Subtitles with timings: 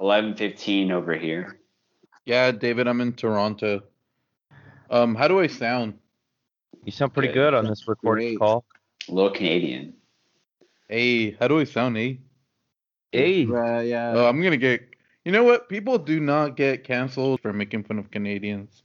[0.00, 1.58] Eleven fifteen over here.
[2.26, 3.82] Yeah, David, I'm in Toronto.
[4.90, 5.98] Um, how do I sound?
[6.84, 7.34] You sound pretty Good.
[7.34, 8.38] good on this recording Great.
[8.38, 8.64] call.
[9.08, 9.94] A little Canadian.
[10.88, 12.14] Hey, how do I sound, eh?
[13.12, 14.12] Hey, Uh, yeah.
[14.14, 14.82] Oh, I'm gonna get.
[15.24, 15.68] You know what?
[15.68, 18.82] People do not get canceled for making fun of Canadians.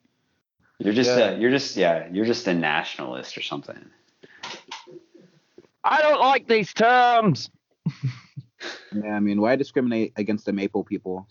[0.78, 1.32] You're just Yeah.
[1.32, 3.90] a, you're just yeah, you're just a nationalist or something.
[5.84, 7.50] I don't like these terms.
[8.94, 9.16] yeah.
[9.16, 11.28] I mean, why discriminate against the Maple people?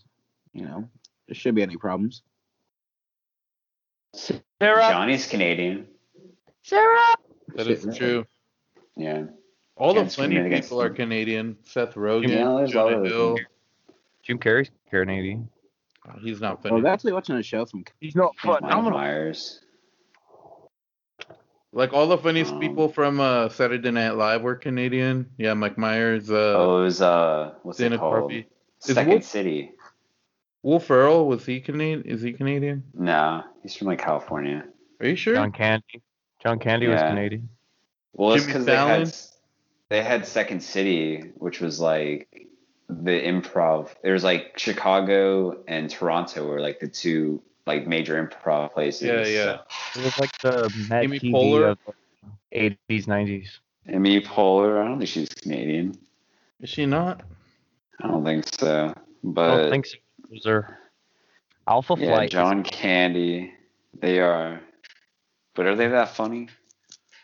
[0.53, 0.89] You know,
[1.27, 2.23] there shouldn't be any problems.
[4.15, 5.87] Sarah, Johnny's Canadian.
[6.63, 7.15] Sarah.
[7.55, 7.97] That Shit, is right.
[7.97, 8.27] true.
[8.97, 9.25] Yeah.
[9.77, 10.91] All the Can't funny discriminate against people are.
[10.91, 11.57] Canadian.
[11.65, 13.37] Seth Rogen, Yeah, there's a lot Jonah Hill.
[14.23, 15.49] Jim Carrey's Canadian.
[16.07, 16.75] Oh, he's not I funny.
[16.77, 17.85] was actually watching a show from.
[18.01, 18.59] He's not funny.
[18.63, 19.61] Mike I'm gonna- Myers.
[21.73, 25.31] Like all the funniest Um, people from uh, Saturday Night Live were Canadian.
[25.37, 28.31] Yeah, Mike Myers, uh, oh, it was uh, what's Dana it called?
[28.31, 28.47] Carvey.
[28.79, 29.73] Second Wolf- City.
[30.63, 32.03] Will Ferrell was he Canadian?
[32.03, 32.85] Is he Canadian?
[32.95, 34.65] No, he's from like California.
[35.01, 35.35] Are you sure?
[35.35, 36.03] John Candy.
[36.43, 37.49] John Candy was Canadian.
[38.15, 39.15] Well, it's because they had
[39.91, 42.47] they had Second City, which was like
[42.89, 43.89] the improv.
[44.03, 49.03] There's like Chicago and Toronto were like the two like major improv places.
[49.07, 49.59] Yeah, yeah.
[49.95, 51.71] It was like the Met Amy TV Poehler?
[51.71, 51.79] of
[52.53, 53.49] 80s, 90s.
[53.89, 55.95] Amy Poehler, I don't think she's Canadian.
[56.61, 57.23] Is she not?
[58.03, 58.93] I don't think so.
[59.23, 59.97] But I But don't think so.
[60.31, 60.79] Was are
[61.67, 62.31] Alpha yeah, Flight.
[62.31, 63.53] John Candy,
[63.99, 64.61] they are.
[65.55, 66.49] But are they that funny?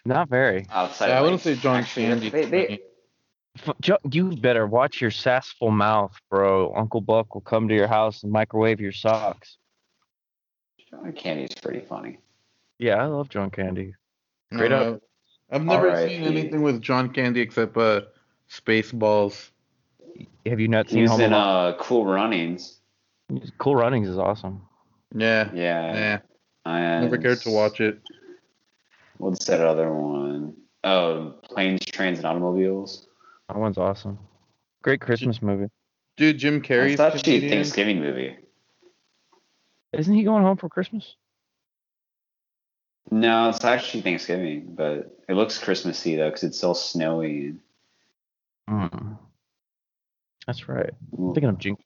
[0.04, 0.66] Not very.
[0.70, 2.28] Outside, Yeah, I wouldn't like, say John actually, Candy.
[2.30, 2.80] They, they,
[4.10, 6.74] You better watch your sassful mouth, bro.
[6.74, 9.58] Uncle Buck will come to your house and microwave your socks.
[11.02, 12.18] John Candy's pretty funny.
[12.78, 13.94] Yeah, I love John Candy.
[14.52, 14.96] Straight up.
[14.96, 14.98] Uh,
[15.54, 16.14] I've never R.I.P.
[16.14, 18.02] seen anything with John Candy except uh,
[18.50, 19.50] Spaceballs.
[20.46, 21.74] Have you not seen was Home in Alone?
[21.74, 22.78] uh, Cool Runnings.
[23.58, 24.62] Cool Runnings is awesome.
[25.14, 25.94] Yeah, Yeah.
[25.94, 26.18] yeah.
[26.66, 28.00] And Never cared to watch it.
[29.18, 30.54] What's that other one?
[30.82, 33.06] Oh, Planes, Trains, and Automobiles.
[33.48, 34.18] That one's awesome.
[34.82, 35.70] Great Christmas movie.
[36.16, 38.36] Dude, Jim Carrey's It's actually a Thanksgiving movie.
[39.98, 41.16] Isn't he going home for Christmas?
[43.10, 47.54] No, it's actually Thanksgiving, but it looks Christmassy though because it's all snowy.
[48.68, 49.18] Mm.
[50.46, 50.90] That's right.
[51.16, 51.84] I'm thinking of jingle.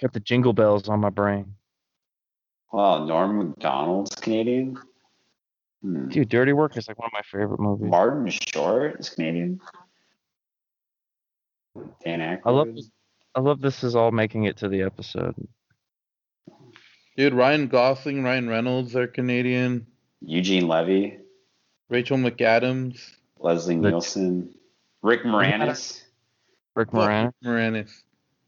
[0.00, 1.54] Got the jingle bells on my brain.
[2.72, 4.78] wow, Norm Macdonald's Canadian.
[5.82, 6.08] Hmm.
[6.08, 7.90] Dude, Dirty Work is like one of my favorite movies.
[7.90, 9.60] Martin Short is Canadian.
[12.04, 12.40] Dan Aykroyd.
[12.44, 12.90] I love this.
[13.38, 15.36] I love this is all making it to the episode.
[17.16, 19.86] Dude, Ryan Gosling, Ryan Reynolds are Canadian.
[20.20, 21.18] Eugene Levy,
[21.88, 22.98] Rachel McAdams,
[23.38, 24.56] Leslie The- Nielsen,
[25.02, 26.02] Rick Moranis.
[26.74, 27.32] Rick Fuck Moranis.
[27.44, 28.02] Moranis.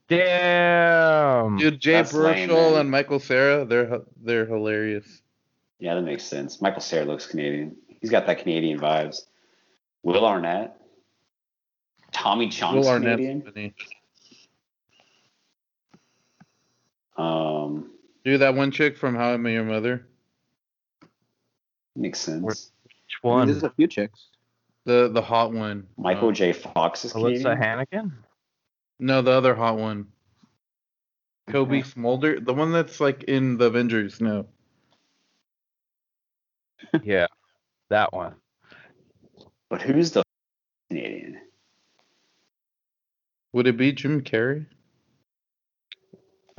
[0.08, 1.56] Damn.
[1.58, 2.80] Dude, Jay That's Baruchel man.
[2.80, 5.22] and Michael Cera, they're they're hilarious.
[5.78, 6.60] Yeah, that makes sense.
[6.60, 7.76] Michael Cera looks Canadian.
[8.00, 9.20] He's got that Canadian vibes.
[10.02, 10.76] Will Arnett.
[12.10, 13.42] Tommy Chong's Will Arnett's Canadian.
[13.42, 13.74] funny.
[17.16, 17.90] Um,
[18.24, 20.06] Dude, that one chick from How I Met Your Mother,
[21.96, 22.42] makes sense.
[22.42, 22.58] Which
[23.24, 23.48] I mean, one?
[23.48, 24.28] there's a few chicks.
[24.84, 25.86] the the hot one.
[25.96, 26.52] Michael Um, J.
[26.52, 27.56] Fox is Alyssa Canadian.
[27.58, 28.12] Hannigan?
[28.98, 30.06] No, the other hot one.
[31.48, 34.20] Cobie Smolder, the one that's like in the Avengers.
[34.20, 34.46] No,
[37.02, 37.26] yeah,
[37.88, 38.34] that one.
[39.68, 40.22] But who's the
[40.90, 41.40] Canadian?
[43.52, 44.66] would it be Jim Carrey?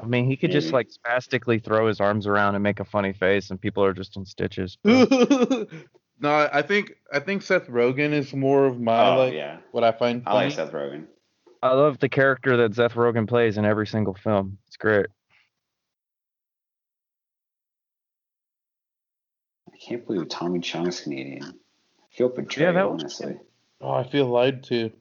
[0.02, 3.14] I mean, he could just like spastically throw his arms around and make a funny
[3.14, 4.78] face, and people are just in stitches.
[4.84, 5.70] no.
[6.24, 9.92] I think I think Seth Rogen is more of my oh like yeah, what I
[9.92, 10.46] find I funny.
[10.48, 11.06] like Seth Rogen.
[11.62, 14.58] I love the character that Seth Rogen plays in every single film.
[14.68, 15.06] It's great.
[19.72, 21.44] I can't believe Tommy Chong's Canadian.
[21.44, 23.40] I feel betrayed, Yeah, that was- honestly.
[23.80, 24.92] Oh, I feel lied to.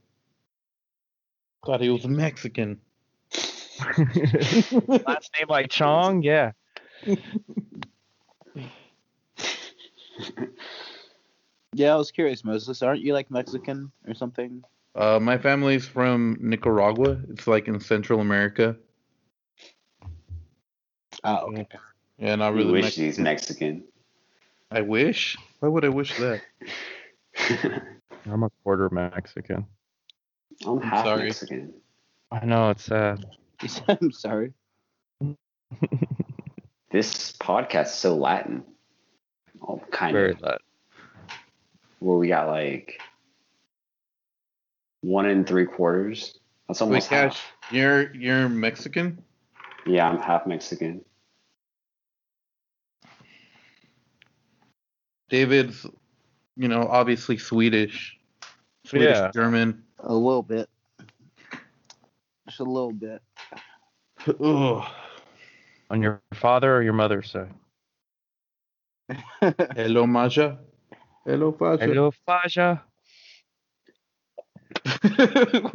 [1.66, 2.80] Thought he was Mexican.
[5.06, 6.52] Last name like Chong, yeah.
[11.72, 12.82] Yeah, I was curious, Moses.
[12.82, 14.64] Aren't you like Mexican or something?
[14.94, 17.20] Uh, my family's from Nicaragua.
[17.30, 18.76] It's like in Central America.
[21.22, 21.66] Oh, okay.
[22.18, 22.72] Yeah, not I really.
[22.72, 23.04] wish Mexican.
[23.04, 23.84] he's Mexican.
[24.70, 25.36] I wish.
[25.60, 26.42] Why would I wish that?
[28.26, 29.66] I'm a quarter Mexican.
[30.66, 31.24] I'm half sorry.
[31.24, 31.74] Mexican.
[32.32, 33.24] I know it's sad.
[33.60, 34.52] He said, I'm sorry.
[36.90, 38.64] This podcast is so Latin.
[39.62, 40.40] Oh, kind Very of.
[40.40, 40.58] sad.
[42.00, 43.00] Where we got like
[45.02, 47.72] one and three quarters That's Wait, almost Cash, half.
[47.72, 49.22] you're you're Mexican?
[49.86, 51.04] Yeah, I'm half Mexican.
[55.28, 55.86] David's,
[56.56, 58.18] you know, obviously Swedish.
[58.84, 59.30] Swedish, Yeah.
[59.32, 59.84] German.
[60.00, 60.68] A little bit.
[62.48, 63.22] Just a little bit.
[64.26, 64.84] Ugh.
[65.90, 67.52] On your father or your mother's side?
[69.76, 70.58] Hello, Maja.
[71.24, 71.84] Hello, Faja.
[71.86, 72.82] Hello, Faja.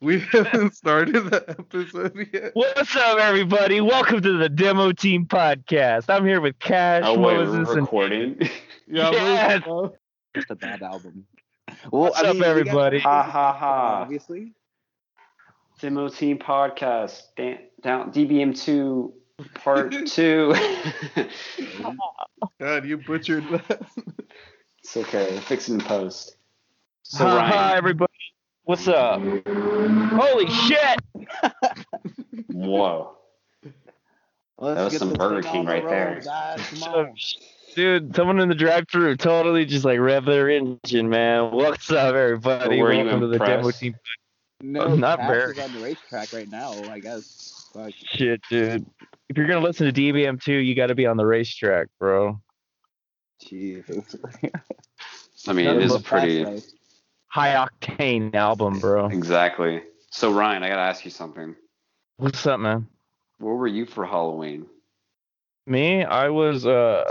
[0.00, 2.50] we haven't started the episode yet.
[2.54, 3.80] What's up, everybody?
[3.80, 6.04] Welcome to the Demo Team Podcast.
[6.08, 8.38] I'm here with Cash, Oh wait, Moses, we're and recording.
[8.92, 9.62] Yeah, Yes.
[9.66, 9.90] we're-
[10.34, 11.26] Just a bad album.
[11.90, 12.98] Well, What's up, you guys- everybody?
[13.00, 14.00] ha ha ha.
[14.02, 14.52] Obviously.
[15.80, 17.22] Demo Team Podcast.
[17.36, 19.12] Dan- down DBM2
[19.54, 20.54] Part 2.
[22.60, 23.82] God, you butchered that.
[24.82, 25.38] it's okay.
[25.40, 26.36] Fix it in post.
[27.04, 28.12] So Hi, Ryan, hi, everybody.
[28.64, 29.20] What's up?
[29.20, 31.00] Holy shit!
[32.48, 33.16] whoa.
[34.58, 36.20] Let's That was some Burger King on the right road, there.
[36.22, 36.60] guys.
[36.70, 37.14] Come on.
[37.74, 41.50] Dude, someone in the drive-through totally just like rev their engine, man.
[41.52, 42.82] What's up, everybody?
[42.82, 43.70] Were you Welcome to the Demo?
[43.70, 43.94] Team.
[44.60, 45.52] No, Not Cash very.
[45.52, 47.59] is on the racetrack right now, I guess.
[47.72, 47.92] Fuck.
[47.94, 48.86] Shit, dude.
[49.28, 52.40] If you're gonna listen to DBM2, you got to be on the racetrack, bro.
[53.40, 54.16] Jesus.
[55.46, 56.44] I mean, it is a pretty.
[56.44, 56.74] fast.
[57.28, 59.06] High octane album, bro.
[59.06, 59.82] Exactly.
[60.10, 61.54] So Ryan, I gotta ask you something.
[62.16, 62.88] What's up, man?
[63.38, 64.66] What were you for Halloween?
[65.66, 67.04] Me, I was uh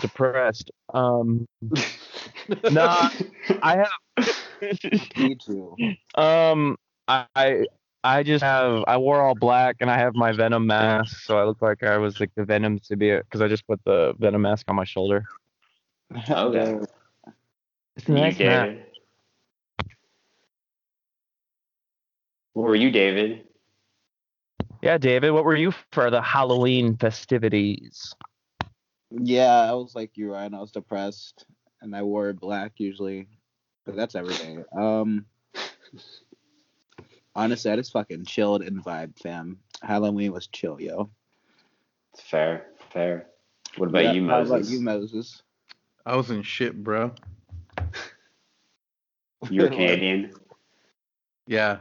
[0.00, 0.70] depressed.
[0.92, 1.46] Um,
[2.70, 3.10] Nah,
[3.62, 4.28] I have.
[5.18, 5.76] Me too.
[6.14, 6.76] um,
[7.08, 7.66] I, I
[8.04, 11.44] I just have I wore all black and I have my Venom mask, so I
[11.44, 14.66] look like I was like the Venom symbiote because I just put the Venom mask
[14.68, 15.24] on my shoulder.
[16.30, 16.78] Okay.
[17.96, 18.66] It's a nice mask.
[18.66, 18.84] David.
[22.52, 23.46] What were you, David?
[24.82, 28.14] Yeah, David, what were you for the Halloween festivities?
[29.10, 30.54] Yeah, I was like you, Ryan.
[30.54, 31.46] I was depressed,
[31.80, 33.28] and I wore black usually,
[33.86, 34.58] but that's every day.
[34.76, 35.24] Um,
[37.34, 39.58] honestly, I just fucking chilled and vibed, fam.
[39.82, 41.10] Halloween was chill, yo.
[42.12, 43.26] It's fair, fair.
[43.76, 44.50] What about Yeah, you, How Moses?
[44.50, 45.42] about you, Moses?
[46.06, 47.12] I was in shit, bro.
[49.50, 50.32] You're Canadian.
[51.46, 51.78] Yeah.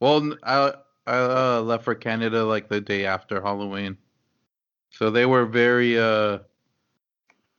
[0.00, 0.72] Well, I
[1.06, 3.96] uh, left for Canada like the day after Halloween,
[4.90, 6.38] so they were very uh.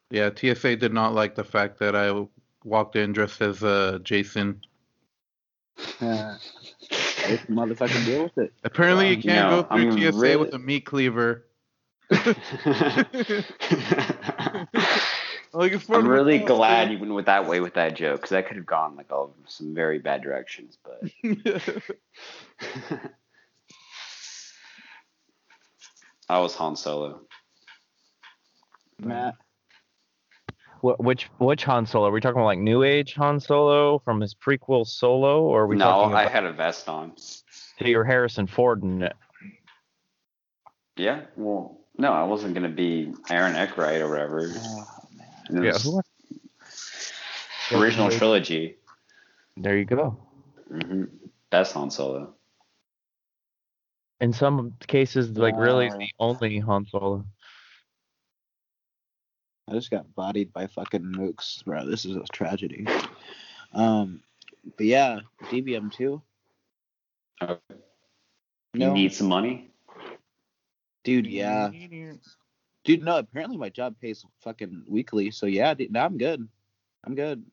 [0.10, 2.26] Yeah, TSA did not like the fact that I
[2.64, 4.62] walked in dressed as uh, Jason.
[7.30, 8.54] Let's motherfucking deal with it.
[8.64, 9.10] Apparently, Wow.
[9.12, 11.46] you um, can't No, go through I'm TSA really- with a meat cleaver.
[15.54, 16.58] Like I'm really costume.
[16.58, 19.12] glad you went with that way with that joke because that could have gone like
[19.12, 20.78] all some very bad directions.
[20.84, 21.02] But
[26.30, 27.22] I was Han Solo.
[29.00, 29.36] Matt.
[30.82, 32.08] What which which Han Solo?
[32.08, 35.68] Are we talking about like New Age Han Solo from his prequel Solo, or are
[35.68, 37.14] we No, talking I had a vest on.
[37.80, 39.16] your Harrison Ford in it?
[40.96, 44.52] Yeah, well, no, I wasn't gonna be Aaron Eckhart or whatever.
[44.56, 44.88] Oh,
[45.50, 45.84] It Yeah, was
[47.70, 48.78] who- original trilogy.
[49.56, 50.18] There you go.
[50.70, 51.06] hmm
[51.50, 52.34] Best Han Solo.
[54.20, 57.26] In some cases, like really the only Han Solo.
[59.70, 61.86] I just got bodied by fucking mooks, bro.
[61.86, 62.88] This is a tragedy.
[63.74, 64.22] Um,
[64.78, 66.22] but yeah, DBM two.
[67.42, 67.60] Okay.
[68.74, 69.70] No, You need some money.
[71.04, 71.28] dude.
[71.28, 71.70] Yeah,
[72.86, 73.04] dude.
[73.04, 75.32] No, apparently my job pays fucking weekly.
[75.32, 76.48] So yeah, dude, no, I'm good.
[77.06, 77.44] I'm good.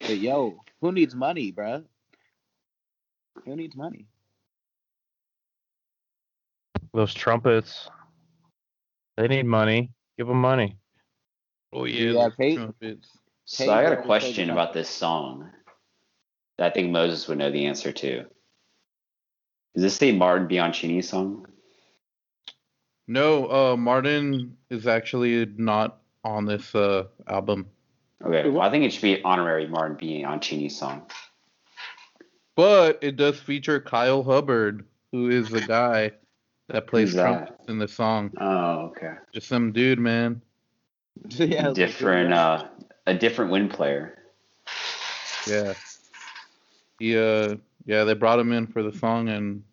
[0.00, 1.84] But yo, who needs money, bro?
[3.44, 4.06] Who needs money?
[6.94, 7.88] Those trumpets.
[9.16, 9.90] They need money.
[10.18, 10.76] Give them money.
[11.72, 12.56] Oh yeah, Yeah, those Pete.
[12.58, 13.08] trumpets.
[13.44, 15.50] So I got a question about this song
[16.58, 18.20] that I think Moses would know the answer to.
[19.74, 21.46] Is this a Martin Bianchini song?
[23.08, 27.66] No, uh, Martin is actually not on this uh album,
[28.24, 31.10] Okay, well, I think it should be an honorary Martin Bianchini song.
[32.54, 36.12] but it does feature Kyle Hubbard, who is the guy
[36.68, 37.22] that plays Who's that?
[37.46, 38.30] trumpets in the song.
[38.40, 39.14] Oh, okay.
[39.34, 40.40] Just some dude, man.
[41.28, 42.44] yeah, like, different, yeah.
[42.44, 42.68] uh,
[43.06, 44.18] a different wind player.
[45.46, 45.74] Yeah.
[46.98, 49.64] He uh yeah, they brought him in for the song and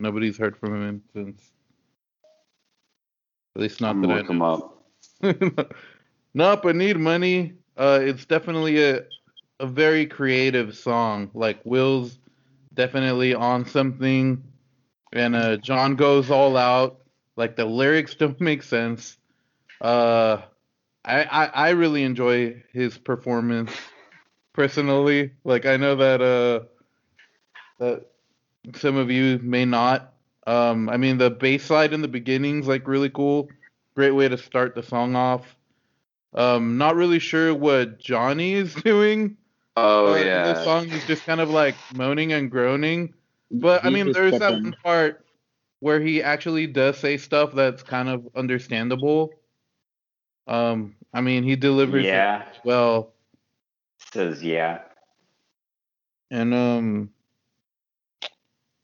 [0.00, 1.52] nobody's heard from him since.
[3.54, 4.84] At least not I'm that gonna I look him up.
[5.22, 5.66] know.
[6.34, 7.54] Nope, I need money.
[7.76, 9.02] Uh it's definitely a
[9.60, 11.30] a very creative song.
[11.34, 12.18] Like Will's
[12.74, 14.42] definitely on something,
[15.12, 16.98] and uh, John goes all out.
[17.36, 19.16] Like the lyrics don't make sense.
[19.80, 20.42] Uh,
[21.04, 23.72] I, I I really enjoy his performance
[24.52, 25.32] personally.
[25.44, 26.66] Like I know that uh
[27.78, 28.06] that
[28.76, 30.12] some of you may not.
[30.46, 33.48] Um, I mean the bass slide in the beginning's like really cool.
[33.94, 35.56] Great way to start the song off.
[36.34, 39.36] Um, not really sure what Johnny is doing.
[39.76, 40.52] Oh uh, yeah.
[40.52, 43.14] The song is just kind of like moaning and groaning.
[43.50, 45.26] But I mean, there's that one part
[45.80, 49.30] where he actually does say stuff that's kind of understandable.
[50.46, 52.44] Um, I mean, he delivers it Yeah.
[52.64, 53.12] well,
[54.12, 54.80] Says yeah.
[56.30, 57.10] and um,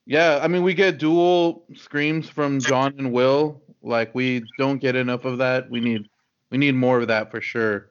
[0.06, 3.60] yeah, I mean, we get dual screams from John and Will.
[3.82, 5.68] Like, we don't get enough of that.
[5.70, 6.08] We need,
[6.50, 7.90] we need more of that for sure.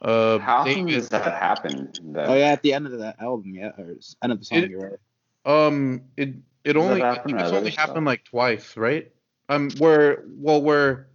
[0.00, 1.92] Uh, How often does that happen?
[2.12, 4.58] That- Oh yeah, at the end of the album, yeah, or end of the song,
[4.58, 4.98] It- you're right.
[5.66, 6.30] Um, it
[6.64, 7.88] it Does only I happen think to it's only stuff?
[7.88, 9.12] happened like twice, right?
[9.50, 11.08] Um, where well, where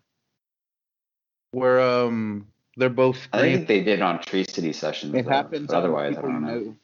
[1.52, 5.14] where um they're both I think they did on Tree City sessions.
[5.14, 5.74] It though, happens.
[5.74, 6.76] otherwise, I don't You know.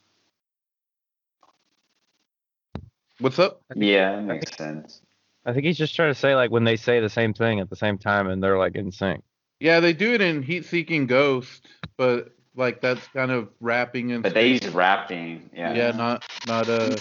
[3.20, 3.62] What's up?
[3.74, 5.02] Yeah, that makes sense.
[5.46, 7.70] I think he's just trying to say like when they say the same thing at
[7.70, 9.24] the same time and they're like in sync.
[9.60, 11.68] Yeah, they do it in Heat Seeking Ghost,
[11.98, 15.50] but like that's kind of rapping and But they use rapping.
[15.54, 15.74] Yeah.
[15.74, 16.96] yeah, not not uh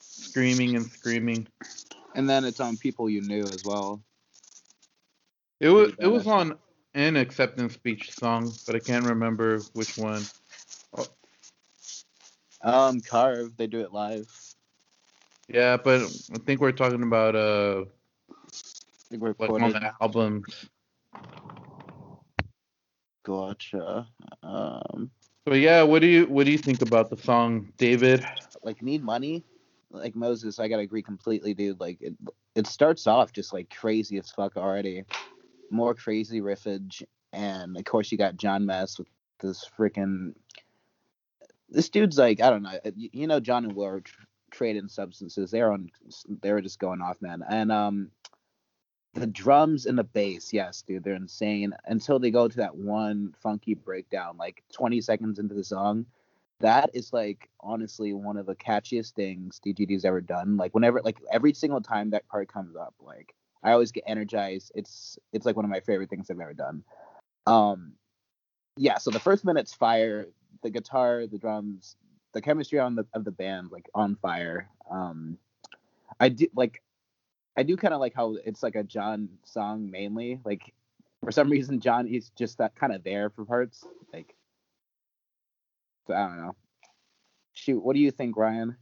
[0.00, 1.48] screaming and screaming.
[2.14, 4.00] And then it's on people you knew as well.
[5.60, 6.56] It was it was on
[6.94, 10.24] an acceptance speech song, but I can't remember which one.
[12.62, 14.26] Um, Carve, they do it live.
[15.48, 16.02] Yeah, but
[16.34, 17.84] I think we're talking about uh
[18.38, 20.68] I think we're like on the albums.
[23.24, 24.06] Gotcha.
[24.42, 25.10] Um,
[25.44, 28.24] But yeah, what do you what do you think about the song, David?
[28.62, 29.44] like need money,
[29.90, 30.58] like Moses.
[30.58, 31.80] I gotta agree completely, dude.
[31.80, 32.14] Like it,
[32.54, 35.04] it starts off just like crazy as fuck already.
[35.70, 39.08] More crazy riffage, and of course you got Jon Mess with
[39.40, 40.34] this freaking.
[41.68, 42.78] This dude's like I don't know.
[42.94, 45.50] You know John and Will are tr- trading substances.
[45.50, 45.90] They're on.
[46.42, 47.42] They're just going off, man.
[47.48, 48.10] And um,
[49.14, 51.74] the drums and the bass, yes, dude, they're insane.
[51.86, 56.06] Until they go to that one funky breakdown, like 20 seconds into the song
[56.60, 60.56] that is like honestly one of the catchiest things DGD's ever done.
[60.56, 64.72] Like whenever, like every single time that part comes up, like I always get energized.
[64.74, 66.84] It's it's like one of my favorite things I've ever done.
[67.46, 67.92] Um,
[68.76, 68.98] yeah.
[68.98, 70.28] So the first minute's fire.
[70.62, 71.94] The guitar, the drums,
[72.34, 74.68] the chemistry on the of the band, like on fire.
[74.90, 75.38] Um,
[76.18, 76.82] I do like.
[77.56, 80.40] I do kind of like how it's like a John song mainly.
[80.44, 80.72] Like
[81.24, 83.84] for some reason, John is just that kind of there for parts.
[84.12, 84.34] Like
[86.08, 86.56] so I don't know.
[87.52, 88.76] Shoot, what do you think, Ryan?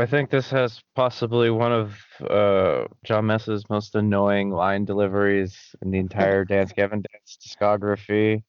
[0.00, 5.90] I think this has possibly one of uh, Jon Mess's most annoying line deliveries in
[5.90, 8.42] the entire Dance Gavin Dance discography.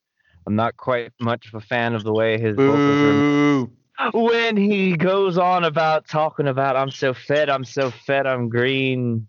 [0.47, 4.11] I'm not quite much of a fan of the way his vocals are.
[4.13, 9.27] When he goes on about talking about I'm so fed, I'm so fed, I'm green.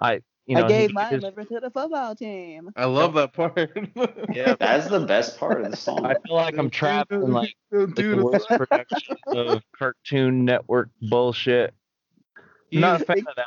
[0.00, 2.70] I, you know, I gave my just- liver to the football team.
[2.76, 3.70] I love that part.
[4.34, 6.04] Yeah, That's the best part of the song.
[6.06, 10.90] I feel like I'm trapped in like Don't like the worst production of Cartoon Network
[11.02, 11.74] bullshit.
[12.72, 13.46] I'm not a fan of that.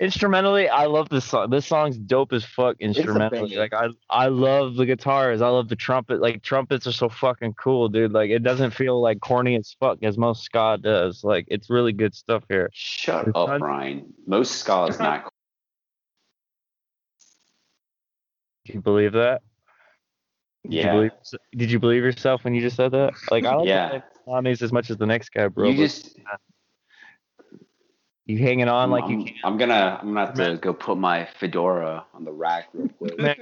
[0.00, 1.50] Instrumentally, I love this song.
[1.50, 3.56] This song's dope as fuck instrumentally.
[3.56, 5.42] Like I I love the guitars.
[5.42, 6.20] I love the trumpet.
[6.20, 8.12] Like trumpets are so fucking cool, dude.
[8.12, 11.24] Like it doesn't feel like corny as fuck as most ska does.
[11.24, 12.70] Like it's really good stuff here.
[12.72, 14.12] Shut It's up, not- Ryan.
[14.26, 15.32] Most ska is not.
[18.68, 19.40] Do you believe that?
[20.64, 20.92] Did you Yeah.
[20.92, 21.12] believe,
[21.56, 23.14] did you believe yourself when you just said that?
[23.30, 24.00] Like I like Yeah.
[24.26, 25.70] Lonnie's as much as the next guy, bro.
[25.70, 26.18] You but just.
[28.26, 29.98] you hanging on like I'm, you I'm gonna.
[30.02, 33.18] I'm gonna have to go put my fedora on the rack real quick.
[33.18, 33.36] Man,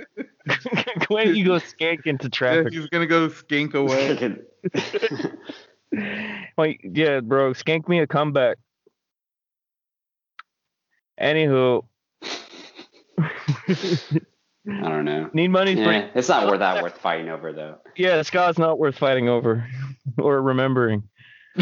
[0.48, 1.10] can't.
[1.10, 2.72] when you go skank into Yeah, traffic.
[2.72, 4.36] he's gonna go skink away.
[6.56, 8.58] Wait, yeah, bro, skank me a comeback.
[11.20, 11.84] Anywho,
[14.68, 15.30] I don't know.
[15.32, 17.76] need money for Yeah, it's not worth that worth fighting over though.
[17.96, 18.22] yeah.
[18.22, 19.66] Scott's not worth fighting over
[20.18, 21.04] or remembering.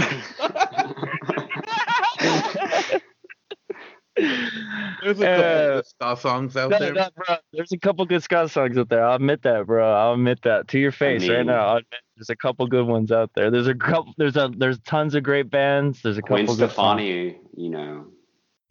[4.17, 6.95] There's a Uh, couple of ska songs out No, there.
[6.95, 7.09] no,
[7.53, 9.05] there's a couple good Scott songs out there.
[9.05, 9.93] I'll admit that, bro.
[9.93, 11.67] I'll admit that to your face right mean- now.
[11.67, 13.51] I'll admit there's a couple good ones out there.
[13.51, 14.15] There's a couple.
[14.17, 16.01] There's a there's tons of great bands.
[16.03, 16.73] There's a couple Gwen good songs.
[16.73, 18.07] Stefani, you know,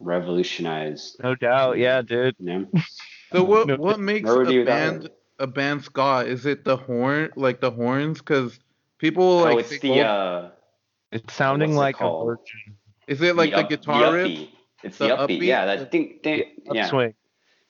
[0.00, 1.16] revolutionized.
[1.22, 2.34] No doubt, yeah, dude.
[2.38, 2.66] You know?
[3.34, 6.24] So what No, what makes where a band a band ska?
[6.26, 8.18] Is it the horn, like the horns?
[8.18, 8.58] Because
[8.98, 10.50] people like oh, it's the uh,
[11.12, 12.26] It's sounding What's it like a called?
[12.28, 12.76] virgin
[13.08, 14.48] Is it like the, up- guitar riff?
[14.82, 15.40] It's the, The upbeat.
[15.40, 15.46] upbeat?
[15.46, 16.84] Yeah, that ding, ding, yeah.
[16.86, 17.14] upswing.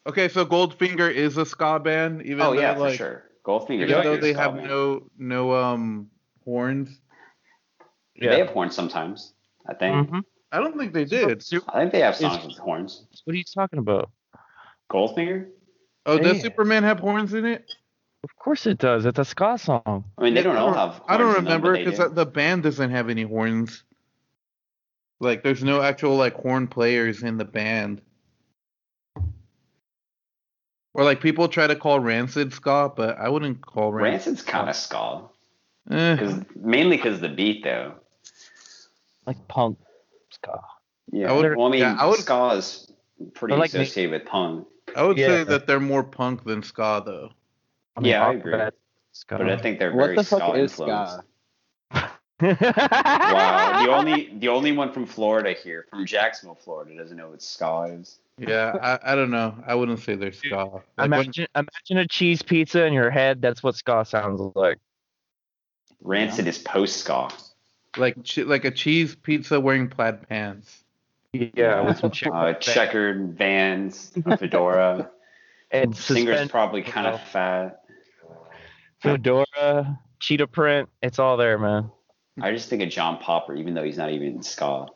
[0.06, 3.25] Okay, so Goldfinger is a ska band, even Oh though yeah, for like sure.
[3.47, 3.88] Goldfinger.
[3.88, 6.11] even though they have no no um
[6.44, 7.00] horns.
[8.16, 8.30] Yeah.
[8.30, 9.33] They have horns sometimes.
[9.66, 10.11] I think.
[10.11, 10.23] Mhm.
[10.52, 11.42] I don't think they did.
[11.68, 13.06] I think they have songs Is- with horns.
[13.25, 14.11] What are you talking about?
[14.90, 15.47] Goldfinger.
[16.06, 17.64] Oh, does Superman have horns in it?
[18.23, 19.04] Of course it does.
[19.06, 20.04] It's a ska song.
[20.18, 21.02] I mean, they don't all don't- have.
[21.08, 22.14] I don't horns in them, but remember because do.
[22.14, 23.82] the band doesn't have any horns.
[25.20, 28.00] Like, there's no actual like horn players in the band.
[30.94, 34.28] Or like people try to call Rancid ska, but I wouldn't call Rancid.
[34.28, 35.23] Rancid's kind of ska,
[35.90, 37.94] Eh, because mainly because the beat though.
[39.26, 39.78] Like punk
[40.30, 40.61] ska.
[41.11, 41.30] Yeah.
[41.30, 42.92] I would- well, I mean, yeah, I would- ska is
[43.34, 46.62] pretty But like me- associated with punk, I would say that they're more punk than
[46.62, 47.30] ska though.
[48.00, 48.58] Yeah, I agree.
[49.12, 49.38] ska.
[49.38, 51.12] but I think they're What very the fuck ska is influenced.
[51.92, 52.10] ska?
[52.40, 57.40] Wow, the only the only one from Florida here, from Jacksonville, Florida, doesn't know what
[57.40, 58.18] ska is.
[58.38, 59.54] Yeah, I, I don't know.
[59.66, 60.56] I wouldn't say they're ska.
[60.56, 63.40] Like when- imagine, imagine a cheese pizza in your head.
[63.40, 64.78] That's what ska sounds like.
[66.02, 67.30] Rancid is post ska.
[67.96, 70.84] like like a cheese pizza wearing plaid pants.
[71.35, 75.11] Yeah, with some chick uh, checkered vans, a fedora.
[75.71, 77.81] and Singer's suspended probably kind of fat.
[79.00, 80.88] fedora, cheetah print.
[81.03, 81.91] It's all there, man.
[82.41, 84.87] I just think of John Popper, even though he's not even in ska.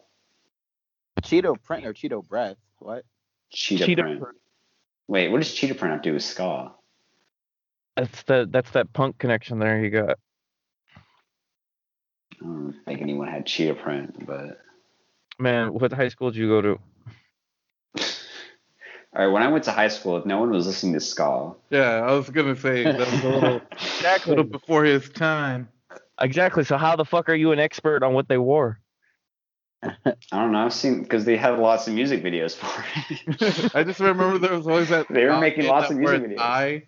[1.23, 2.57] Cheeto print or Cheeto breath?
[2.79, 3.05] What?
[3.51, 4.21] Cheetah, Cheetah print.
[4.21, 4.37] print.
[5.09, 6.73] Wait, what does cheetah print have to do with ska?
[7.97, 10.19] That's the that's that punk connection there you got.
[12.41, 14.61] I don't think anyone had cheetah print, but
[15.39, 16.79] Man, what high school did you go to?
[19.15, 19.27] all right.
[19.33, 21.53] When I went to high school, no one was listening to ska.
[21.71, 24.31] Yeah, I was gonna say that was a little, Exactly.
[24.31, 25.69] little before his time.
[26.21, 26.65] Exactly.
[26.65, 28.81] So how the fuck are you an expert on what they wore?
[29.85, 29.93] I
[30.33, 30.65] don't know.
[30.65, 33.75] I've seen because they had lots of music videos for it.
[33.77, 35.07] I just remember there was always that.
[35.11, 36.37] They were making lots of music videos.
[36.37, 36.83] Tie,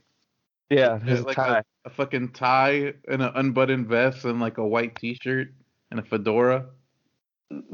[0.71, 1.59] Yeah, It's his like tie.
[1.59, 5.55] a, a fucking tie and an unbuttoned vest and like a white T-shirt
[5.93, 6.67] and a fedora.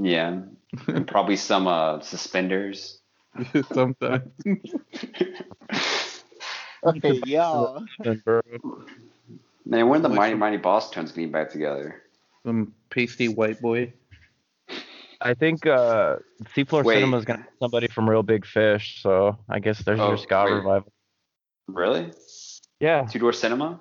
[0.01, 0.41] Yeah,
[0.89, 2.99] and probably some uh, suspenders.
[3.73, 4.31] Sometimes.
[6.85, 7.79] Okay, yeah.
[8.25, 8.41] bro.
[9.65, 12.03] Man, when the Like Mighty some- Mighty Bosstones getting back together?
[12.45, 13.93] Some pasty white boy.
[15.21, 16.17] I think uh
[16.55, 16.97] Seafloor Wait.
[16.97, 20.17] Cinema is gonna have somebody from Reel Big Fish, so I guess there's Oh, your
[20.19, 20.53] ska wait.
[20.53, 20.93] revival.
[21.67, 22.13] Really?
[22.79, 23.81] Yeah, Two Door Cinema?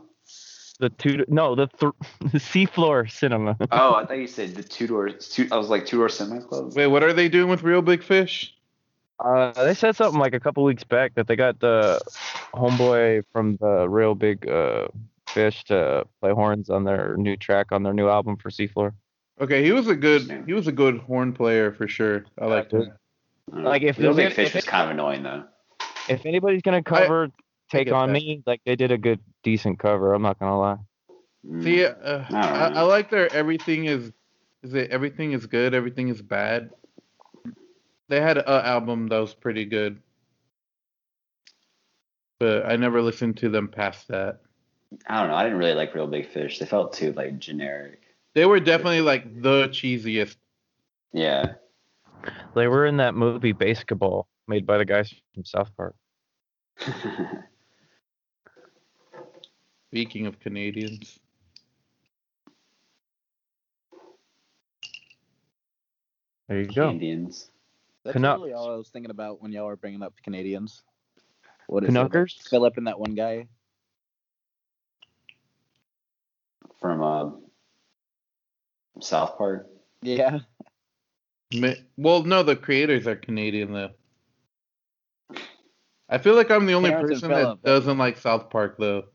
[0.79, 1.93] The two no the th-
[2.31, 3.55] the Seafloor Cinema.
[3.71, 5.09] Oh, I thought you said the Two Door.
[5.11, 6.73] Two, I was like Two Door Cinema Club.
[6.75, 8.53] Wait, what are they doing with Reel Big Fish?
[9.23, 12.01] Uh, they said something like a couple weeks back that they got the
[12.53, 14.87] homeboy from the Reel Big uh,
[15.29, 18.91] Fish to play horns on their new track on their new album for Seafloor.
[19.39, 22.25] Okay, he was a good he was a good horn player for sure.
[22.39, 22.83] I like dude.
[22.87, 22.93] him.
[23.53, 25.45] Uh, Like, if Reel Big Fish if was it- kind of annoying though.
[26.09, 27.29] If anybody's gonna cover
[27.71, 28.13] Take get on that.
[28.13, 30.13] Me, like they did a good decent cover.
[30.13, 30.77] I'm not gonna lie.
[31.47, 31.63] Mm.
[31.63, 32.67] See, uh, don't I.
[32.73, 34.11] I like their everything is
[34.63, 36.71] is it everything is good, everything is bad.
[38.09, 40.01] They had an album that was pretty good,
[42.39, 44.41] but I never listened to them past that.
[45.07, 45.35] I don't know.
[45.35, 46.59] I didn't really like Reel Big Fish.
[46.59, 48.01] They felt too like generic.
[48.33, 50.35] They were definitely like the cheesiest.
[51.13, 51.53] Yeah.
[52.55, 55.95] They were in that movie BASEketball, made by the guys from South Park.
[59.91, 61.19] Speaking of Canadians,
[66.47, 66.89] There you go.
[66.89, 67.49] Indians.
[68.03, 68.39] That's Canucks.
[68.39, 70.83] really all I was thinking about when y'all were bringing up the Canadians.
[71.67, 72.37] What is Canuckers?
[72.39, 72.49] it?
[72.49, 73.47] Phillip and that one guy.
[76.79, 77.31] From uh,
[79.01, 79.67] South Park.
[80.01, 80.39] Yeah.
[81.97, 83.91] Well, no, the creators are Canadian though.
[86.07, 89.05] I feel like I'm the only Terrance person that doesn't like South Park though.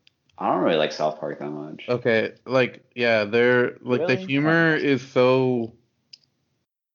[0.40, 1.85] I don't really like South Park that much.
[1.88, 4.24] Okay, like yeah, they're like the Really?
[4.24, 5.74] humor is so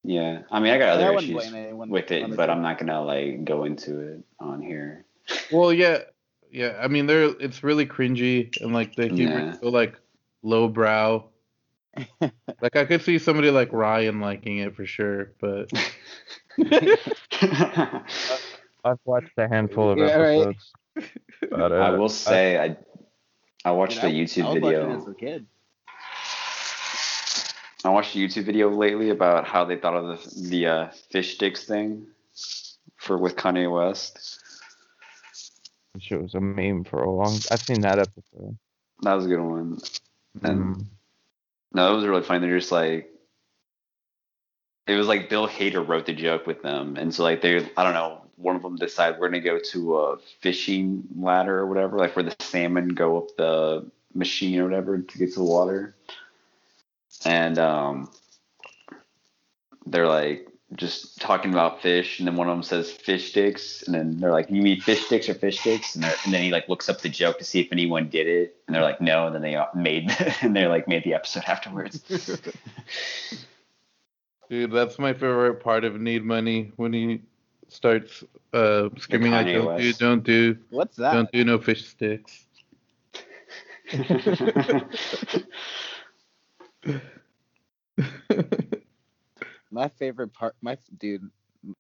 [0.03, 0.41] Yeah.
[0.51, 3.45] I mean, I got other wouldn't issues anyone with it, but I'm not gonna like
[3.45, 5.05] go into it on here.
[5.51, 5.99] well, yeah,
[6.51, 6.77] yeah.
[6.81, 9.53] I mean, they're it's really cringy and like the humor Yeah.
[9.53, 9.95] is so like
[10.41, 11.29] lowbrow.
[12.21, 15.71] like I could see somebody like Ryan liking it for sure, but
[18.83, 20.39] I've watched a handful of Yeah, right.
[20.39, 20.71] episodes.
[21.51, 22.77] But, uh, I will say I
[23.65, 24.97] I watched Dude, a I- YouTube I was watching video.
[24.97, 25.45] as a kid.
[27.83, 31.35] I watched a YouTube video lately about how they thought of the the uh, fish
[31.35, 32.07] sticks thing
[32.97, 34.39] for with Kanye West.
[35.99, 37.37] Shit was a meme for a long.
[37.51, 38.57] I've seen that episode.
[39.01, 39.79] That was a good one.
[40.43, 40.85] And Mm.
[41.73, 42.39] no, it was really funny.
[42.45, 43.09] They're just like
[44.87, 47.83] it was like Bill Hader wrote the joke with them, and so like they, I
[47.83, 51.97] don't know, one of them decide we're gonna go to a fishing ladder or whatever,
[51.97, 55.95] like where the salmon go up the machine or whatever to get to the water,
[57.25, 58.09] and um,
[59.85, 63.95] they're like just talking about fish, and then one of them says fish sticks, and
[63.95, 66.67] then they're like, "You mean fish sticks or fish sticks?" And, and then he like
[66.67, 69.35] looks up the joke to see if anyone did it, and they're like, "No," and
[69.35, 71.99] then they made and they're like made the episode afterwards.
[74.49, 77.21] Dude, that's my favorite part of Need Money when he
[77.69, 78.23] starts
[78.53, 81.13] uh, screaming, "I Kanye don't do, don't do, What's that?
[81.13, 82.45] don't do no fish sticks."
[89.71, 91.29] My favorite part, my dude,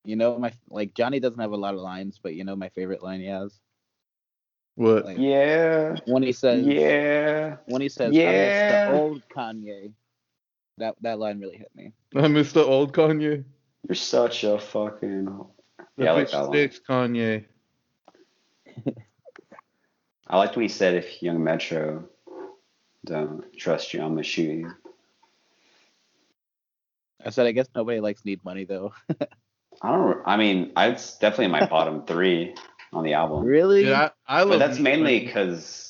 [0.03, 2.69] you know my like Johnny doesn't have a lot of lines, but you know my
[2.69, 3.59] favorite line he has
[4.75, 5.05] what?
[5.05, 7.57] Like- yeah, when he says yeah.
[7.65, 8.27] when he says Yeah.
[8.27, 9.93] I miss the old Kanye.
[10.77, 11.93] That that line really hit me.
[12.15, 13.45] I miss the old Kanye.
[13.87, 15.45] You're such a fucking.
[15.97, 16.51] The Yeah, I like fish that line.
[16.51, 17.45] sticks Kanye.
[20.27, 22.05] I liked when he said, "If Young Metro
[23.05, 24.73] don't trust you, I'm gonna shoot you."
[27.23, 28.93] I said I guess nobody likes Need Money though.
[29.81, 30.21] I don't.
[30.25, 32.55] I mean, I- it's definitely in my bottom three
[32.93, 33.43] on the album.
[33.43, 33.83] really?
[33.83, 35.84] Dude, I, I love But that's Need mainly because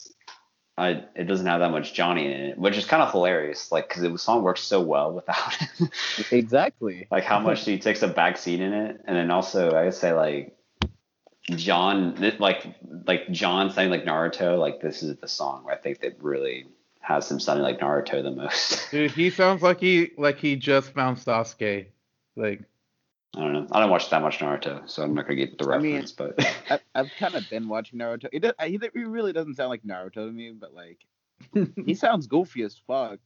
[0.77, 3.71] I it doesn't have that much Johnny in it, which is kind of hilarious.
[3.71, 6.31] Like, because the song works so well without it.
[6.31, 7.07] exactly.
[7.09, 9.93] like how much he takes a back seat in it, and then also I would
[9.93, 10.55] say like
[11.49, 12.65] John, like
[13.07, 14.59] like John sounding like Naruto.
[14.59, 16.67] Like this is the song where I think that really
[16.99, 18.89] has him sounding like Naruto the most.
[18.91, 21.85] Dude, he sounds like he like he just found Sasuke.
[22.35, 22.63] Like
[23.35, 23.67] I don't know.
[23.71, 26.11] I don't watch that much Naruto, so I'm not gonna get the I mean- reference.
[26.13, 26.35] but
[26.69, 28.27] I, I've kind of been watching Naruto.
[28.31, 30.99] He, does, he, he really doesn't sound like Naruto to me, but like
[31.85, 33.19] he sounds goofy as fuck.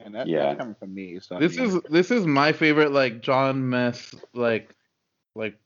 [0.00, 0.44] And that, Yeah.
[0.46, 1.18] that's coming from me.
[1.20, 4.74] So I this mean, is this is my favorite like Jon Mess like
[5.34, 5.56] like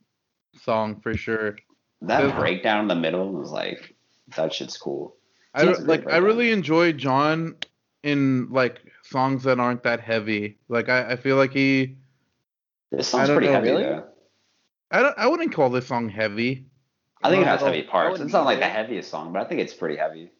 [0.63, 1.57] song for sure.
[2.03, 3.95] that There's- breakdown in the middle was like
[4.37, 5.17] that shit's cool.
[5.55, 7.57] I Sounds like right I really enjoy John
[8.03, 10.57] in like songs that aren't that heavy.
[10.69, 11.97] Like I, I feel like he
[12.93, 13.83] This I song's don't pretty know, heavy really?
[13.85, 14.05] though.
[14.91, 16.67] I don't I wouldn't call this song heavy.
[17.23, 18.21] I think it has heavy parts.
[18.21, 20.31] It's not like the heaviest song, but I think it's pretty heavy.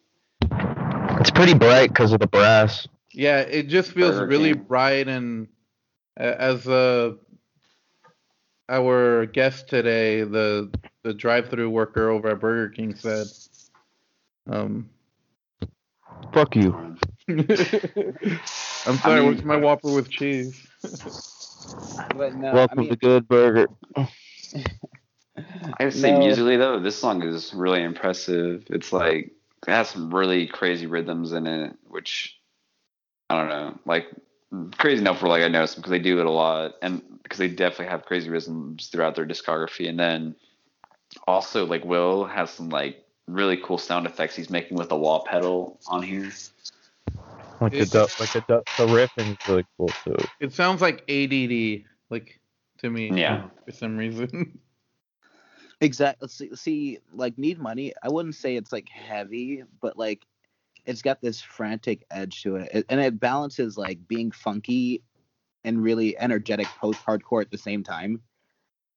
[1.19, 2.87] It's pretty bright because of the brass.
[3.11, 4.63] Yeah, it just feels Burger really King.
[4.63, 5.47] bright and
[6.17, 7.13] a- as uh
[8.69, 10.69] our guest today, the
[11.03, 13.27] the drive-through worker over at Burger King said,
[14.49, 14.89] um,
[16.33, 16.97] Fuck you.
[17.27, 20.65] I'm sorry, mean- what's my Whopper with cheese?
[22.15, 23.67] but no, Welcome I mean, to Good Burger.
[23.95, 24.05] I
[25.79, 26.19] gotta say, No.
[26.19, 28.65] musically though, this song is really impressive.
[28.69, 29.31] It's like
[29.67, 32.37] it has some really crazy rhythms in it, which
[33.29, 34.07] I don't know, like
[34.77, 37.47] crazy enough for like I noticed because they do it a lot, and because they
[37.47, 39.89] definitely have crazy rhythms throughout their discography.
[39.89, 40.35] And then
[41.27, 45.23] also like Will has some like really cool sound effects he's making with the wah
[45.23, 46.31] pedal on here.
[47.63, 50.17] Like the It's- du- like the du- the riffing is really cool too.
[50.39, 52.39] It sounds like ADD, like
[52.79, 53.09] to me.
[53.11, 53.47] Yeah.
[53.65, 54.59] For some reason.
[55.81, 56.27] exactly.
[56.27, 57.93] See, see, like Need Money.
[58.03, 60.25] I wouldn't say it's like heavy, but like
[60.85, 65.01] it's got this frantic edge to it, It- and it balances like being funky
[65.63, 68.21] and really energetic post-hardcore at the same time.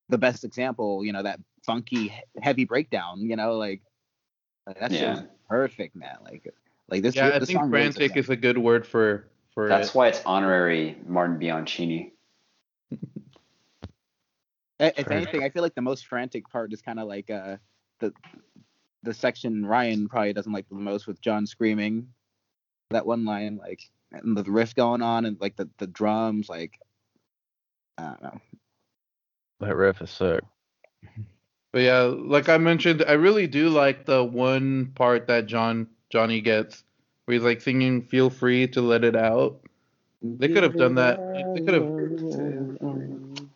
[0.09, 3.21] The best example, you know, that funky heavy breakdown.
[3.21, 3.83] You know, like
[4.67, 5.11] like, that shit Yeah.
[5.15, 6.17] was perfect, man.
[6.25, 6.53] Like
[6.89, 7.15] like this.
[7.15, 9.95] yeah, I this think song really frantic is a good word for for That's it.
[9.95, 12.13] why it's honorary Martin Bianchini.
[14.79, 17.57] If anything, I feel like the most frantic part is kind of like uh
[18.01, 18.13] the
[19.05, 22.09] the section Ryan probably doesn't like the most with John screaming
[22.91, 23.81] that one line like
[24.13, 26.79] and the riff going on and like the the drums like
[27.97, 28.41] I don't know.
[29.61, 30.45] That riff is sick.
[31.73, 36.41] But yeah, like I mentioned, I really do like the one part that John Johnny
[36.41, 36.85] gets
[37.25, 39.61] where he's like singing "Feel Free to Let It Out."
[40.23, 41.19] They could have done that.
[41.55, 43.49] They could have.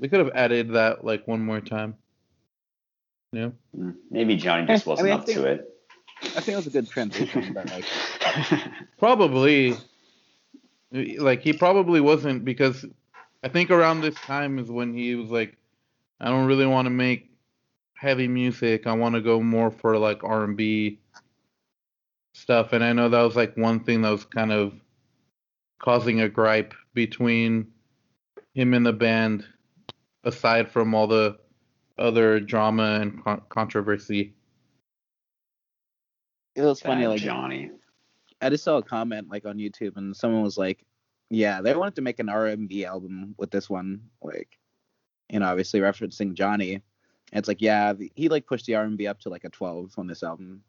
[0.00, 1.96] They could have added that like one more time.
[3.32, 3.50] Yeah.
[4.10, 5.66] Maybe Johnny just wasn't mean, up think- to it.
[6.22, 7.84] I think it was a good transition, but like
[8.98, 9.76] Probably.
[10.92, 12.84] Like he probably wasn't because
[13.44, 15.56] I think around this time is when he was like,
[16.20, 17.30] I don't really want to make
[17.94, 18.86] heavy music.
[18.86, 20.98] I want to go more for like R and B
[22.34, 22.72] stuff.
[22.72, 24.72] And I know that was like one thing that was kind of
[25.80, 27.68] causing a gripe between
[28.54, 29.44] him and the band,
[30.24, 31.38] aside from all the
[31.98, 34.34] other drama and con- controversy.
[36.54, 37.70] it was funny Bad like Johnny.
[38.40, 40.84] I just saw a comment like on YouTube and someone was like
[41.30, 44.58] Yeah, they wanted to make an R&B album with this one, like,
[45.30, 46.74] you know, obviously referencing Johnny.
[46.74, 49.92] And it's like, yeah, the- he like pushed the R&B up to like a 12
[49.96, 50.62] on this album.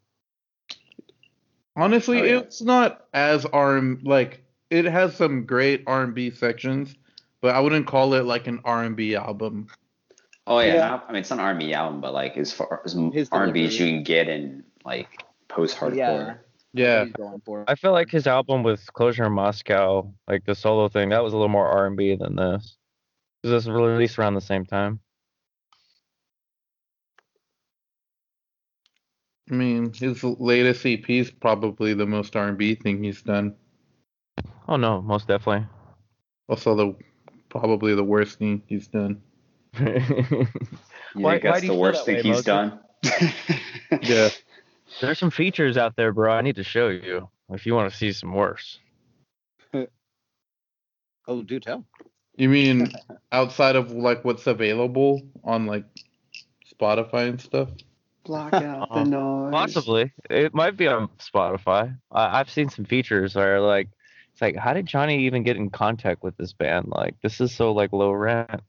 [1.76, 2.38] Honestly, Oh, yeah.
[2.38, 6.94] it's not as R like it has some great R and B sections,
[7.40, 9.68] but I wouldn't call it like an R and B album.
[10.46, 11.00] Oh yeah, Yeah.
[11.08, 13.78] I mean it's not an R&B album, but like as far as His R&B as
[13.78, 15.08] you can get in like
[15.48, 15.96] post-hardcore.
[15.96, 16.34] Yeah.
[16.74, 17.64] Yeah, He's going for.
[17.68, 21.34] I feel like his album with Closure in Moscow, like the solo thing, that was
[21.34, 22.76] a little more R and B than this.
[23.42, 24.98] Because this was released around the same time.
[29.52, 33.54] I mean his latest EP is probably the most R and B thing he's done.
[34.66, 35.66] Oh no, most definitely.
[36.48, 36.96] Also the
[37.50, 39.20] probably the worst thing he's done.
[41.14, 42.46] You Why- think that's do the feel worst that thing way, he's Moses?
[42.46, 42.80] done?
[44.02, 44.30] Yeah.
[45.02, 46.32] There's some features out there, bro.
[46.32, 48.78] I need to show you if you want to see some worse.
[51.28, 51.84] Oh, do tell.
[52.36, 52.90] You mean
[53.30, 55.84] outside of like what's available on like
[56.74, 57.68] Spotify and stuff?
[58.24, 59.52] Block out the noise.
[59.52, 61.96] Possibly, it might be on Spotify.
[62.10, 63.88] I, I've seen some features where like
[64.32, 66.88] it's like, how did Johnny even get in contact with this band?
[66.88, 68.62] Like, this is so like low rent.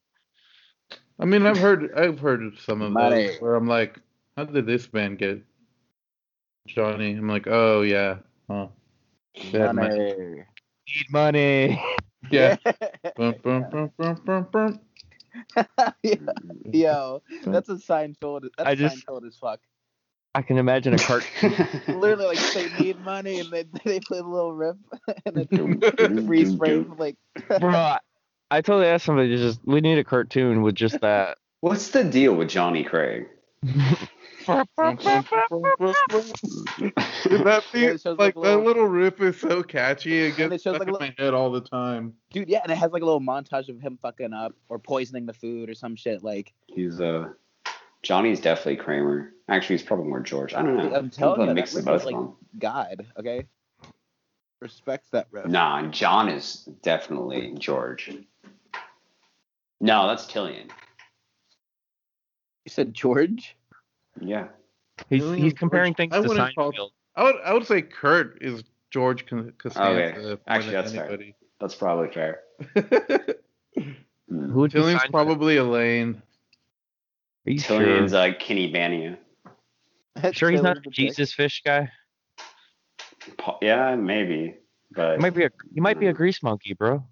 [1.19, 3.27] I mean, I've heard I've heard some of Money.
[3.27, 3.99] those where I'm like,
[4.35, 5.41] how did this band get
[6.67, 7.11] Johnny?
[7.11, 8.17] I'm like, oh yeah,
[8.49, 8.67] huh.
[9.51, 9.73] They money.
[9.73, 10.45] Money.
[10.87, 11.83] Need money.
[12.29, 12.55] Yeah.
[13.15, 14.79] Bum, bum, bum, bum, bum, bum.
[16.03, 16.69] Mm-hmm.
[16.73, 18.49] Yo, that's a Seinfeld.
[18.57, 19.59] That's I just- Seinfeld as fuck.
[20.35, 21.53] I can imagine a cartoon.
[21.87, 24.75] Literally, like they need money and they they play the little riff
[25.25, 27.17] and then freeze frame like.
[27.59, 27.99] Bro, I,
[28.49, 31.37] I totally asked somebody to just we need a cartoon with just that.
[31.61, 33.27] What's the deal with Johnny Craig?
[34.45, 34.55] Dude,
[37.45, 40.19] that thing, it like, like, a that little- little riff is so catchy.
[40.19, 42.13] It gets it shows, stuck like, in a my head all the time.
[42.31, 45.25] Dude, yeah, and it has like a little montage of him fucking up or poisoning
[45.25, 46.23] the food or some shit.
[46.23, 47.29] Like, He's uh
[48.01, 49.31] Johnny's definitely Kramer.
[49.49, 50.53] Actually, he's probably more George.
[50.53, 50.93] I don't know.
[50.95, 52.35] I'm telling People you, mix that the riff is both of like them.
[52.59, 53.45] God, okay?
[54.61, 55.45] Respect that riff.
[55.45, 58.11] Nah, John is definitely George.
[59.81, 60.69] No, that's Tilian.
[62.65, 63.57] You said George?
[64.19, 64.47] Yeah.
[65.09, 68.41] He's Really, he's comparing things I to wouldn't call- I would I would say Kurt
[68.41, 69.79] is George Costanza.
[69.81, 70.41] Okay.
[70.47, 71.17] Actually, than that's fair.
[71.59, 72.41] That's probably fair.
[74.29, 74.51] Hmm.
[74.51, 76.21] Who would be Tilian's probably Elaine.
[77.45, 78.19] Are you Tilian's sure?
[78.19, 79.17] uh, Kenny Bania.
[80.31, 80.93] sure he's not Taylor's the dick.
[81.09, 81.91] Jesus fish guy?
[83.61, 84.55] Yeah, maybe.
[84.91, 87.03] But He might be a he might be a grease monkey, bro.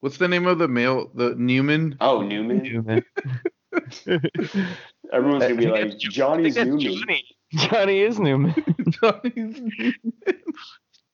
[0.00, 1.10] What's the name of the male?
[1.14, 1.96] The Newman.
[2.00, 2.62] oh, Newman.
[2.62, 3.04] Newman.
[5.12, 6.98] Everyone's gonna be like Johnny's I think that's Newman.
[7.06, 7.24] Johnny.
[7.54, 8.54] Johnny is Newman.
[8.90, 9.94] Johnny's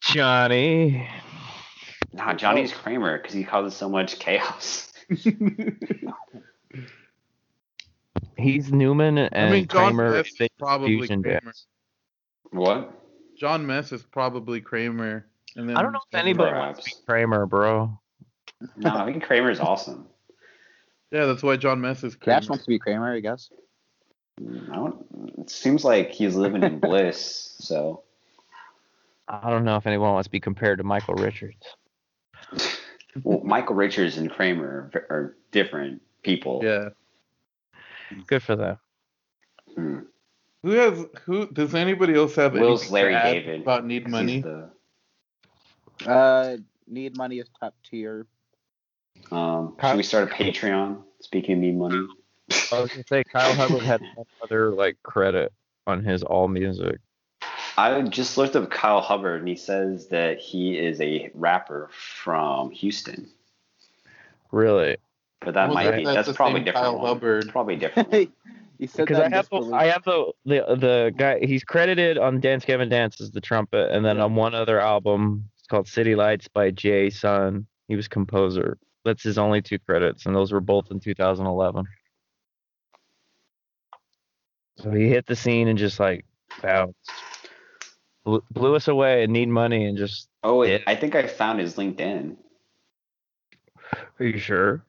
[0.01, 1.09] Johnny.
[2.13, 4.93] Nah, Johnny's Kramer because he causes so much chaos.
[8.37, 10.13] He's Newman and I mean, John Kramer.
[10.13, 11.41] Mess is is probably fusion Kramer.
[11.41, 11.67] dance.
[12.51, 12.93] What?
[13.39, 15.27] Jon Mess is probably Kramer.
[15.57, 17.99] And then I don't know if anybody wants to be Kramer, bro.
[18.77, 20.07] No, I think Kramer's awesome.
[21.15, 22.41] Yeah, that's why Jon Mess is Kramer.
[22.41, 23.49] Dash wants to be Kramer, I guess.
[24.41, 25.07] I don't,
[25.39, 27.55] it seems like he's living in bliss.
[27.61, 28.03] So
[29.29, 31.65] I don't know if anyone wants to be compared to Michael Richards.
[33.23, 36.63] well, Michael Richards and Kramer are, are different people.
[36.65, 36.89] Yeah.
[38.27, 38.79] Good for them.
[39.73, 39.99] Hmm.
[40.65, 41.47] Who has who?
[41.47, 43.61] Does anybody else have Will's anything Larry David.
[43.63, 44.41] about need Money?
[44.41, 44.71] the-
[46.05, 46.57] Uh,
[46.89, 48.27] Need Money is top tier.
[49.33, 51.03] Um, Kyle- should we start a Patreon?
[51.21, 52.07] Speaking of need money.
[52.73, 55.53] I was gonna say Kyle Hubbard had one other like credit
[55.87, 56.99] on his AllMusic.
[57.77, 62.71] I just looked up Kyle Hubbard and he says that he is a rapper from
[62.71, 63.29] Houston.
[64.53, 64.99] Really?
[65.41, 66.85] But that Well, might that- be that's that's, the probably same different.
[66.87, 67.07] Kyle one.
[67.07, 67.49] Hubbard.
[67.49, 68.13] Probably different.
[68.13, 68.33] one.
[68.87, 69.71] said Because that I have the.
[69.73, 73.91] I have the, the the guy he's credited on Dance Gavin Dance as the trumpet,
[73.93, 77.67] and then on one other album it's called City Lights by Jay Sun.
[77.89, 78.79] He was composer.
[79.05, 81.85] That's his only two credits, and those were both in 2011.
[84.79, 86.25] So he hit the scene and just like
[86.63, 87.11] bounced,
[88.25, 90.29] blew, blew us away, and need money, and just.
[90.43, 90.63] Oh.
[90.65, 92.37] I think I found his LinkedIn.
[94.19, 94.85] Are you sure?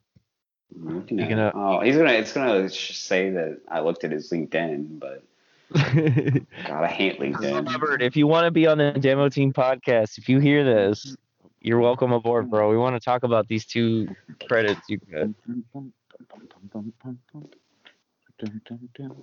[0.73, 2.13] Gonna- Oh, he's gonna.
[2.13, 5.23] It's gonna say that I looked at his LinkedIn, but
[5.73, 7.67] God, I hate LinkedIn.
[7.67, 11.15] Hubbard, if you want to be on the Demo Team podcast, if you hear this,
[11.65, 12.69] you're welcome aboard, bro.
[12.69, 14.07] We want to talk about these two
[14.47, 15.29] credits you got.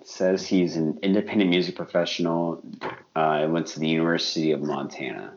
[0.05, 2.65] Says he's an independent music professional.
[3.15, 5.35] Uh, went to the University of Montana.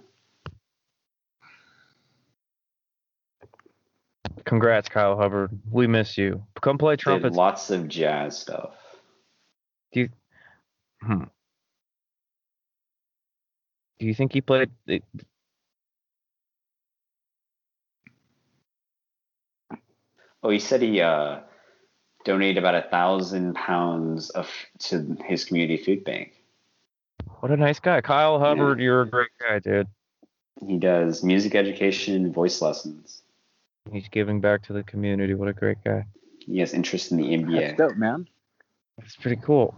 [4.43, 5.51] Congrats, Kyle Hubbard.
[5.69, 6.43] We miss you.
[6.61, 7.33] Come play trumpet.
[7.33, 8.73] lots of jazz stuff.
[9.91, 10.09] Do you?
[11.03, 11.23] Hmm.
[13.99, 14.71] Do you think he played?
[20.45, 21.39] Oh, he said he uh,
[22.23, 26.33] donated about a thousand pounds of to his community food bank.
[27.39, 28.79] What a nice guy, Kyle Hubbard.
[28.79, 29.87] You're a great guy, dude.
[30.63, 33.23] He does music education, voice lessons.
[33.91, 35.33] He's giving back to the community.
[35.33, 36.05] What a great guy.
[36.37, 37.59] He has interest in the NBA.
[37.59, 38.27] That's dope, man.
[38.99, 39.73] That's pretty cool.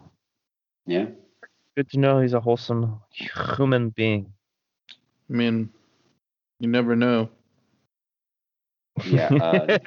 [0.86, 1.06] Yeah.
[1.78, 3.00] Good to know he's a wholesome
[3.56, 4.34] human being.
[5.30, 5.70] I mean,
[6.60, 7.30] you never know.
[9.06, 9.30] Yeah.
[9.34, 9.78] Uh,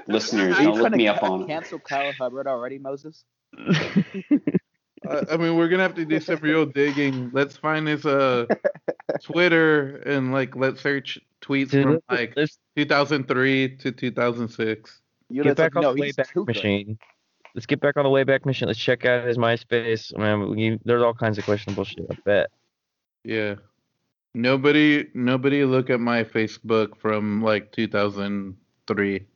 [0.06, 3.24] listeners, Are you don't look me up ca- on cancel Kyle Hubbard already, Moses?
[5.08, 7.30] I, I mean, we're gonna have to do some real digging.
[7.32, 8.46] Let's find his uh
[9.22, 15.00] Twitter and like let's search tweets Dude, from like let's 2003 to 2006.
[15.30, 16.56] You get back on no, the he's Wayback too good.
[16.56, 16.98] Machine.
[17.54, 18.68] Let's get back on the Wayback Machine.
[18.68, 20.16] Let's check out his MySpace.
[20.16, 22.06] Man, we, there's all kinds of questionable shit.
[22.10, 22.50] I bet.
[23.24, 23.56] Yeah.
[24.34, 29.26] Nobody, nobody look at my Facebook from like 2003.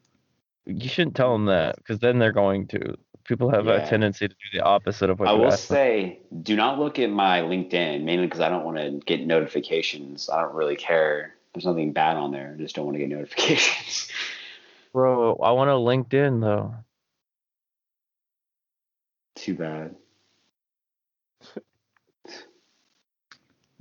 [0.66, 2.96] You shouldn't tell them that because then they're going to.
[3.24, 3.74] People have Yeah.
[3.74, 5.76] a tendency to do the opposite of what I will ask them.
[5.76, 10.28] say, do not look at my LinkedIn, mainly because I don't want to get notifications.
[10.28, 11.34] I don't really care.
[11.54, 12.54] There's nothing bad on there.
[12.56, 14.08] I just don't want to get notifications.
[14.92, 16.74] Bro, I want a LinkedIn though.
[19.36, 19.94] Too bad.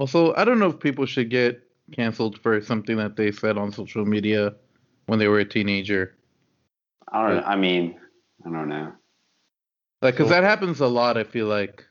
[0.02, 1.62] Also, I don't know if people should get
[1.92, 4.56] canceled for something that they said on social media
[5.06, 6.16] when they were a teenager.
[7.12, 7.44] I don't.
[7.44, 8.00] I mean,
[8.44, 8.94] I don't know.
[10.02, 11.18] Like, cause that happens a lot.
[11.18, 11.86] I feel like.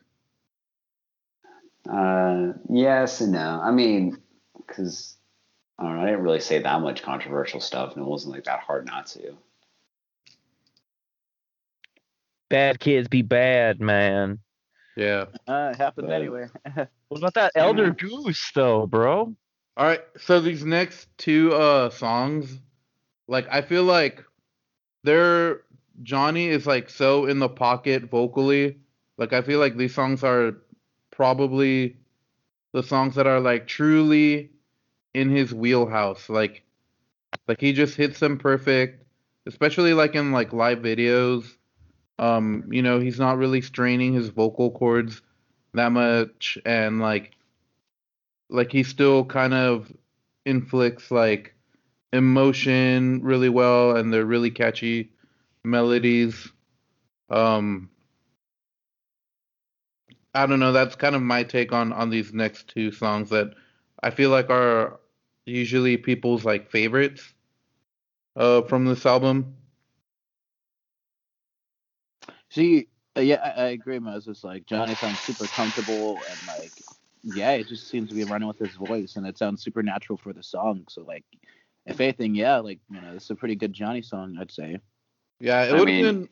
[1.89, 3.61] Uh, yes and no.
[3.63, 4.17] I mean,
[4.57, 5.15] because
[5.79, 6.01] I don't know.
[6.01, 9.07] I didn't really say that much controversial stuff, and it wasn't like that hard not
[9.07, 9.37] to.
[12.49, 14.39] Bad kids be bad, man.
[14.97, 15.27] Yeah.
[15.47, 16.47] Uh, it happens But- anyway.
[17.11, 17.91] What about that Elder.
[17.91, 19.35] Goose though, bro?
[19.75, 19.99] All right.
[20.17, 22.57] So these next two uh songs,
[23.27, 24.23] like I feel like
[25.03, 25.63] they're
[26.03, 28.77] Johnny is like so in the pocket vocally.
[29.17, 30.55] Like I feel like these songs are
[31.11, 31.97] probably
[32.71, 34.51] the songs that are like truly
[35.13, 36.29] in his wheelhouse.
[36.29, 36.63] Like
[37.45, 39.03] like he just hits them perfect,
[39.47, 41.43] especially like in like live videos.
[42.19, 45.21] Um, you know, he's not really straining his vocal cords
[45.73, 47.35] that much and like
[48.49, 49.91] like he still kind of
[50.45, 51.53] inflicts like
[52.13, 55.11] emotion really well and they're really catchy
[55.63, 56.49] melodies.
[57.29, 57.89] Um
[60.33, 63.53] i don't know that's kind of my take on on these next two songs that
[64.03, 64.99] i feel like are
[65.45, 67.33] usually people's like favorites
[68.35, 69.55] uh from this album.
[72.49, 74.43] See, Uh, yeah, I, I agree, Moses.
[74.43, 76.71] Like Johnny sounds super comfortable and like,
[77.23, 80.17] yeah, it just seems to be running with his voice, and it sounds super natural
[80.17, 80.85] for the song.
[80.89, 81.25] So like,
[81.85, 84.79] if anything, yeah, like you know, it's a pretty good Johnny song, I'd say.
[85.39, 86.29] yeah it would have been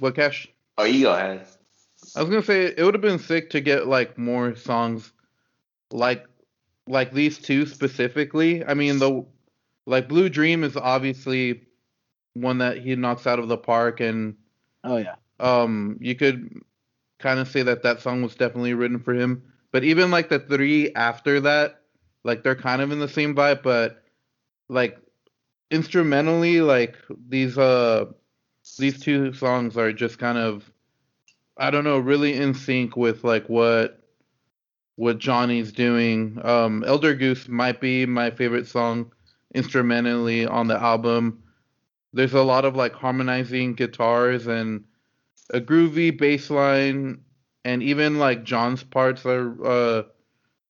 [0.00, 1.44] what cash Oh, you go ahead.
[2.14, 5.12] I was gonna say it would have been sick to get like more songs
[5.90, 6.26] like
[6.86, 8.64] like these two specifically.
[8.64, 9.24] I mean the
[9.86, 11.62] like Blue Dream is obviously
[12.34, 14.36] one that he knocks out of the park and
[14.84, 16.62] Oh yeah, um you could
[17.18, 19.42] kind of say that that song was definitely written for him.
[19.72, 21.82] But even like the three after that,
[22.24, 24.02] like they're kind of in the same vibe, but
[24.68, 24.98] like
[25.70, 26.96] instrumentally like
[27.28, 28.06] these uh
[28.78, 30.70] these two songs are just kind of
[31.56, 34.00] I don't know, really in sync with like what
[34.96, 36.40] what Johnny's doing.
[36.44, 39.12] Um Elder Goose might be my favorite song
[39.54, 41.42] instrumentally on the album.
[42.12, 44.84] There's a lot of like harmonizing guitars and
[45.50, 47.20] a groovy bass line
[47.64, 50.02] and even like Jon's parts are uh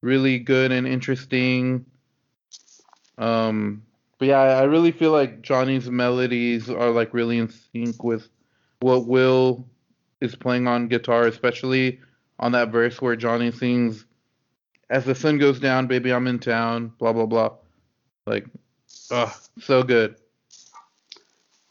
[0.03, 1.85] really good and interesting.
[3.17, 3.83] Um
[4.19, 8.29] but yeah, I really feel like Johnny's melodies are like really in sync with
[8.81, 9.69] what Will
[10.21, 12.01] is playing on guitar, especially
[12.41, 14.05] on that verse where Johnny sings
[14.91, 17.57] as the sun goes down, baby, I'm in town, blah blah blah.
[18.27, 18.47] Like,
[19.11, 20.17] ugh, so good.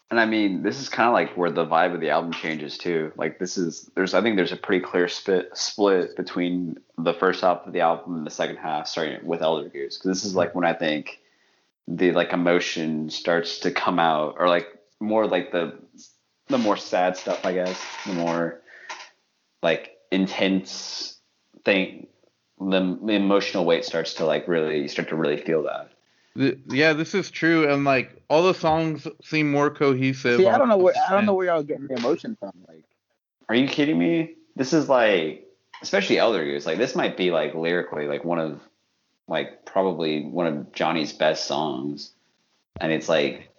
[0.09, 2.77] And I mean, this is kind of like where the vibe of the album changes
[2.77, 3.11] too.
[3.17, 7.41] Like this is there's I think there's a pretty clear split split between the first
[7.41, 9.97] half of the album and the second half, starting with Elder Goose.
[9.97, 11.19] Because this is like when I think
[11.89, 14.67] the like emotion starts to come out, or like
[15.01, 15.77] more like the
[16.47, 18.61] the more sad stuff, I guess, the more
[19.61, 21.17] like intense
[21.65, 22.07] thing,
[22.59, 25.91] the, the emotional weight starts to like really start to really feel that.
[26.37, 30.37] Th- yeah, this is true, and like all the songs seem more cohesive.
[30.37, 32.51] See, I don't know where I don't know where y'all getting the emotion from.
[32.67, 32.83] Like,
[33.49, 34.35] Are you kidding me?
[34.55, 35.47] This is like,
[35.81, 36.65] especially Elder Goose.
[36.65, 38.61] Like this might be like lyrically like one of,
[39.27, 42.11] like probably one of Johnny's best songs,
[42.79, 43.49] and it's like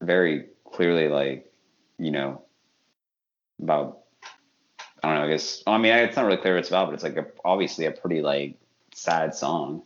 [0.00, 1.52] very clearly like,
[1.98, 2.42] you know,
[3.62, 3.98] about.
[5.04, 5.26] I don't know.
[5.26, 5.62] I guess.
[5.66, 7.90] I mean, it's not really clear what it's about, but it's like a, obviously a
[7.92, 8.56] pretty like
[8.94, 9.82] sad song.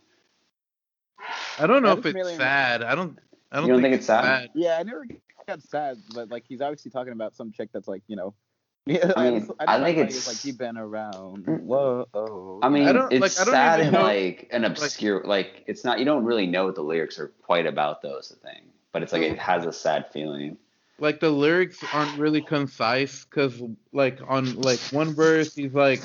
[1.59, 2.83] I don't know I if it's really- sad.
[2.83, 3.17] I don't.
[3.51, 4.49] I don't You don't think, think it's sad?
[4.55, 5.05] yeah, I never
[5.47, 8.33] got sad, but like he's obviously talking about some chick that's like, you know.
[8.87, 11.45] Yeah, I mean, just- I think it's- like you've been around.
[11.45, 11.61] Mm.
[11.63, 12.59] Whoa.
[12.63, 15.23] I mean, I don't- it's like, I don't sad even in know- like an obscure,
[15.25, 15.99] like, it's not.
[15.99, 18.17] You don't really know what the lyrics are quite about, though.
[18.17, 18.61] Is the thing,
[18.93, 20.57] but it's like it has a sad feeling.
[20.99, 23.61] Like the lyrics aren't really concise because,
[23.91, 26.01] like, on like one verse he's like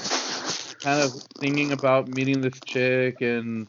[0.80, 3.68] kind of singing about meeting this chick and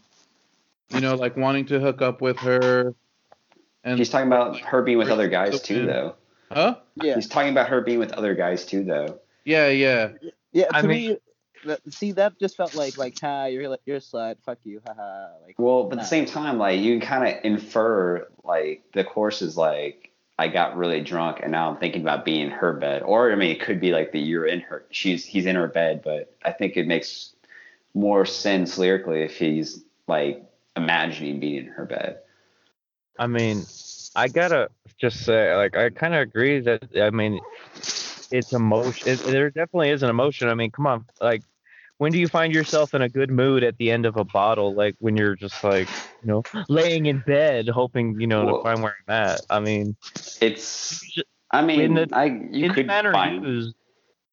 [0.94, 2.94] you know like wanting to hook up with her.
[3.84, 5.86] And He's talking about her being with other guys too, Yeah.
[5.86, 6.16] though.
[6.52, 6.76] huh?
[7.02, 9.20] yeah, He's talking about her being with other guys too, though.
[9.44, 10.10] Yeah, yeah.
[10.54, 10.68] yeah.
[10.68, 11.18] To I me, mean-
[11.66, 14.82] that, see, that just felt like like, ha, you're like you're a slut, fuck you,
[14.86, 15.28] haha.
[15.46, 19.04] Like, Well, but at the same time, like you can kind of infer, like the
[19.04, 22.74] course is like I got really drunk and now I'm thinking about being in her
[22.74, 25.56] bed, or I mean, it could be like that you're in her, she's he's in
[25.56, 27.34] her bed, but I think it makes
[27.94, 30.44] more sense lyrically if he's like
[30.76, 32.20] imagining being in her bed.
[33.20, 33.64] I mean,
[34.16, 34.70] I gotta
[35.00, 36.84] just say, like, I kind of agree that.
[37.00, 37.40] I mean,
[38.32, 39.10] it's emotion.
[39.10, 40.50] It, there definitely is an emotion.
[40.50, 41.44] I mean, come on, like,
[41.98, 44.74] when do you find yourself in a good mood at the end of a bottle?
[44.74, 45.88] Like when you're just like,
[46.24, 49.42] you know, laying in bed, hoping, you know, Well- to find where I'm at.
[49.50, 49.96] I mean,
[50.42, 51.04] It's,
[51.52, 53.76] I mean, In the- I you in the could manner find used.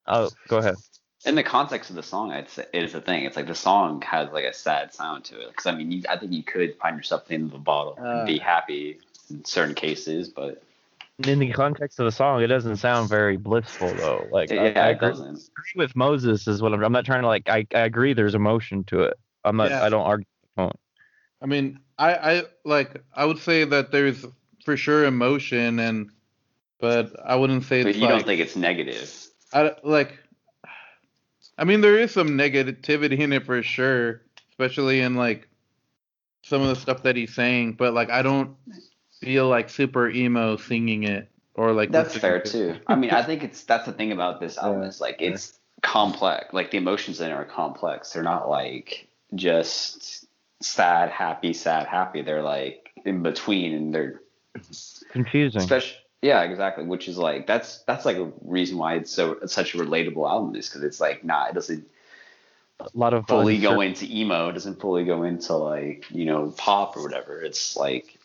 [0.06, 0.76] Oh, go ahead.
[1.24, 3.24] In the context of the song, I'd say it is a thing.
[3.24, 5.48] It's like the song has like a sad sound to it.
[5.48, 7.58] Because I mean, you, I think you could find yourself in the end of the
[7.58, 8.44] bottle and be Uh.
[8.44, 8.98] happy
[9.30, 10.62] in certain cases, but
[11.26, 14.26] In the context of the song, it doesn't sound very blissful though.
[14.32, 15.28] Like, I- yeah, I, it agree, doesn't.
[15.28, 16.82] agree with Moses is what I'm.
[16.82, 17.48] I'm not trying to like.
[17.48, 18.14] I, I agree.
[18.14, 19.18] There's emotion to it.
[19.44, 19.70] I'm not.
[19.70, 19.84] Yeah.
[19.84, 20.26] I don't argue.
[21.42, 24.24] I mean, I, I like I would say that there's
[24.64, 26.10] for sure emotion and,
[26.80, 29.10] but I wouldn't say But it's you like, don't think it's negative.
[29.52, 30.18] I like.
[31.60, 35.46] I mean, there is some negativity in it for sure, especially in like
[36.42, 37.74] some of the stuff that he's saying.
[37.74, 38.56] But like, I don't
[39.20, 41.90] feel like super emo singing it or like.
[41.90, 42.80] That's fair to too.
[42.86, 46.54] I mean, I think it's that's the thing about this album is like it's complex.
[46.54, 48.14] Like the emotions in it are complex.
[48.14, 50.24] They're not like just
[50.62, 52.22] sad, happy, sad, happy.
[52.22, 54.22] They're like in between, and they're
[55.12, 55.60] Confusing.
[55.60, 56.84] especially yeah, exactly.
[56.84, 60.28] Which is like that's that's like a reason why it's so it's such a relatable
[60.28, 61.86] album is because it's like nah, it doesn't
[62.80, 66.06] a lot of uh, fully uncer- go into emo, it doesn't fully go into like
[66.10, 67.40] you know pop or whatever.
[67.40, 68.18] It's like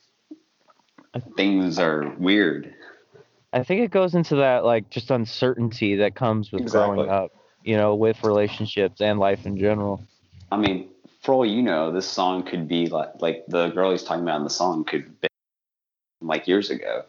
[1.35, 2.73] things are weird.
[3.53, 7.31] I think it goes into that like just uncertainty that comes with growing up,
[7.63, 10.03] you know, with relationships and life in general.
[10.51, 10.89] I mean,
[11.21, 14.37] for all you know, this song could be like like the girl he's talking about
[14.37, 15.27] in the song could be
[16.21, 17.05] like years ago.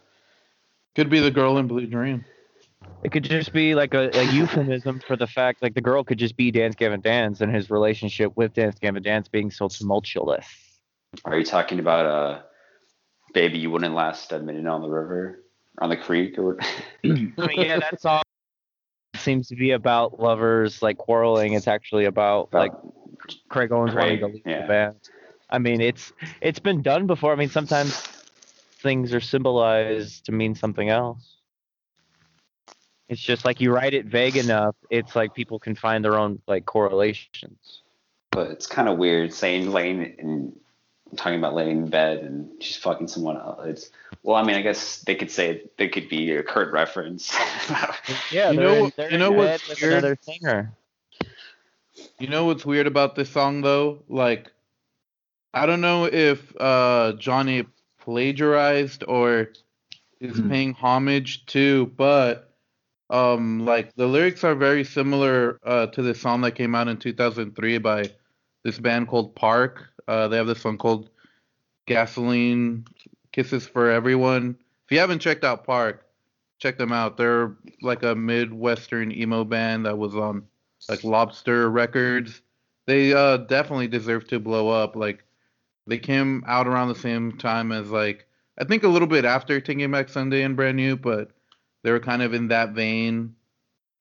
[0.96, 2.24] Could be the girl in Blue Dream.
[3.02, 6.18] It could just be like a, a euphemism for the fact like the girl could
[6.18, 10.46] just be Dance Gavin Dance and his relationship with Dance Gavin Dance being so tumultuous.
[11.26, 12.42] Are you talking about uh,
[13.34, 15.44] baby, you wouldn't last a minute on the river,
[15.82, 16.56] on the creek, or?
[17.04, 18.22] I mean, yeah, that song
[19.16, 21.52] seems to be about lovers like quarreling.
[21.52, 22.72] It's actually about like
[23.50, 24.62] Craig Owens wanting to leave yeah.
[24.62, 25.10] the band.
[25.50, 27.32] I mean, it's it's been done before.
[27.32, 28.15] I mean, sometimes
[28.78, 31.34] things are symbolized to mean something else.
[33.08, 36.40] It's just like you write it vague enough, it's like people can find their own
[36.48, 37.82] like correlations.
[38.32, 40.52] but it's kind of weird saying laying and
[41.16, 43.60] talking about laying in bed and she's fucking someone else.
[43.64, 43.90] It's
[44.24, 47.32] well, I mean, I guess they could say they could be a Kurt reference.
[48.32, 49.92] Yeah, You know- in, you know what's weird?
[49.92, 50.72] another singer.
[52.18, 54.02] You know what's weird about this song though?
[54.08, 54.50] Like,
[55.54, 57.64] I don't know if uh, Johnny
[58.06, 59.50] plagiarized or
[60.20, 60.48] is Hmm.
[60.48, 62.54] paying homage to, but
[63.10, 66.96] um, like the lyrics are very similar uh, to the song that came out in
[66.96, 68.10] 2003 by
[68.64, 69.84] this band called Park.
[70.08, 71.10] Uh, they have this song called
[71.86, 72.86] Gasoline
[73.32, 74.56] Kisses for Everyone.
[74.86, 76.06] If you haven't checked out Park,
[76.58, 77.16] check them out.
[77.16, 80.44] They're like a midwestern emo band that was on
[80.88, 82.40] like Lobster Records.
[82.86, 84.96] They uh, definitely deserve to blow up.
[84.96, 85.24] Like
[85.86, 88.26] they came out around the same time as like
[88.58, 91.30] I think a little bit after Taking Back Sunday and Brand New, but
[91.82, 93.34] they were kind of in that vein.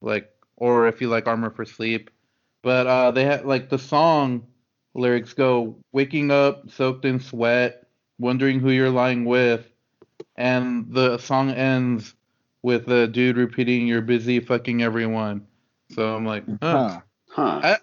[0.02, 2.10] Like or if you like Armor for Sleep.
[2.62, 4.48] But uh, they had like the song
[4.94, 7.86] lyrics go waking up soaked in sweat,
[8.18, 9.66] wondering who you're lying with,
[10.36, 12.16] and the song ends
[12.64, 15.46] with the dude repeating, "You're busy fucking everyone."
[15.92, 17.02] So I'm like, huh.
[17.30, 17.62] Huh.
[17.62, 17.78] Huh.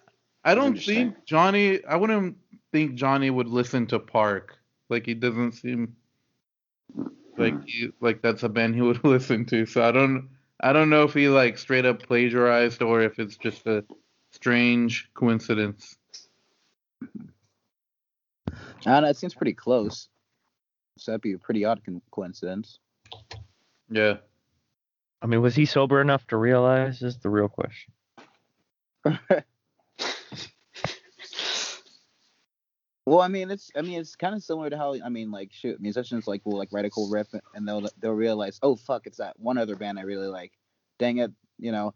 [0.45, 1.85] I don't think Johnny.
[1.85, 2.37] I wouldn't
[2.73, 4.59] think Johnny would listen to Park.
[4.89, 5.97] Like he doesn't seem
[7.37, 7.61] like Hmm.
[7.67, 9.67] he, like that's a band he would listen to.
[9.67, 10.29] So I don't.
[10.61, 13.85] I don't know if he like straight up plagiarized or if it's just a
[14.31, 15.97] strange coincidence.
[17.03, 17.07] I
[18.85, 19.09] don't know.
[19.09, 20.09] It seems pretty close.
[20.99, 21.81] So that'd be a pretty odd
[22.13, 22.79] coincidence.
[23.91, 24.19] Yeah.
[25.21, 27.03] I mean, was he sober enough to realize?
[27.03, 27.93] Is the real question.
[33.05, 35.53] Well, I mean, it's I mean, it's kind of similar to how I mean, like,
[35.53, 39.07] shoot, musicians like will like write a cool riff and they'll they'll realize, oh fuck,
[39.07, 40.53] it's that one other band I really like.
[40.99, 41.95] Dang it, you know,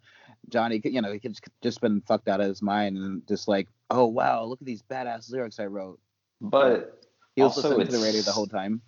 [0.48, 3.46] Johnny, you know, he could just, just been fucked out of his mind and just
[3.46, 6.00] like, oh wow, look at these badass lyrics I wrote.
[6.40, 7.00] But
[7.36, 8.82] He was Also, listening to the radio the whole time.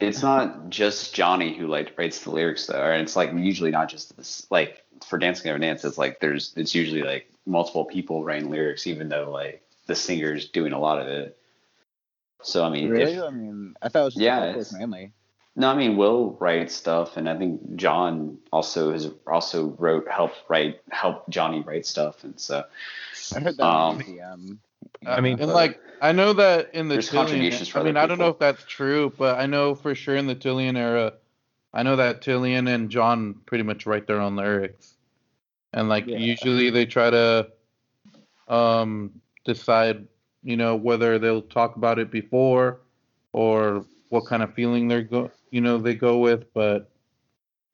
[0.00, 3.88] it's not just Johnny who like writes the lyrics though, and it's like usually not
[3.88, 4.46] just this.
[4.50, 8.86] Like for Dance Gavin Dance, it's like there's it's usually like multiple people writing lyrics,
[8.86, 11.36] even though like the singer's doing a lot of it.
[12.42, 13.14] So I mean, Really?
[13.14, 15.12] if, I mean, I thought it was Yeah, vocals mainly.
[15.54, 20.38] no, I mean Will writes stuff, and I think Jon also has also wrote helped
[20.48, 22.64] write help Johnny write stuff, and so
[23.34, 23.64] I heard that.
[23.64, 24.60] Um, the, um,
[25.06, 27.96] I mean, And like I know that in the There's Tilian, contributions for I mean,
[27.96, 30.76] other I don't know if that's true, but I know for sure in the Tilian
[30.76, 31.14] era,
[31.72, 34.94] I know that Tilian and Jon pretty much write their own lyrics,
[35.72, 36.18] and like Yeah.
[36.18, 37.48] usually they try to
[38.48, 40.06] um decide,
[40.42, 42.80] you know, whether they'll talk about it before
[43.32, 46.52] or what kind of feeling they're go, you know, they go with.
[46.52, 46.90] But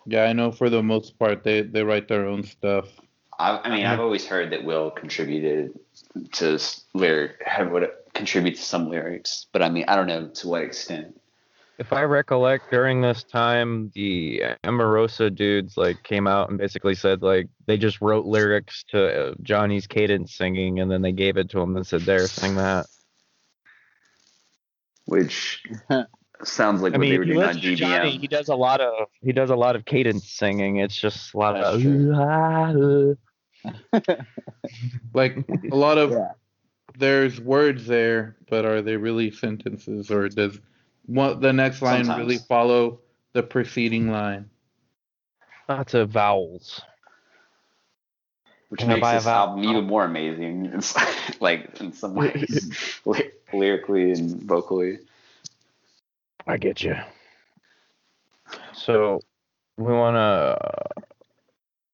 [0.07, 2.89] yeah, I know for the most part they they write their own stuff.
[3.39, 5.79] I, I mean I've always heard that Will contributed
[6.33, 6.59] to
[6.95, 10.62] lyric have would contribute to some lyrics, but I mean I don't know to what
[10.62, 11.18] extent.
[11.79, 17.22] If I recollect, during this time, the Amorosa dudes like came out and basically said
[17.22, 21.51] like they just wrote lyrics to uh, Johnny's cadence singing, and then they gave it
[21.51, 22.87] to him and said, "There, sing that."
[25.09, 25.64] which
[26.45, 28.55] sounds like I what mean, they were doing on listen to Johnny, he does a
[28.55, 30.76] lot of he does a lot of cadence singing.
[30.76, 32.72] It's just a lot That's of "Ooh, ah,
[34.01, 34.01] uh."
[35.14, 36.33] Like a lot of yeah.
[36.97, 40.61] there's words there, but are they really sentences, or does
[41.09, 42.27] what the next line Sometimes.
[42.27, 43.01] really follow
[43.33, 44.51] the preceding line?
[45.69, 46.81] lots of vowels.
[48.69, 50.67] which Can makes this album even more amazing.
[50.75, 50.95] It's
[51.41, 54.99] like in some ways, ly- lyrically and vocally.
[56.47, 56.97] I get you.
[58.73, 59.21] So,
[59.77, 61.05] we want to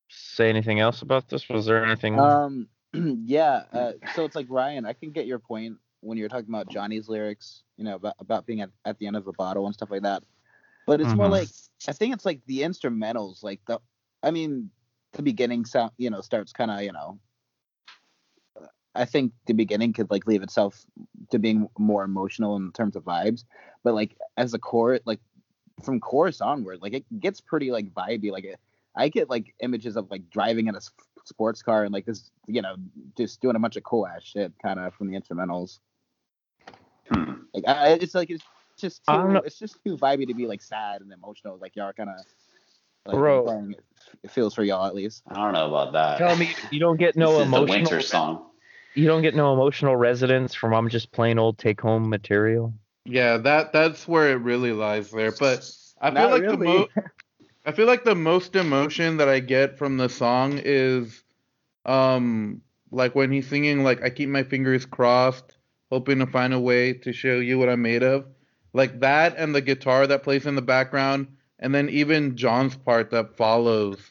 [0.08, 1.48] say anything else about this?
[1.48, 2.18] Was there anything?
[2.18, 3.62] Um, yeah.
[3.72, 7.08] Uh, so it's like Ryan, I can get your point when you're talking about Johnny's
[7.08, 9.90] lyrics, you know, about, about being at, at the end of a bottle and stuff
[9.90, 10.22] like that.
[10.86, 11.30] But it's more Mhm.
[11.30, 11.48] like
[11.88, 13.80] I think it's like the instrumentals, like the,
[14.22, 14.70] I mean,
[15.12, 17.18] the beginning sound, you know, starts kind of, you know.
[18.94, 20.84] I think the beginning could like leave itself
[21.30, 23.44] to being more emotional in terms of vibes,
[23.82, 25.20] but like as a chorus, like
[25.82, 28.30] from chorus onward, like it gets pretty like vibey.
[28.30, 28.60] Like it,
[28.94, 30.80] I get like images of like driving in a
[31.24, 32.76] sports car and like this, you know,
[33.16, 35.80] just doing a bunch of cool ass shit kind of from the instrumentals.
[37.08, 37.32] Hmm.
[37.52, 38.44] Like I, it's like it's
[38.78, 39.42] just too, know.
[39.44, 41.58] it's just too vibey to be like sad and emotional.
[41.60, 42.16] Like y'all are kind of
[43.06, 43.40] like Bro.
[43.40, 43.84] implying it,
[44.22, 45.22] it feels for y'all at least.
[45.28, 46.18] I don't know about that.
[46.18, 47.70] Tell me you don't get no this is the emotional.
[47.70, 48.46] winter song.
[48.94, 52.72] You don't get no emotional resonance from I'm just plain old take home material.
[53.04, 55.32] Yeah, that that's where it really lies there.
[55.32, 56.78] But I feel Not like the really.
[56.78, 56.88] mo-
[57.66, 61.22] I feel like the most emotion that I get from the song is
[61.86, 65.56] um like when he's singing like I keep my fingers crossed,
[65.94, 68.26] hoping to find a way to show you what I'm made of.
[68.72, 71.28] Like that and the guitar that plays in the background
[71.60, 74.10] and then even Jon's part that follows.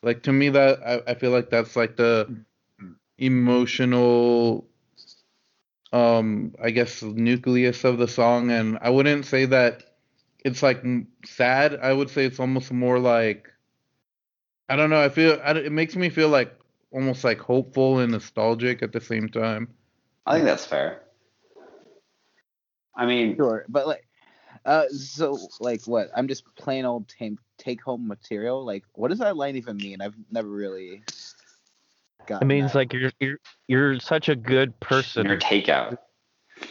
[0.00, 2.36] Like to me that I, I feel like that's like the
[3.18, 4.64] emotional
[5.92, 9.82] um I guess nucleus of the song and I wouldn't say that
[10.44, 10.84] it's like
[11.24, 11.80] sad.
[11.82, 13.50] I would say it's almost more like
[14.68, 15.02] I don't know.
[15.02, 16.54] I feel I, it makes me feel like
[16.92, 19.74] almost like hopeful and nostalgic at the same time.
[20.26, 21.03] I think that's fair.
[22.96, 24.06] I mean, Sure, but like,
[24.64, 26.10] uh, so like what?
[26.16, 28.64] I'm just plain old take take home material.
[28.64, 30.00] Like, what does that line even mean?
[30.00, 31.02] I've never really.
[32.28, 33.38] It means like you're you're
[33.68, 35.26] you're such a good person.
[35.26, 35.98] your takeout.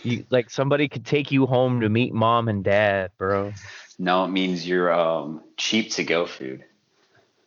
[0.03, 3.53] You, like somebody could take you home to meet mom and dad, bro.
[3.99, 6.63] No, it means you're um, cheap to go food.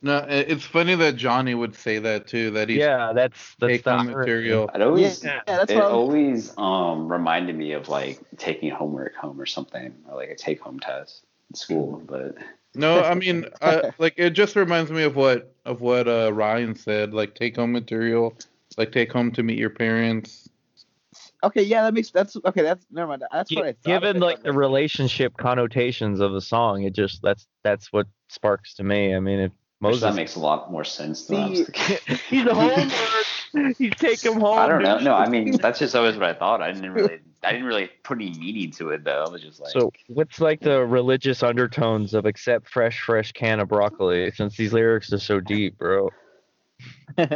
[0.07, 2.53] No, it's funny that Johnny would say that too.
[2.53, 4.71] That he's Yeah, that's that's take the home material.
[4.73, 9.41] It always Yeah, that's it what always um reminded me of like taking homework home
[9.41, 12.01] or something, or like a take home test in school.
[12.07, 12.37] But
[12.77, 16.77] No, I mean, uh, like it just reminds me of what of what uh, Ryan
[16.77, 17.13] said.
[17.13, 18.37] Like take home material,
[18.79, 20.49] like take home to meet your parents.
[21.43, 22.63] Okay, yeah, that makes that's okay.
[22.63, 23.25] That's never mind.
[23.33, 23.83] That's Gi- what I thought.
[23.85, 28.85] given like the relationship connotations of the song, it just that's that's what sparks to
[28.85, 29.15] me.
[29.15, 31.27] I mean, if which Moses that makes a lot more sense.
[31.27, 31.67] Than I See,
[32.31, 34.59] he's a homework, you take him home.
[34.59, 34.99] I don't know.
[34.99, 36.63] No, I mean that's just always what I thought.
[36.63, 39.25] I didn't really, I didn't really put any meaning to it though.
[39.25, 43.61] I was just like, So what's like the religious undertones of accept fresh, fresh can
[43.61, 44.31] of broccoli?
[44.31, 46.11] Since these lyrics are so deep, bro.
[47.19, 47.29] yeah.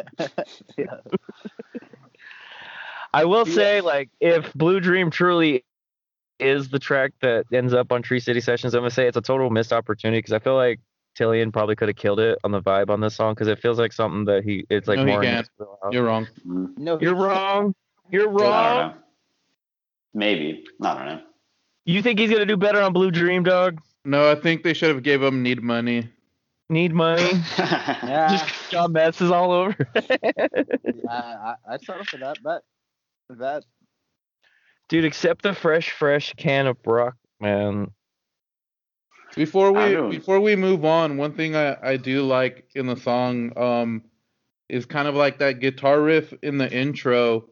[3.12, 3.54] I will Yeah.
[3.54, 5.64] say, like, if Blue Dream truly
[6.38, 9.20] is the track that ends up on Tree City Sessions, I'm gonna say it's a
[9.22, 10.80] total missed opportunity because I feel like
[11.20, 13.78] Tilian probably could have killed it on the vibe on this song because it feels
[13.78, 15.22] like something that he it's like No, he more.
[15.22, 15.48] in can't.
[15.92, 16.26] You're wrong.
[16.44, 17.74] No, You're wrong.
[18.10, 18.90] You're I wrong.
[18.92, 18.96] don't.
[20.14, 21.20] Maybe I don't know.
[21.84, 23.80] You think he's gonna do better on Blue Dream, dog?
[24.04, 26.08] No, I think they should have gave him need money.
[26.70, 27.30] Need money?
[27.58, 29.76] Yeah, Just Jon Mess is all over.
[29.96, 32.38] I, I, I'd settle for that.
[32.44, 32.62] That
[33.30, 33.64] that
[34.88, 37.88] Dude, accept the fresh, fresh can of brock, man.
[39.36, 43.56] Before we before we move on, one thing I, I do like in the song
[43.56, 44.02] um
[44.68, 47.48] is kind of like that guitar riff in the intro.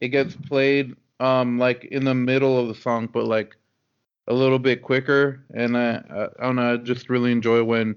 [0.00, 3.56] It gets played um like in the middle of the song, but like
[4.26, 5.44] a little bit quicker.
[5.54, 7.96] And I I, I don't know, I just really enjoy when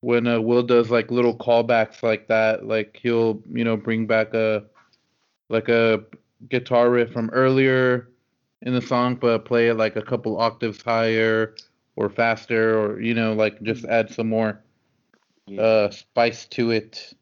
[0.00, 2.66] when uh, Will does like little callbacks like that.
[2.66, 4.64] Like he'll you know bring back a
[5.48, 6.04] like a
[6.50, 8.10] guitar riff from earlier
[8.60, 11.54] in the song, but play it like a couple octaves higher
[11.96, 14.60] or faster, or you know, like just add some more
[15.58, 17.12] uh spice to it.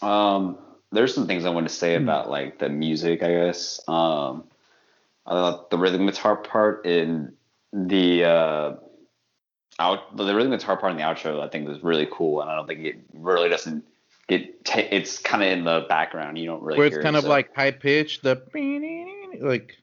[0.00, 0.58] Um,
[0.90, 2.02] there's some things I want to say Hmm.
[2.04, 3.22] about like the music.
[3.22, 3.80] I guess.
[3.88, 4.44] Um,
[5.26, 7.32] I thought the rhythm guitar part in
[7.72, 8.72] the uh,
[9.78, 12.56] out the rhythm guitar part in the outro I think was really cool, and I
[12.56, 13.84] don't think it really doesn't
[14.28, 14.64] get.
[14.64, 16.38] ta it's kind of in the background.
[16.38, 16.78] You don't really.
[16.78, 18.42] Where it's hear it, kind of so- like high pitched, the
[19.40, 19.76] like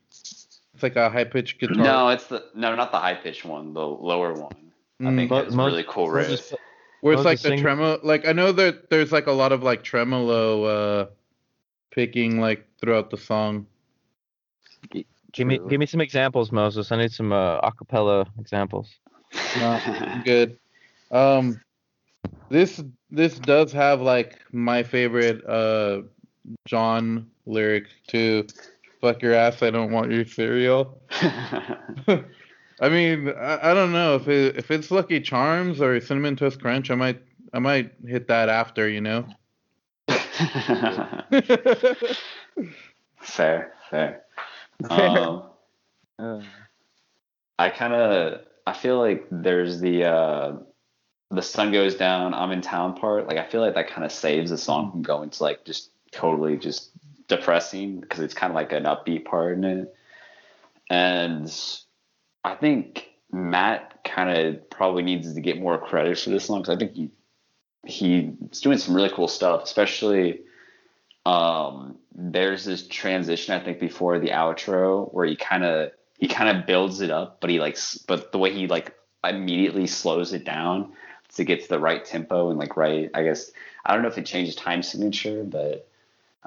[0.80, 1.76] it's like a high pitched guitar.
[1.76, 4.54] No, it's the no, not the high pitched one, the lower one.
[5.02, 5.16] I Mm.
[5.18, 6.30] think But it's mo- really cool riff.
[6.30, 6.54] Moses-
[7.02, 8.00] where it's like the sing- tremolo.
[8.02, 11.06] Like I know that there's like a lot of like tremolo uh
[11.92, 13.66] picking like throughout the song.
[15.34, 16.92] Give me give me some examples, Moses.
[16.94, 18.90] I need some uh, acapella examples.
[20.24, 20.58] Good.
[21.12, 21.60] Um,
[22.50, 26.02] this this does have like my favorite uh
[26.66, 28.48] Jon lyric too.
[29.02, 31.02] Fuck your ass, I don't want your cereal.
[31.12, 36.62] I mean, I, I don't know if it, if it's Lucky Charms or Cinnamon Toast
[36.62, 37.22] Crunch, I might
[37.54, 39.26] I might hit that after, you know.
[43.22, 44.24] fair, fair.
[44.90, 45.44] Um,
[46.18, 46.42] uh,
[47.58, 50.58] I kind of I feel like there's the uh
[51.32, 54.12] the sun goes down I'm in town part like I feel like that kind of
[54.12, 56.92] saves the song from going to like just totally just
[57.30, 59.96] depressing because it's kind of like an upbeat part in it.
[60.90, 61.52] And
[62.44, 66.76] I think Matt kind of probably needs to get more credit for this song because
[66.76, 67.12] I think he
[67.86, 70.42] he's doing some really cool stuff especially
[71.26, 76.56] um there's this transition I think before the outro where he kind of he kind
[76.56, 77.78] of builds it up, but he like,
[78.08, 80.94] but the way he like immediately slows it down
[81.36, 83.52] to get to the right tempo and like right, I guess
[83.86, 85.89] I don't know if it changes time signature, but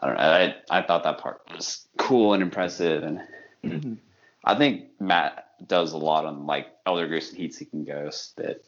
[0.01, 0.23] I don't know.
[0.23, 3.99] I I thought that part was cool and impressive, and
[4.45, 8.63] I think Matt does a lot on like Elder Goose and Heat Seeking Ghost that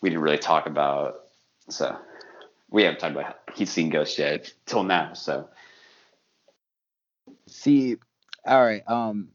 [0.00, 1.20] we didn't really talk about.
[1.68, 1.96] So
[2.70, 5.12] we haven't talked about Heat Seeking Ghost yet till now.
[5.14, 5.48] So
[7.46, 7.96] see,
[8.44, 8.82] all right.
[8.88, 9.28] Um,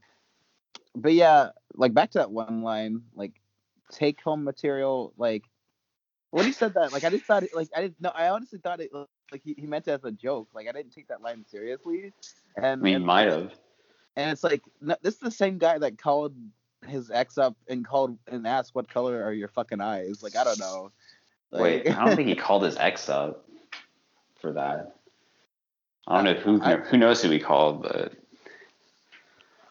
[0.96, 3.34] but yeah, like back to that one line, like
[3.92, 5.44] take home material, like
[6.32, 8.60] when he said that, like I just thought, it, like I didn't know, I honestly
[8.60, 8.92] thought it
[9.32, 10.50] like he, he meant it as a joke.
[10.54, 12.14] Like I didn't take that line seriously.
[12.56, 13.52] And I mean, might have.
[14.16, 16.34] and it's like no, this is the same guy that called
[16.88, 20.22] his ex up and called and asked what color are your fucking eyes.
[20.24, 20.92] Like I don't know.
[21.52, 23.46] Like, Wait, I don't think he called his ex up
[24.42, 24.96] for that.
[26.08, 28.14] I don't know who I- who knows who he called, but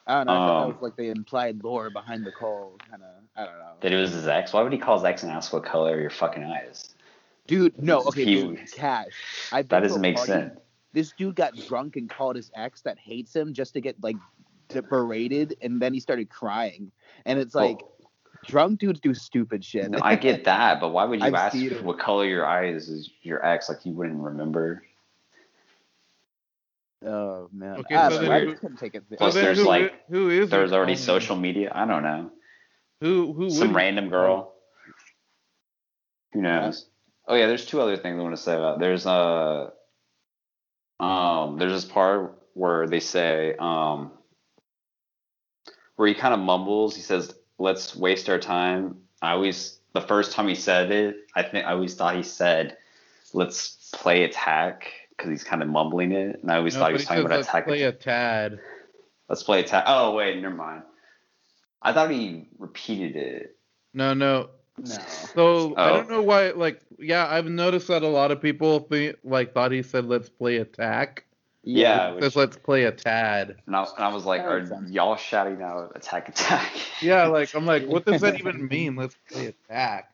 [0.06, 0.32] I don't know.
[0.32, 3.08] I Um, that was like the implied lore behind the call, kind of.
[3.36, 3.72] I don't know.
[3.80, 4.52] that it was his ex.
[4.52, 6.94] Why would he call his ex and ask what color are your fucking eyes?
[7.46, 9.12] Dude, no, okay, He- dude, Cash.
[9.52, 10.32] I've That doesn't make party.
[10.32, 10.58] sense.
[10.92, 14.16] This dude got drunk and called his ex that hates him just to get like
[14.88, 16.90] berated, and then he started crying.
[17.24, 17.60] And it's oh.
[17.60, 17.80] like,
[18.46, 19.90] Drunk dudes do stupid shit.
[19.90, 23.10] No, I get that, but why would you I've ask what color your eyes is
[23.22, 23.68] your ex?
[23.68, 24.82] Like you wouldn't remember.
[27.04, 27.76] Oh man.
[27.78, 29.04] Okay, I, so don't know, then I who- just couldn't take it.
[29.18, 31.02] Plus then there's who like- who is There's already phone?
[31.02, 31.72] social media.
[31.74, 32.30] I don't know.
[33.00, 34.54] Who who Some random girl.
[36.32, 36.88] Who knows?
[37.28, 38.78] Oh yeah, there's two other things I want to say about.
[38.78, 39.70] There's uh
[41.00, 44.12] um there's this part where they say um
[45.96, 46.94] where he kind of mumbles.
[46.94, 51.42] He says, "Let's waste our time." I always the first time he said it, I
[51.42, 52.76] think I always thought he said,
[53.32, 56.92] "Let's play attack" because he's kind of mumbling it, and I always No, thought he
[56.94, 57.66] was talking about let's attack.
[57.66, 58.60] play a tad.
[59.28, 59.84] Let's play attack.
[59.86, 60.82] Oh wait, never mind.
[61.82, 63.56] I thought he repeated it.
[63.94, 64.50] No, no.
[64.78, 64.94] No.
[65.34, 65.94] So I Oh.
[65.96, 66.50] don't know why.
[66.50, 70.28] Like, yeah, I've noticed that a lot of people think like thought he said let's
[70.28, 71.24] play attack.
[71.68, 73.56] Yeah, It which- says let's play a tad.
[73.66, 76.72] And I, and I was like, That are y'all shouting out attack attack?
[77.02, 78.94] Yeah, like I'm like, what does that even mean?
[78.96, 80.12] Let's play attack.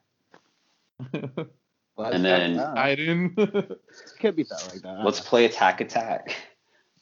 [1.97, 2.81] Well, And then- I don't know.
[2.81, 3.79] I didn't.
[4.21, 5.05] could be thought like that.
[5.05, 6.37] Let's play attack attack.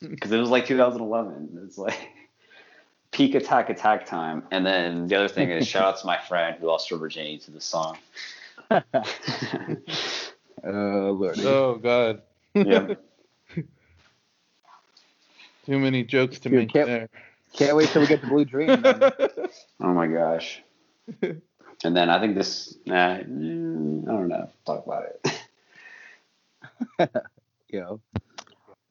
[0.01, 1.61] Because it was like 2011.
[1.67, 1.95] It's like
[3.21, 4.43] peak attack attack time.
[4.51, 7.37] And then the other thing is shout out to my friend who lost her virginity
[7.41, 7.99] to the song.
[8.71, 8.83] know.
[10.64, 11.39] Oh lord.
[11.41, 12.23] oh God.
[12.55, 12.95] yeah.
[15.66, 17.09] Too many jokes to Dude, make can't- there.
[17.53, 18.81] Can't wait till we get to Blue Dream.
[18.81, 19.01] Then.
[19.83, 20.62] Oh my gosh.
[21.23, 24.49] And then I think this, nah, mm, I don't know.
[24.64, 25.05] Talk about
[26.99, 27.11] it.
[27.71, 28.01] you know.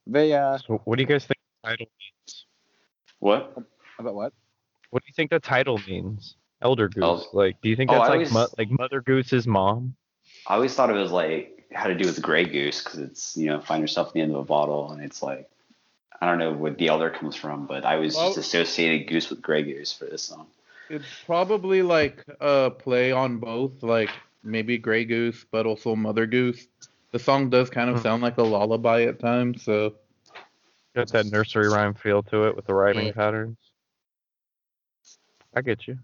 [0.06, 2.46] But yeah, So what do you guys think the title means?
[3.20, 3.56] What?
[4.00, 4.34] About what?
[4.90, 6.36] What do you think the title means?
[6.62, 7.04] Elder Goose.
[7.04, 9.96] El- like, do you think Oh, that's I like always- mo- like Mother Goose's mom?
[10.48, 13.48] I always thought it was like had to do with Grey Goose because it's you
[13.48, 15.48] know find yourself at the end of a bottle and it's like
[16.22, 19.30] I don't know where the elder comes from, but I was just Well- associated Goose
[19.30, 20.48] with Grey Goose for this song.
[20.90, 24.10] It's probably like a play on both, like
[24.44, 26.68] maybe Grey Goose, but also Mother Goose.
[27.12, 28.02] The song does kind of Hmm.
[28.04, 29.94] sound like a lullaby at times, so
[30.96, 33.12] Got that nursery rhyme feel to it with the rhyming Yeah.
[33.14, 33.58] patterns.
[35.56, 35.98] I get you.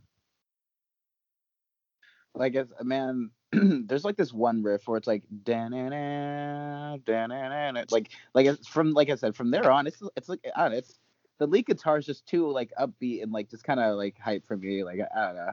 [2.34, 8.46] Like it's man, there's like this one riff where it's like da-na-na, da-na-na, like like
[8.46, 11.00] it's from like I said from there on it's it's like I don't know, it's
[11.40, 14.46] the lead guitar is just too like upbeat and like just kind of like hype
[14.46, 15.52] for me like I don't know.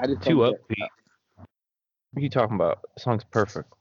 [0.00, 0.82] I just Too upbeat.
[0.82, 1.44] Uh
[2.14, 2.80] what are you talking about?
[2.94, 3.72] The song's perfect.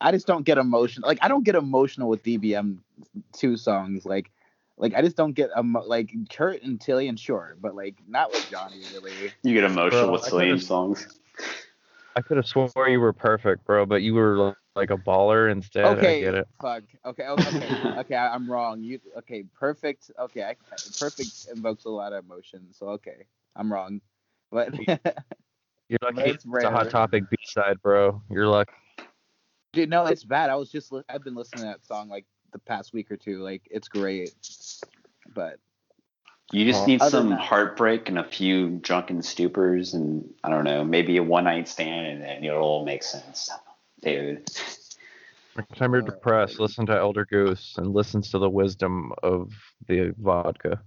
[0.00, 1.06] I just don't get emotional.
[1.06, 2.78] Like I don't get emotional with DBM
[3.32, 4.06] two songs.
[4.06, 4.30] Like
[4.76, 8.48] like I just don't get emo- like Kurt and Tilian sure, but like not with
[8.50, 9.32] Johnny really.
[9.42, 11.18] You get emotional Bro, with I Celine songs.
[12.16, 15.98] I could have swore you were perfect, bro, but you were like a baller instead.
[15.98, 16.48] okay, I get it.
[16.60, 16.82] fuck.
[17.04, 17.98] Okay, okay, okay.
[17.98, 18.82] okay I, I'm wrong.
[18.82, 19.44] You okay?
[19.58, 20.10] Perfect.
[20.18, 20.56] Okay, I,
[20.98, 22.66] perfect invokes a lot of emotion.
[22.72, 24.00] So okay, I'm wrong.
[24.50, 24.74] But
[25.88, 28.22] You're lucky it's, it's a hot topic B side, bro.
[28.30, 28.72] You're lucky.
[29.72, 30.50] dude, no, it's bad.
[30.50, 33.18] I was just li- I've been listening to that song like the past week or
[33.18, 33.42] two.
[33.42, 34.32] Like it's great,
[35.34, 35.58] but
[36.52, 40.64] You just Well, need some that- heartbreak and a few drunken stupors, and I don't
[40.64, 43.50] know, maybe a one night stand, and then it'll all make sense,
[44.02, 44.46] dude.
[45.56, 49.52] Next time you're Uh, depressed, listen to Elder Goose and listen to the wisdom of
[49.88, 50.80] the vodka.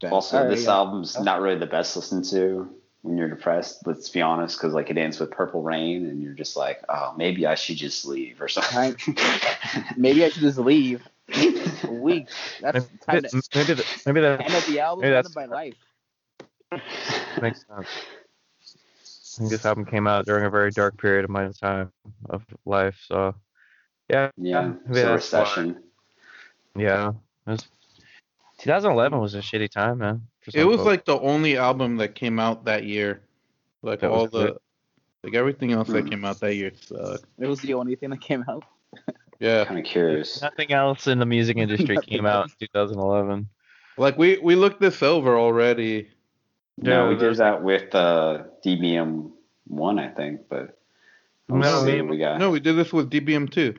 [0.00, 0.72] that- Also, alright, this yeah.
[0.72, 2.74] album's not really the best to listen to
[3.04, 3.86] when you're depressed.
[3.86, 7.14] Let's be honest, because like it ends with Purple Rain, and you're just like, oh,
[7.16, 8.96] maybe I should just leave or something.
[9.96, 11.06] Maybe I should just leave.
[11.84, 12.28] A week.
[12.60, 15.02] That's time Maybe, to maybe, the, maybe that end of the album.
[15.02, 15.74] Maybe End that's- of my life.
[17.40, 17.88] makes sense.
[19.34, 21.90] I think this album came out during a very dark period of my time
[22.30, 23.34] of life, so
[24.08, 25.14] yeah, yeah, it's a that's why.
[25.14, 25.82] recession.
[26.76, 27.08] Yeah,
[27.46, 27.66] it was,
[28.58, 30.22] 2011 was a shitty time, man.
[30.44, 30.86] For it was folks.
[30.86, 33.22] like the only album that came out that year.
[33.82, 34.58] Like That all the good.
[35.24, 36.08] like everything else that Hmm.
[36.08, 37.24] came out that year sucked.
[37.38, 38.64] It was the only thing that came out.
[39.40, 39.64] Yeah.
[39.64, 40.40] Kind of curious.
[40.40, 43.48] nothing else in the music industry came out in 2011.
[43.98, 46.08] Like we we looked this over already.
[46.78, 49.32] No, Yeah, we did that with uh, DBM
[49.66, 50.78] one, I think, but
[51.48, 52.38] No, we- we got.
[52.38, 53.74] No, we did this with DBM two.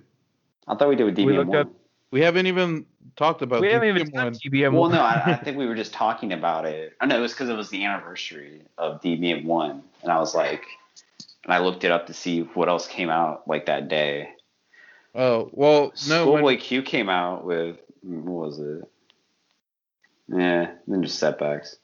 [0.68, 1.56] I thought we did with DBM one.
[1.58, 1.72] up-
[2.16, 2.86] We haven't even
[3.18, 4.34] talked about we haven't even DBM done one.
[4.36, 4.92] DBM Well, one.
[4.94, 6.94] no, I, I think we were just talking about it.
[7.02, 10.34] I know it was because it was the anniversary of DBM one, and I was
[10.34, 10.64] like,
[11.44, 14.30] and I looked it up to see what else came out like that day.
[15.14, 16.24] Oh well, no.
[16.24, 18.90] Schoolboy When, Q came out with what was it?
[20.30, 21.76] Yeah, then just setbacks.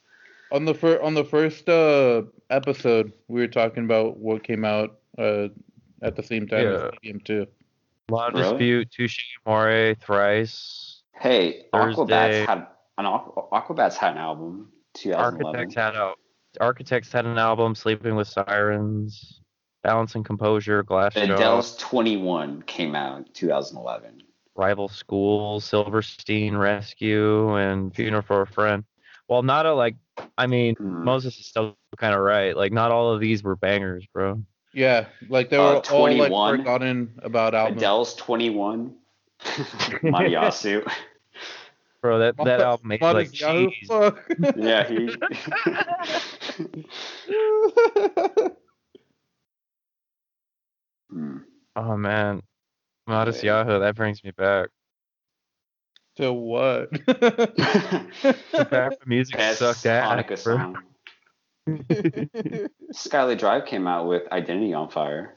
[0.50, 4.96] on the fir- on the first uh, episode, we were talking about what came out
[5.18, 5.48] uh,
[6.00, 7.12] at the same time as Yeah.
[7.12, 7.46] DBM two.
[8.10, 8.50] Law of Really?
[8.50, 11.02] Dispute, Touche Amore, Thrice.
[11.14, 12.44] Hey, Thursday.
[12.44, 12.66] Aquabats had
[12.98, 14.72] an Aquabats had an album.
[14.94, 15.46] 2011.
[15.46, 16.18] Architects had out
[16.60, 19.40] Architects had an album, Sleeping with Sirens,
[19.82, 24.22] Balance and Composure, Glass Adele's 21 came out in 2011.
[24.54, 28.84] Rival School, Silverstein Rescue, and Funeral for a Friend.
[29.28, 29.96] Well, not a like.
[30.36, 31.04] I mean, Hmm.
[31.04, 32.54] Moses is still kind of right.
[32.54, 34.42] Like, not all of these were bangers, bro.
[34.74, 37.76] Yeah, like they Uh, were all like forgotten about albums.
[37.78, 38.96] Adele's 21.
[39.40, 40.90] Mariasu.
[42.02, 43.88] Bro, that that album made like is cheese.
[44.56, 45.14] Yeah, he.
[51.10, 51.38] Hmm.
[51.76, 52.42] Oh man,
[53.06, 53.64] Modest Yeah.
[53.64, 54.70] Yahoo, that brings me back.
[56.16, 56.90] to what?
[57.06, 60.74] Back when music Best sucked ass, Hanukkah bro.
[61.68, 61.84] Song.
[62.92, 65.36] Skylit Drive came out with Identity on Fire.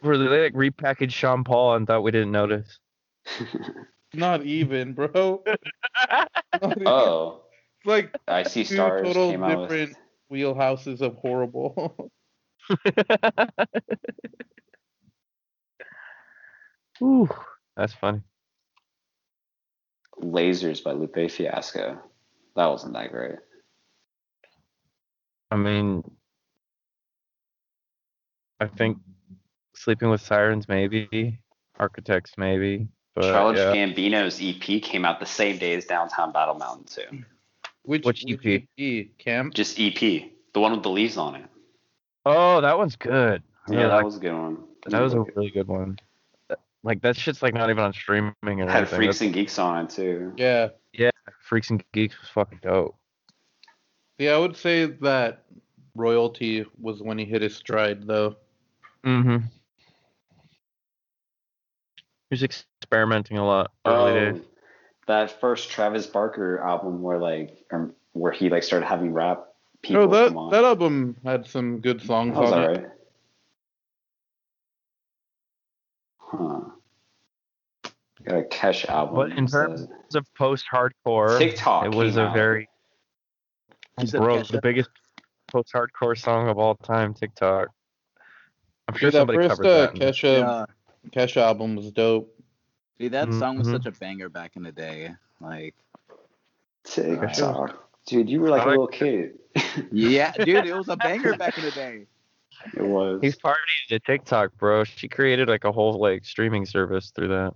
[0.00, 2.78] Where they like repackaged Sean Paul and thought we didn't notice.
[4.14, 5.42] Not even, bro.
[6.10, 6.30] Not
[6.76, 6.86] even.
[6.86, 7.42] oh,
[7.78, 9.70] It's like I See two Stars total came out with.
[9.70, 9.96] different
[10.30, 12.10] wheelhouses of horrible.
[17.02, 17.28] Ooh,
[17.76, 18.20] that's funny.
[20.22, 21.98] Lasers by Lupe Fiasco.
[22.56, 23.36] That wasn't that great.
[25.54, 26.02] I mean,
[28.58, 28.98] I think
[29.76, 31.38] Sleeping with Sirens maybe,
[31.78, 33.72] Architects maybe, but Charles yeah.
[33.72, 37.22] Gambino's EP came out the same day as Downtown Battle Mountain 2.
[37.84, 38.62] Which, Which EP?
[38.76, 39.16] EP?
[39.18, 39.54] Camp?
[39.54, 39.94] Just EP.
[40.54, 41.46] The one with the leaves on it.
[42.26, 43.40] Oh, that one's good.
[43.68, 44.58] I Yeah, really that like- was a good one.
[44.86, 45.98] that was a really good one.
[46.82, 48.96] Like that shit's like not even on streaming or Had anything.
[48.96, 50.32] Freaks That's- and Geeks on it too.
[50.36, 50.70] Yeah.
[50.92, 51.10] Yeah.
[51.42, 52.96] Freaks and Geeks was fucking dope.
[54.18, 55.44] Yeah, I would say that
[55.94, 58.36] royalty was when he hit his stride, though.
[59.04, 59.38] Mm-hmm.
[61.96, 64.42] He was experimenting a lot early Oh, days.
[65.06, 69.46] that first Travis Barker album where like um, where he like started having rap
[69.82, 70.50] people Oh, that come on.
[70.52, 72.66] that album had some good songs That was on it.
[72.66, 72.86] alright.
[76.18, 76.60] Huh.
[78.24, 79.14] Got a Kesh album.
[79.16, 81.38] But in terms- says- It post-hardcore.
[81.38, 82.34] TikTok it was a out.
[82.34, 82.68] very
[84.00, 84.52] You said bro Kesha?
[84.52, 84.90] the biggest
[85.48, 87.14] post-hardcore song of all time.
[87.14, 87.68] TikTok.
[88.88, 89.94] I'm sure Dude, that somebody first covered uh, that.
[89.94, 91.10] in- Kesha Yeah.
[91.10, 92.34] Kesha album was dope.
[92.98, 93.72] Dude, that song was Mhm.
[93.72, 95.14] such a banger back in the day.
[95.40, 95.74] Like,
[96.84, 97.90] TikTok.
[98.06, 99.38] Dude, you were like a little kid.
[99.92, 102.06] yeah, dude, it was a banger back in the day.
[102.74, 103.20] it was.
[103.22, 104.84] He's partying to TikTok, bro.
[104.84, 107.54] She created like a whole like streaming service through that.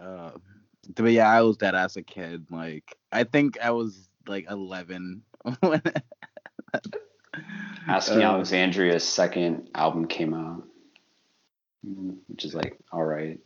[0.00, 0.30] Uh,
[0.88, 2.46] but yeah, I was that as a kid.
[2.50, 5.22] Like, I think I was like 11
[5.60, 5.82] when.
[7.88, 10.62] Asking Uh, Alexandria's second album came out,
[11.86, 13.38] Mm, which is like all right.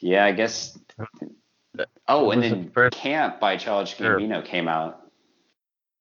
[0.00, 0.76] Yeah, I guess.
[2.08, 4.18] Oh, and was the then Camp by Childish Sure.
[4.18, 5.08] Gambino came out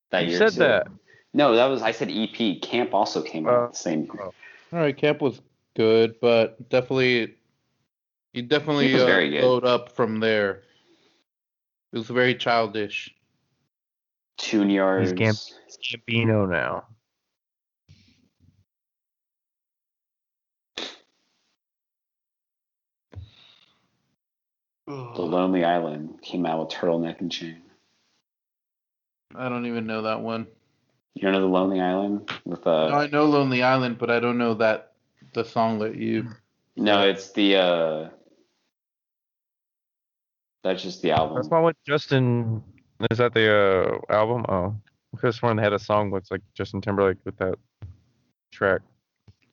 [0.10, 0.40] that You year.
[0.40, 0.60] said too.
[0.60, 0.88] that.
[1.34, 2.60] No, that was I said EP.
[2.62, 4.12] Camp also came Uh, out the same year.
[4.20, 4.34] oh.
[4.74, 5.42] All right, Camp was
[5.76, 7.36] good, but definitely,
[8.34, 10.64] you definitely Camp uh, load up from there.
[11.92, 13.14] It was very childish.
[14.38, 15.12] Tune yards.
[15.14, 15.36] Gam-
[15.68, 16.86] It's Gambino now.
[24.88, 27.62] The Lonely Island came out with Turtleneck and Chain.
[29.36, 30.48] I don't even know that one.
[31.16, 34.20] You don't know the Lonely Island with uh No, I know Lonely Island, but I
[34.20, 34.94] don't know that
[35.34, 36.28] the song that you.
[36.76, 38.10] no, it's the uh
[40.64, 41.36] that's just the album.
[41.36, 42.64] That's my one with Justin.
[43.12, 44.46] Is that the uh, album?
[44.48, 44.76] Oh,
[45.12, 47.56] because one had a song with like Justin Timberlake with that
[48.52, 48.82] track.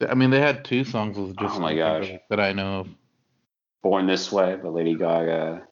[0.09, 2.11] I mean, they had two songs with just Oh my gosh.
[2.31, 2.89] that I know of.
[3.83, 5.67] Born This Way by Lady Gaga.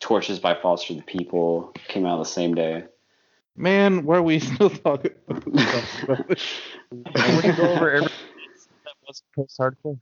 [0.00, 2.84] Torches by Foster the People came out the same day.
[3.56, 6.60] Man, why are we still talking about this?
[6.90, 8.08] We can go over every
[8.84, 9.98] that was post hardcore.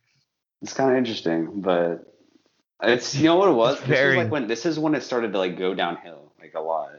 [0.63, 2.05] It's kind of interesting, but
[2.83, 3.79] it's you know what it was.
[3.79, 6.33] It's This very- was like when this is when it started to like go downhill
[6.41, 6.91] like a lot.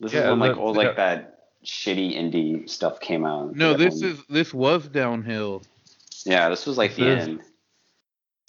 [0.00, 1.28] This is when like all the- like that
[1.64, 3.54] shitty indie stuff came out.
[3.54, 5.62] No, this Everyone- is this was downhill.
[6.24, 6.48] yeah.
[6.48, 7.40] This was like This the is- end.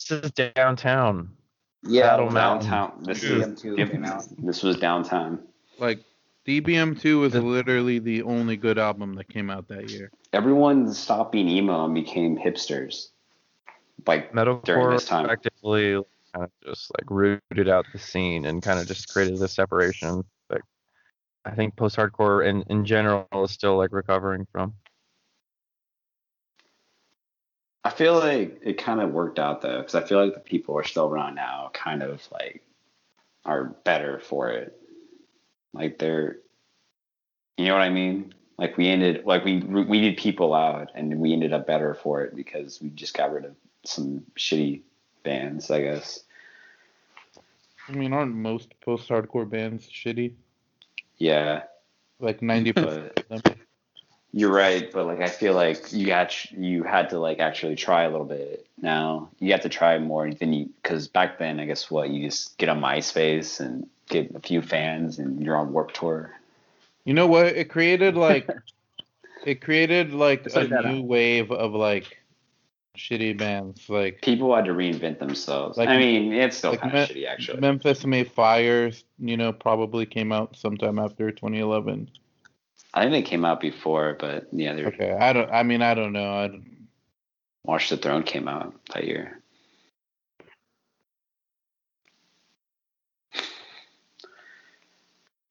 [0.09, 1.29] This is downtown.
[1.85, 2.69] Yeah, Battle Mountain.
[2.69, 3.03] downtown.
[3.03, 3.41] This Dude.
[3.41, 4.25] is DBM2 came out.
[4.39, 5.39] this was downtown.
[5.79, 5.99] Like
[6.47, 10.11] DBM2 was The- literally the only good album that came out that year.
[10.33, 13.09] Everyone stopped being emo and became hipsters.
[14.07, 14.33] Like
[14.63, 15.25] during this time.
[15.25, 16.03] effectively
[16.33, 20.23] kind of just like rooted out the scene and kind of just created this separation.
[20.49, 20.63] Like
[21.45, 24.75] I think post hardcore in in general is still like recovering from.
[27.83, 30.77] I feel like it kind of worked out though, because I feel like the people
[30.77, 32.63] are still around now kind of like
[33.45, 34.79] are better for it.
[35.73, 36.37] Like they're
[37.57, 38.33] You know what I mean?
[38.57, 42.21] Like we ended like we we needed people out, and we ended up better for
[42.23, 43.55] it because we just got rid of
[43.85, 44.81] some shitty
[45.23, 46.19] bands, I guess.
[47.87, 50.33] I mean, aren't most post-hardcore bands shitty?
[51.17, 51.63] Yeah,
[52.19, 53.55] Like ninety percent but of them.
[54.31, 54.91] you're right.
[54.91, 58.25] But like I feel like you got you had to like actually try a little
[58.25, 58.65] bit.
[58.81, 62.25] Now you have to try more than you because back then I guess what you
[62.25, 66.31] just get on MySpace and get a few fans and you're on Warp Tour.
[67.05, 67.47] You know what?
[67.47, 68.49] It created like
[69.45, 72.17] it created like It's a like that, new uh, wave of like
[72.97, 73.89] shitty bands.
[73.89, 75.77] Like People had to reinvent themselves.
[75.77, 77.59] Like- I mean, it's still like kind Me- of shitty actually.
[77.59, 82.09] Memphis May Fires, you know, probably came out sometime after 2011.
[82.93, 85.49] I think they came out before, but yeah, they were Okay, I don't.
[85.51, 86.31] I mean, I don't know.
[86.31, 86.87] I don't,
[87.63, 89.41] Watch the Throne came out that year.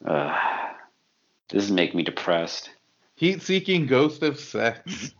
[0.04, 0.36] Uh,
[1.50, 2.70] this is making me depressed.
[3.16, 5.14] Heat-seeking ghost of sex.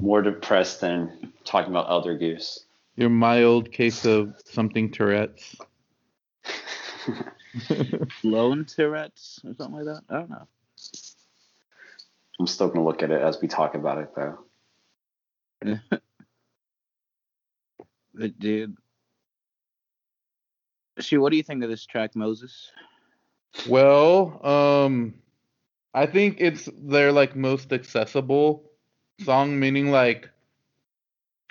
[0.00, 2.64] More depressed than talking about Elder Goose.
[2.96, 5.56] Your mild case of something Tourette's.
[8.22, 10.02] Lone Tourette's or something like that.
[10.08, 10.46] I don't know.
[12.38, 15.80] I'm still gonna look at it as we talk about it though.
[18.14, 18.76] But dude.
[20.98, 22.70] Shoot, what do you think of this track, Moses?
[23.68, 25.14] Well, um,
[25.94, 28.69] I think it's their like most accessible
[29.20, 30.30] song, meaning like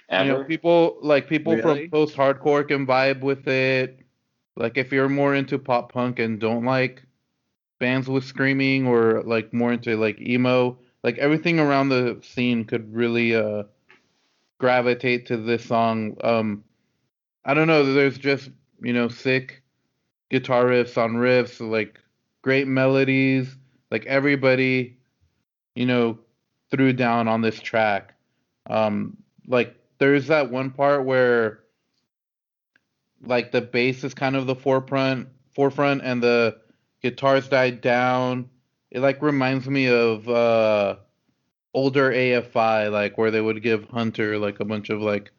[0.10, 0.18] Ever?
[0.18, 1.60] you know people like people Really?
[1.60, 4.00] from post hardcore can vibe with it.
[4.56, 7.04] Like if you're more into pop punk and don't like
[7.80, 12.94] bands with screaming or like more into like emo, like everything around the scene could
[12.94, 13.64] really uh
[14.60, 16.16] gravitate to this song.
[16.24, 16.64] Um
[17.46, 18.50] I don't know, there's just,
[18.82, 19.64] you know, sick
[20.30, 22.00] guitar riffs on riffs, like
[22.42, 23.58] great melodies,
[23.92, 24.98] like everybody,
[25.76, 26.20] you know,
[26.72, 28.14] threw down on this track.
[28.70, 29.18] Um
[29.48, 31.60] like there's that one part where
[33.22, 36.58] like the bass is kind of the forefront forefront and the
[37.02, 38.50] guitars died down.
[38.92, 40.96] It like reminds me of uh
[41.74, 45.32] older AFI, like where they would give Hunter like a bunch of like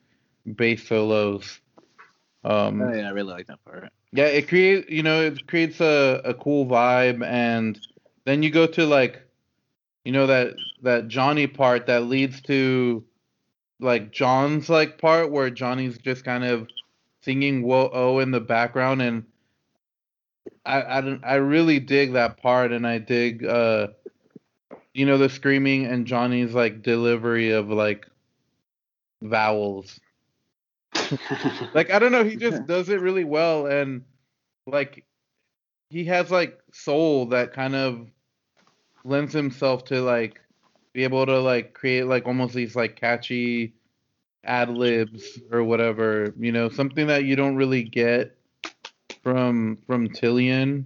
[0.56, 1.60] bass solos.
[2.44, 3.88] Um Oh yeah, I really like that part.
[4.12, 7.78] yeah, it creates you know it creates a, a cool vibe, and
[8.24, 9.22] then you go to like,
[10.04, 13.04] you know that that Jonny part that leads to
[13.80, 16.68] like Jon's like part where Jonny's just kind of
[17.22, 19.24] singing whoa oh in the background, and
[20.64, 23.88] I I don't I really dig that part, and I dig uh
[24.94, 28.06] you know the screaming and Jonny's like delivery of like
[29.22, 30.00] vowels.
[31.74, 34.02] Like I don't know, he just does it really well and
[34.66, 35.04] like
[35.88, 38.08] he has like soul that kind of
[39.04, 40.40] lends himself to like
[40.92, 43.74] be able to like create like almost these like catchy
[44.44, 48.36] ad libs or whatever, you know, something that you don't really get
[49.22, 50.84] from from Tilian.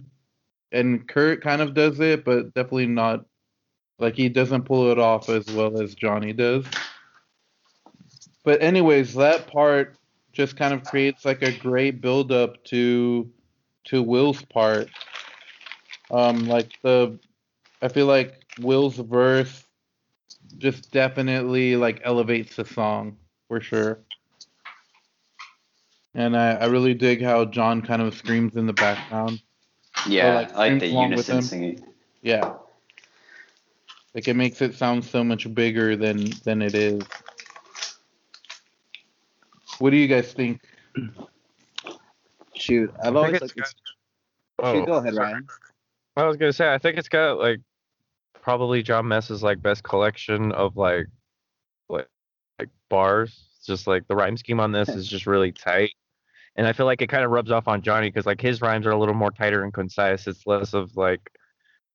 [0.71, 3.25] And Kurt kind of does it, but definitely not
[3.97, 6.65] like he doesn't pull it off as well as Jonny does.
[8.43, 9.95] But anyways, that part
[10.33, 13.29] just kind of creates like a great build up to
[13.85, 14.89] to Will's part.
[16.11, 17.17] Um like the
[17.85, 19.63] I feel like Will's verse
[20.57, 23.15] just definitely like elevates the song
[23.47, 23.99] for sure.
[26.15, 29.39] And I, I really dig how Jon kind of screams in the background.
[30.07, 31.85] yeah, like, I like the sings along with unison singing.
[32.23, 32.53] Yeah.
[34.15, 37.03] Like it makes it sound so much bigger than than it is.
[39.77, 40.59] What do you guys think?
[42.55, 43.55] Shoot, I've I always like.
[43.55, 43.75] liked.
[44.57, 45.33] Oh, Shoot, go oh, ahead, sorry.
[45.33, 45.47] Ryan.
[46.17, 47.59] I was gonna say I think it's got like
[48.45, 51.07] probably Jon Mess's like best collection of like
[51.89, 52.07] like
[52.59, 53.49] like bars.
[53.57, 55.93] It's just like the rhyme scheme on this is just really tight.
[56.55, 58.85] And I feel like it kind of rubs off on Jonny because like his rhymes
[58.85, 60.27] are a little more tighter and concise.
[60.27, 61.21] It's less of like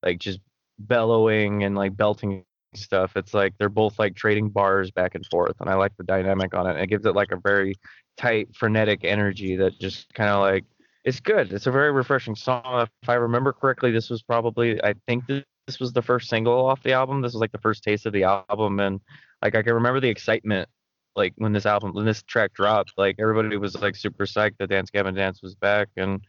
[0.03, 0.40] like just
[0.80, 2.44] bellowing and like belting
[2.74, 3.12] stuff.
[3.14, 6.53] It's like they're both like trading bars back and forth, and I like the dynamic
[6.53, 6.82] on it.
[6.82, 7.76] It gives it like a very
[8.16, 10.64] tight, frenetic energy that just kind of like
[11.05, 11.53] it's good.
[11.53, 12.88] It's a very refreshing song.
[13.03, 16.66] If I remember correctly, this was probably I think this, this was the first single
[16.66, 17.23] off the album.
[17.23, 19.01] This was like the first taste of the album, and
[19.41, 20.68] like I can remember the excitement
[21.14, 22.95] like when this album when this track dropped.
[22.97, 26.21] Like everybody was like super psyched that Dance Gavin Dance was back, and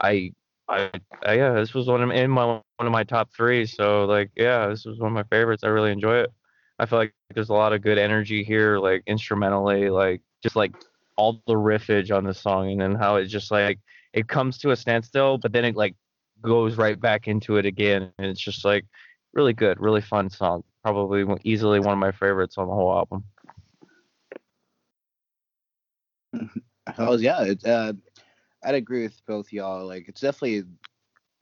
[0.00, 0.32] I.
[0.68, 0.88] I,
[1.26, 3.66] I yeah, this was one of in my one of my top three.
[3.66, 5.64] So like yeah, this was one of my favorites.
[5.64, 6.30] I really enjoy it.
[6.78, 10.72] I feel like there's a lot of good energy here, like instrumentally, like just like
[11.16, 13.80] all the riffage on the song, and then how it just like
[14.12, 15.96] it comes to a standstill, but then it like
[16.42, 18.86] goes right back into it again, and it's just like
[19.32, 20.64] really good, really fun song.
[20.82, 23.24] Probably easily one of my favorites on the whole album.
[26.98, 27.92] Oh yeah, it, uh,
[28.64, 29.86] I'd agree with both y'all.
[29.86, 30.64] Like it's definitely,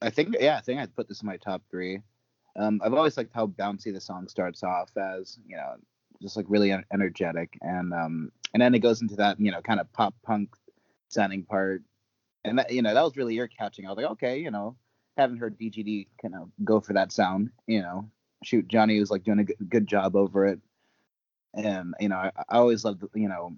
[0.02, 2.02] I think yeah, I think I'd put this in my top three.
[2.56, 5.76] Um, I've always liked how bouncy the song starts off as, you know,
[6.20, 9.80] just like really energetic, and um, and then it goes into that you know kind
[9.80, 10.50] of pop punk
[11.08, 11.82] sounding part,
[12.44, 13.86] and that you know that was really ear catching.
[13.86, 14.76] I was like, okay, you know,
[15.18, 18.08] haven't heard DGD kind of go for that sound, you know.
[18.44, 20.60] Shoot, Jonny was like doing a good, good job over it,
[21.54, 23.56] and you know, I, I always loved you know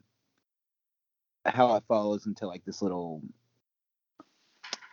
[1.45, 3.23] how it follows into like this little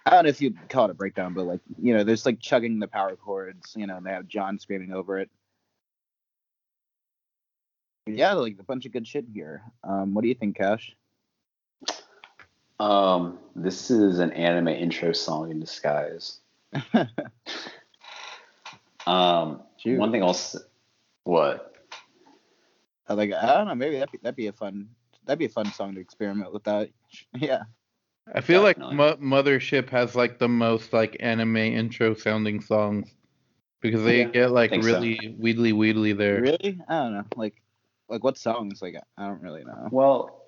[0.07, 2.39] I don't know if you'd call it a breakdown, but like you know, there's like
[2.39, 5.29] chugging the power chords, you know, and they have Jon screaming over it.
[8.05, 9.63] Yeah, like a bunch of good shit here.
[9.83, 10.95] Um, what do you think, Cash?
[12.79, 16.39] Um, this is an anime intro song in disguise.
[19.05, 19.99] Um, Shoot.
[19.99, 20.55] one thing else,
[21.23, 21.73] what?
[23.07, 24.89] I like I don't know, maybe that'd be, that'd be a fun
[25.25, 26.89] that'd be a fun song to experiment with that.
[27.37, 27.63] Yeah.
[28.35, 28.97] I feel Definitely.
[28.97, 33.09] like Mo- Mothership has like the most like anime intro sounding songs
[33.79, 34.99] because they Yeah, get like think so.
[34.99, 36.41] really weedly weedly there.
[36.41, 36.81] Really?
[36.89, 37.23] I don't know.
[37.37, 37.61] Like
[38.09, 38.81] like what songs?
[38.81, 39.87] Like I don't really know.
[39.89, 40.43] Well,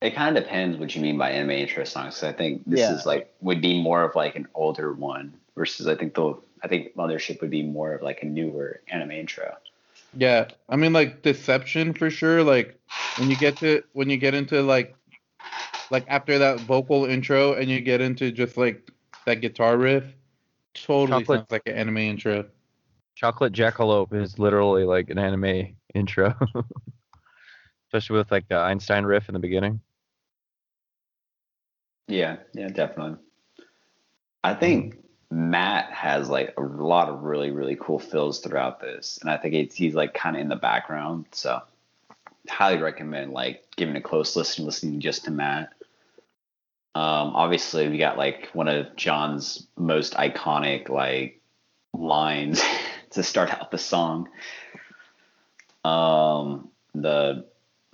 [0.00, 2.14] it kind of depends what you mean by anime intro songs.
[2.14, 2.94] 'cause I think this Yeah.
[2.94, 6.68] is like would be more of like an older one versus I think the I
[6.68, 9.54] think Mothership would be more of like a newer anime intro.
[10.16, 12.42] Yeah, I mean like Deception for sure.
[12.42, 12.80] Like
[13.18, 14.96] when you get to when you get into like
[15.90, 18.90] like after that vocal intro and you get into just like
[19.26, 20.04] that guitar riff,
[20.72, 22.46] totally Chocolate- sounds like an anime intro.
[23.14, 26.34] Chocolate Jackalope is literally like an anime intro,
[27.88, 29.82] especially with like the Einstein riff in the beginning.
[32.08, 33.18] Yeah, yeah, definitely.
[34.42, 34.96] I think
[35.30, 39.54] Matt has like a lot of really, really cool fills throughout this, and I think
[39.54, 41.26] it's he's like kind of in the background.
[41.32, 41.62] So,
[42.48, 45.72] highly recommend like giving a close listen, listening just to Matt.
[46.96, 51.40] Um, obviously, we got like one of Jon's most iconic like
[51.94, 52.60] lines
[53.10, 54.28] to start out the song.
[55.84, 57.46] Um, the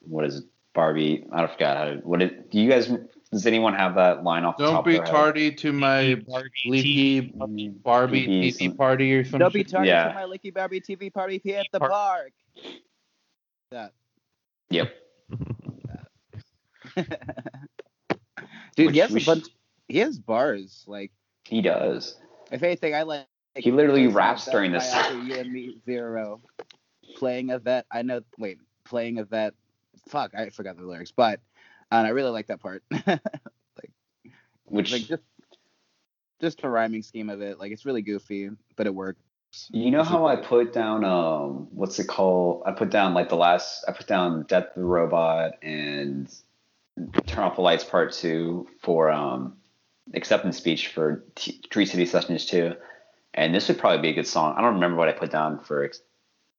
[0.09, 1.27] what is it, Barbie?
[1.31, 1.85] I forgot how.
[1.85, 2.51] To, what it?
[2.51, 2.91] Do you guys?
[3.33, 5.13] Does anyone have that line off Don't top be of their head?
[5.13, 6.23] tardy to my
[6.65, 9.41] leaky Barbie Leaky TV party or something.
[9.41, 10.09] Don't be tardy Yeah.
[10.09, 11.91] to my Licky Barbie TV party P at the Park.
[11.93, 12.33] park.
[13.73, 13.93] That.
[14.71, 14.95] Yep.
[18.77, 19.47] Dude, Which he has a bunch.
[19.89, 20.85] He has bars.
[20.87, 21.11] Like,
[21.45, 22.17] He does.
[22.51, 23.27] if anything, I like.
[23.55, 24.95] He literally Playing raps Vet during this.
[25.11, 26.41] You and Me Zero.
[27.17, 27.87] Playing a vet.
[27.91, 28.21] I know.
[28.39, 29.55] Wait, playing a vet.
[30.09, 31.41] Fuck, I forgot the lyrics, but
[31.91, 32.83] and I really like that part.
[34.69, 35.23] Which like just,
[36.41, 37.59] just the rhyming scheme of it.
[37.61, 39.21] Like it's really goofy, but it works.
[39.71, 42.65] you know how I put down um what's it called?
[42.67, 46.29] I put down like the last I put down Death of the Robot and
[47.27, 49.57] Turn Off the Lights Part Two for um
[50.15, 52.75] acceptance speech for T- Tree City Sessions Two,
[53.35, 54.55] and this would probably be a good song.
[54.59, 56.03] I don't remember what I put down for ex-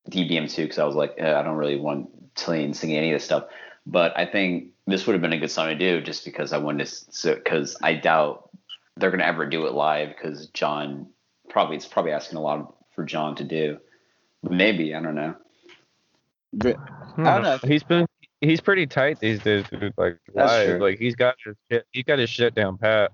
[0.10, 3.16] DBM Two because I was like eh, I don't really want Tilian singing any of
[3.16, 3.48] this stuff,
[3.88, 6.58] but I think this would have been a good song to do just because I
[6.58, 8.50] wanted to because I doubt
[8.98, 11.08] they're gonna ever do it live because Jon
[11.50, 13.78] probably it's probably asking a lot for Jon to do.
[14.44, 15.36] Maybe I don't know.
[16.54, 17.26] But hmm.
[17.26, 17.60] I don't know.
[17.64, 18.06] He's been
[18.42, 19.94] he's pretty tight these days, dude.
[19.98, 21.86] Like live, like he's got his shit.
[21.94, 23.12] He got his shit down pat.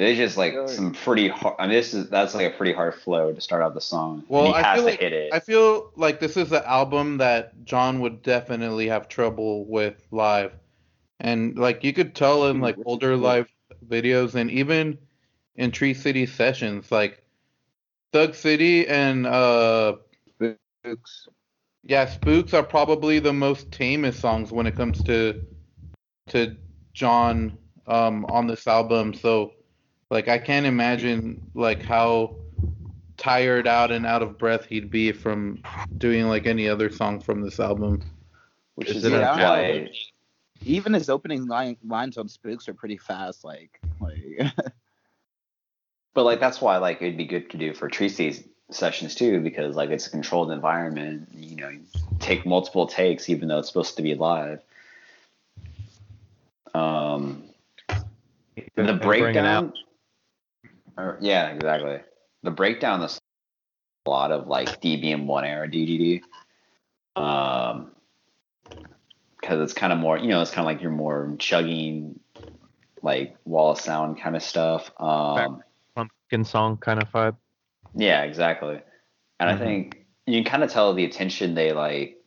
[0.00, 0.74] It's just like Really?
[0.74, 1.56] some pretty hard.
[1.58, 4.24] I mean, this is that's like a pretty hard flow to start out the song.
[4.28, 5.32] Well, and he I has feel to like- hit it.
[5.32, 10.52] I feel like this is an album that Jon would definitely have trouble with live.
[11.20, 13.48] And like you could tell in like older live
[13.86, 14.96] videos and even
[15.56, 17.22] in Tree City sessions, like
[18.12, 19.96] Thug City and uh
[20.82, 21.28] Spooks.
[21.84, 25.42] yeah, Spooks are probably the most tamest songs when it comes to
[26.28, 26.56] to
[26.94, 29.12] Jon um on this album.
[29.12, 29.52] So
[30.10, 32.36] like I can't imagine like how
[33.16, 35.62] tired out and out of breath he'd be from
[35.98, 38.02] doing like any other song from this album.
[38.74, 39.36] which Is is it a why.
[39.36, 39.90] ballad?
[40.62, 43.44] Even his opening line, lines on Spooks are pretty fast.
[43.44, 44.52] Like, like
[46.14, 49.40] But like that's why like it'd be good to do for Tree City sessions too
[49.40, 51.28] because like it's a controlled environment.
[51.32, 51.82] You know, you
[52.18, 54.60] take multiple takes even though it's supposed to be live.
[56.74, 57.44] Um,
[57.86, 57.92] the
[58.76, 59.72] And bringing out breakdown.
[61.20, 62.00] Yeah, exactly.
[62.42, 63.18] The breakdown is
[64.06, 66.22] a lot of like DBM one era DGD.
[67.16, 67.92] Um,
[69.40, 72.20] because it's kind of more, you know, it's kind of like your more chugging,
[73.02, 74.90] like wall of sound kind of stuff.
[74.98, 75.62] Um,
[75.94, 77.36] pumpkin song kind of vibe.
[77.94, 78.80] yeah, exactly.
[79.40, 79.54] and Mhm.
[79.54, 82.18] I think you can kind of tell the attention they like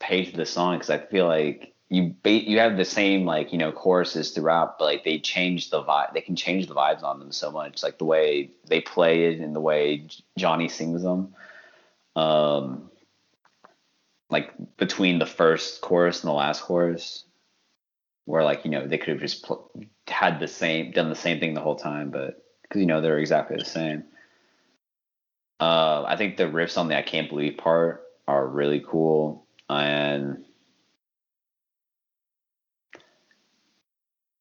[0.00, 3.52] pay to the song because I feel like you ba- you have the same like
[3.52, 6.14] you know choruses throughout, but like they change the vibe.
[6.14, 9.40] They can change the vibes on them so much, like the way they play it
[9.40, 10.06] and the way
[10.38, 11.34] Jonny sings them.
[12.16, 12.90] Um,
[14.30, 17.24] like between the first chorus and the last chorus,
[18.24, 19.70] where like you know they could have just pl-
[20.08, 23.18] had the same done the same thing the whole time, but because you know they're
[23.18, 24.04] exactly the same.
[25.60, 30.42] Uh, I think the riffs on the "I Can't Believe" part are really cool, and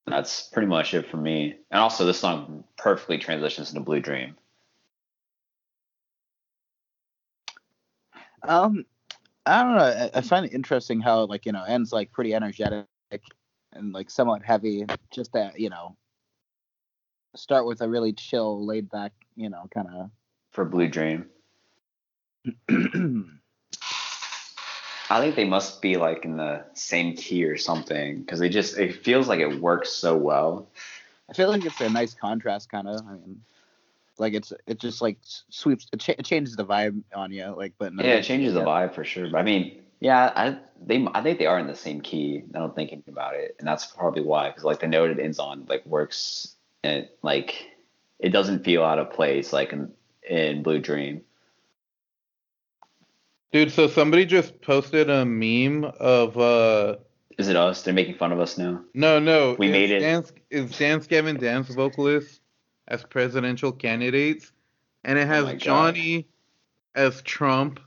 [0.05, 1.55] that's pretty much it for me.
[1.69, 4.35] And also, this song perfectly transitions into "Blue Dream."
[8.43, 8.85] Um,
[9.45, 9.83] I don't know.
[9.83, 12.87] I, I find it interesting how like you know ends like pretty energetic
[13.73, 14.85] and like somewhat heavy.
[15.11, 15.95] Just that you know
[17.35, 20.09] start with a really chill, laid back, you know, kind of
[20.51, 21.27] for Blue Dream.
[25.11, 28.77] I think they must be like in the same key or something because they just
[28.77, 30.69] it feels like it works so well.
[31.29, 33.05] I feel like it's a nice contrast, kind of.
[33.05, 33.41] I mean,
[34.17, 35.17] like it's it just like
[35.49, 38.61] sweeps it, cha- it changes the vibe on you, like but Yeah, it changes the
[38.61, 39.29] vibe for sure.
[39.29, 42.43] But I mean, yeah, I they I think they are in the same key.
[42.49, 45.39] Now I'm thinking about it, and that's probably why because like the note it ends
[45.39, 47.67] on like works and like
[48.17, 49.91] it doesn't feel out of place like in
[50.23, 51.21] in Blue Dream.
[53.51, 56.95] Dude, so somebody just posted a meme of uh
[57.37, 57.83] Is it us?
[57.83, 58.81] They're making fun of us now.
[58.93, 59.99] no no We it's made it.
[59.99, 62.39] Dance, it's Dance Gavin Dance vocalists
[62.87, 64.51] as presidential candidates,
[65.03, 65.59] and it has Oh my God.
[65.59, 66.27] Jonny
[66.95, 67.79] as Trump,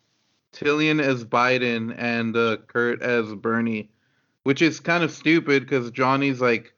[0.52, 3.90] Tilian as Biden, and uh, Kurt as Bernie,
[4.44, 6.72] which is kind of stupid because Jonny's like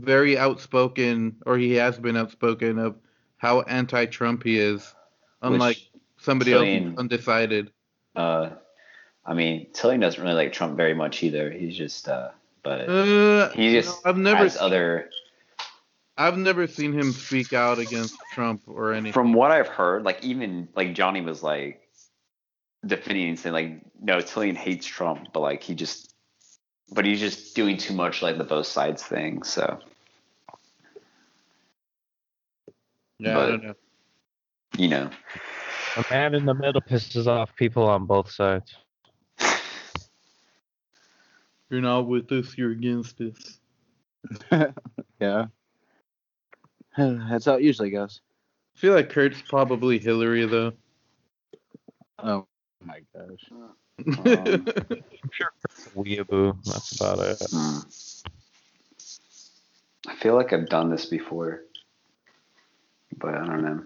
[0.00, 2.96] very outspoken, or he has been outspoken of
[3.36, 4.94] how anti-Trump he is,
[5.42, 7.70] unlike Which somebody else Tilian- undecided.
[8.14, 8.50] Uh,
[9.24, 11.50] I mean, Tilly doesn't really like Trump very much either.
[11.50, 12.30] He's just uh,
[12.62, 15.10] but Uh, he just know, I've never has other.
[16.16, 19.12] I've never seen him speak out against Trump or anything.
[19.12, 21.88] From what I've heard, like even like Jonny was like
[22.84, 26.14] defending and saying like, no, Tilian hates Trump, but like he just,
[26.92, 29.42] but he's just doing too much like the both sides thing.
[29.42, 29.78] So
[33.18, 33.74] yeah, but- I don't know.
[34.76, 35.10] you know,
[35.96, 38.74] A man in the middle pisses off people on both sides.
[41.68, 43.58] You're not with us, you're against us.
[45.20, 45.46] yeah.
[46.96, 48.20] That's how it usually goes.
[48.76, 50.72] I feel like Kurt's probably Hillary though.
[52.18, 52.46] Oh
[52.84, 53.50] my gosh.
[53.50, 53.74] Um,
[54.24, 56.62] I'm sure Kurt's a weeaboo.
[56.64, 57.42] That's about it.
[60.08, 61.62] I feel like I've done this before,
[63.18, 63.84] but I don't know.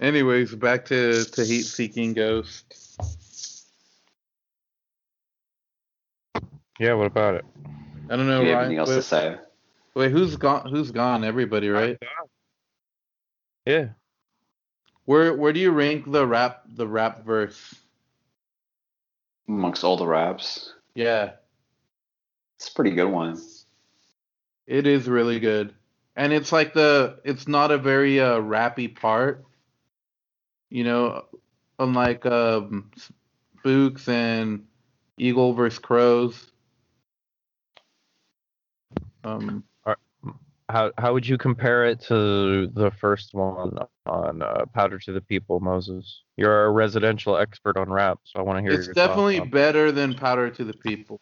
[0.00, 2.74] Anyways, back to to Heat Seeking Ghost.
[6.78, 7.44] Yeah, what about it?
[8.10, 8.40] I don't know.
[8.40, 9.36] Do you have Ryan, anything else to say?
[9.94, 10.68] wait, who's gone?
[10.68, 11.24] Who's gone?
[11.24, 11.96] Everybody, right?
[13.64, 13.88] Yeah.
[15.06, 17.74] Where where do you rank the rap the rap verse?
[19.48, 21.32] Amongst all the raps, Yeah,
[22.56, 23.40] it's a pretty good one.
[24.66, 25.72] it is really good,
[26.16, 29.44] and it's like the it's not a very uh rappy part.
[30.70, 31.24] You know,
[31.78, 32.90] unlike um
[33.58, 34.66] Spooks and
[35.18, 36.52] Eagle versus Crows.
[39.24, 39.64] Um,
[40.68, 45.20] How how would you compare it to the first one on uh, Powder to the
[45.20, 46.22] People, Moses?
[46.36, 49.50] You're a residential expert on rap, so I want to hear it's your definitely thoughts
[49.50, 51.20] better than Powder to the People.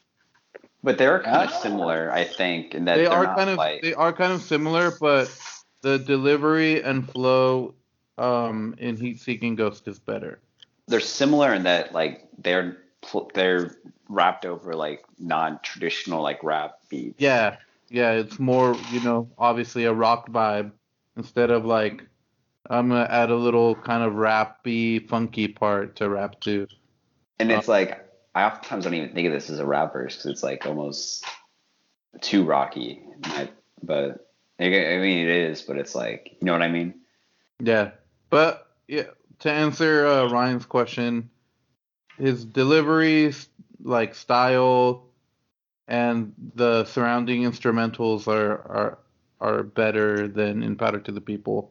[0.82, 3.56] But they're kind of similar, I think, in that they they're are not kind of
[3.58, 5.30] like they are kind of similar, but
[5.82, 7.74] the delivery and flow
[8.18, 10.40] um, in Heat Seeking Ghost is better.
[10.86, 12.76] they're similar in that like they're
[13.34, 13.76] they're
[14.08, 17.16] wrapped over like non-traditional like rap beats.
[17.18, 17.56] Yeah,
[17.90, 20.72] yeah, it's more you know obviously a rock vibe
[21.16, 22.02] instead of like
[22.70, 26.66] I'm gonna add a little kind of rappy, funky part to rap to.
[27.38, 30.30] and it's like I oftentimes don't even think of this as a rap verse because
[30.30, 31.24] it's like almost
[32.20, 33.02] too rocky.
[33.24, 33.50] I,
[33.82, 36.94] but I mean it is, but it's like you know what I mean.
[37.60, 37.90] Yeah,
[38.34, 39.04] but yeah,
[39.38, 41.30] to answer uh, Ryan's question,
[42.18, 43.32] his delivery,
[43.80, 45.04] like style,
[45.86, 48.98] and the surrounding instrumentals are are
[49.40, 51.70] are better than in Powder to the People.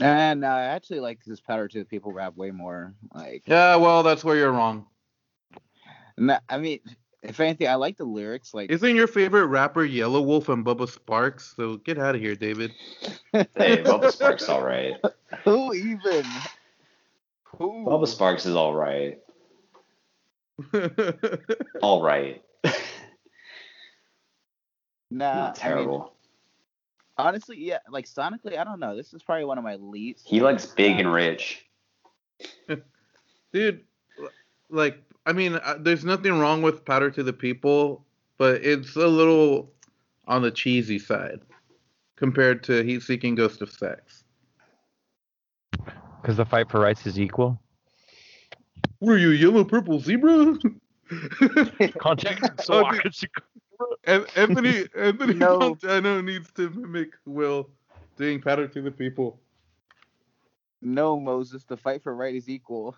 [0.00, 2.94] And I actually like this powder to the people rap way more.
[3.14, 4.86] Like, Yeah, well, that's where you're wrong.
[6.16, 6.80] and I mean,
[7.22, 8.54] if anything, I like the lyrics.
[8.54, 11.54] Like, Isn't your favorite rapper Yellow Wolf and Bubba Sparks?
[11.56, 12.72] So get out of here, David.
[13.32, 13.46] Hey,
[13.82, 14.94] Bubba Sparks, all right.
[15.44, 16.24] who even?
[17.56, 17.84] Who?
[17.86, 19.18] Bubba Sparks is all right.
[21.82, 22.42] All right.
[25.10, 26.12] Nah, Not I mean, terrible.
[27.16, 28.96] honestly, yeah, like sonically, I don't know.
[28.96, 30.26] This is probably one of my least.
[30.26, 31.64] he likes big and rich.
[33.52, 33.84] Dude,
[34.68, 38.06] like, I mean, uh, there's nothing wrong with Powder to the People,
[38.38, 39.70] but it's a little
[40.26, 41.40] on the cheesy side
[42.16, 44.24] compared to Heat Seeking Ghost of Sex.
[46.22, 47.60] Because the fight for rights is equal.
[49.00, 50.56] Were you yellow purple zebra?
[51.98, 52.62] Contact.
[52.64, 52.98] so I
[54.34, 55.58] Anthony Anthony No.
[55.58, 57.68] Montano needs to mimic Will
[58.16, 59.38] doing Powder to the People.
[60.80, 61.64] No, Moses.
[61.64, 62.96] The fight for right is equal.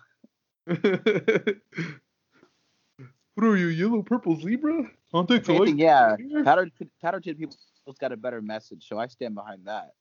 [3.35, 4.83] What are you, yellow purple zebra?
[5.11, 6.69] Contact If anything, select- yeah, powder
[7.01, 7.55] powder to people
[7.99, 9.93] got a better message, so I stand behind that.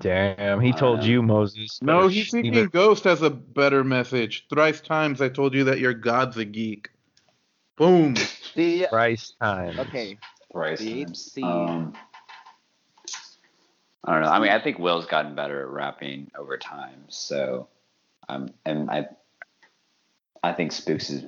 [0.00, 1.06] Damn, he told know.
[1.06, 1.78] you, Moses.
[1.82, 4.46] No, Better Heat sh- Seeking even- Ghost has a better message.
[4.52, 6.90] Thrice times I told you that your god's a geek.
[7.76, 8.16] Boom.
[8.16, 9.78] See, Rice time.
[9.78, 10.18] okay,
[10.52, 11.38] Rice The times.
[11.42, 11.94] Um,
[14.04, 14.28] I don't know.
[14.28, 17.04] I mean, I think Will's gotten better at rapping over time.
[17.08, 17.68] So,
[18.28, 19.06] um, and I,
[20.42, 21.22] I think Spooks is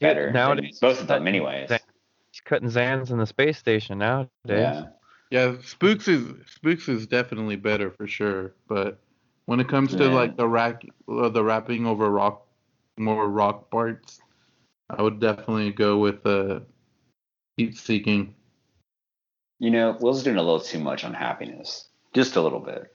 [0.00, 0.26] better.
[0.26, 1.68] than Nowadays, both of them, cutting anyways.
[1.68, 1.78] Zan-
[2.30, 4.28] He's cutting Zans in the space station nowadays.
[4.46, 4.84] Yeah.
[5.30, 8.54] Yeah, Spooks is Spooks is definitely better for sure.
[8.68, 8.98] But
[9.46, 10.12] when it comes to Yeah.
[10.14, 12.46] like the rack, uh, the rapping over rock,
[12.98, 14.20] more rock parts,
[14.90, 16.60] I would definitely go with uh,
[17.56, 18.34] Heat Seeking.
[19.58, 21.88] You know, Will's doing a little too much on happiness.
[22.14, 22.92] Just a little bit.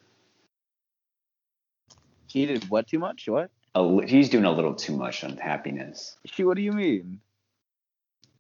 [2.28, 3.28] he did what too much?
[3.28, 3.50] What?
[3.76, 6.16] A, he's doing a little too much on happiness.
[6.26, 7.20] She, what do you mean?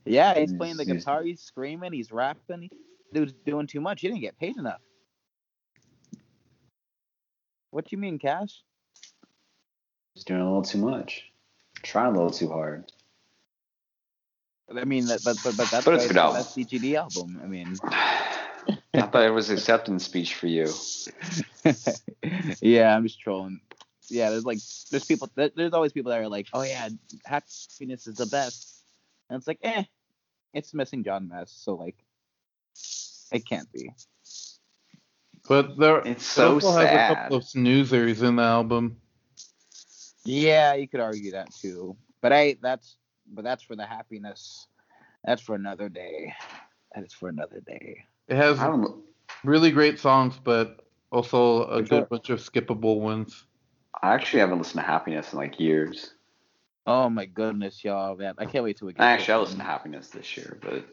[0.06, 2.70] Yeah, he's He's- playing the guitar, he's screaming, he's rapping.
[3.14, 4.02] Dude's doing too much.
[4.02, 4.82] He didn't get paid enough.
[7.72, 8.62] What do you mean, Cash?
[10.14, 11.24] He's doing a little too much.
[11.84, 12.91] Trying a little too hard.
[14.76, 16.41] I mean, that, but but but that's But it's good the album.
[16.41, 17.40] best DGD album.
[17.41, 20.68] I mean, I thought it was acceptance speech for you.
[22.62, 23.62] yeah, I'm just trolling.
[24.10, 24.60] Yeah, there's like
[24.92, 26.90] there's people there's always people that are like, oh yeah,
[27.26, 28.84] happiness is the best,
[29.30, 29.84] and it's like, eh,
[30.54, 31.96] it's missing Jon Mess, so like,
[33.32, 33.92] it can't be.
[35.48, 38.98] But there, It's it so also has a couple of snoozers in the album.
[40.26, 42.98] Yeah, you could argue that too, but I that's
[43.32, 44.68] but that's for the happiness.
[45.24, 46.34] That's for another day.
[46.94, 48.06] That is for another day.
[48.28, 48.86] It has I
[49.44, 50.82] really great songs, but
[51.12, 52.10] also a For good sure.
[52.10, 53.46] bunch of skippable ones.
[54.02, 56.14] I actually haven't listened to Happiness in like years.
[56.86, 58.36] Oh my goodness, y'all, man!
[58.38, 59.02] I can't wait till we get.
[59.02, 60.86] Actually, I to listened to Happiness this year, but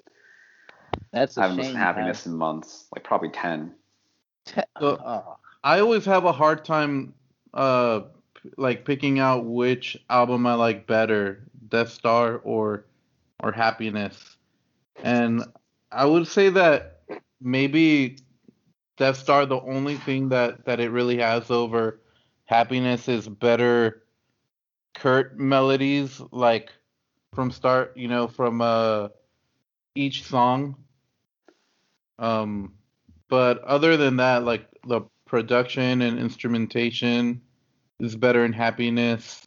[1.12, 1.59] That's a I haven't shame.
[1.64, 3.74] listened to Happiness in months, like probably ten.
[4.47, 7.14] Te- So- oh, I always have a hard time,
[7.55, 8.01] uh,
[8.35, 12.85] p- like picking out which album I like better, Death Star or
[13.43, 14.36] or Happiness,
[15.02, 15.44] and
[15.93, 17.02] I would say that
[17.40, 18.16] maybe
[18.97, 22.01] Death Star the only thing that that it really has over
[22.46, 24.02] Happiness is better
[24.94, 26.70] Kurt melodies, like
[27.34, 29.08] from start, you know, from uh
[29.94, 30.76] each song.
[32.18, 32.74] Um,
[33.28, 37.40] but other than that, like the production and instrumentation
[37.98, 39.46] is better in Happiness.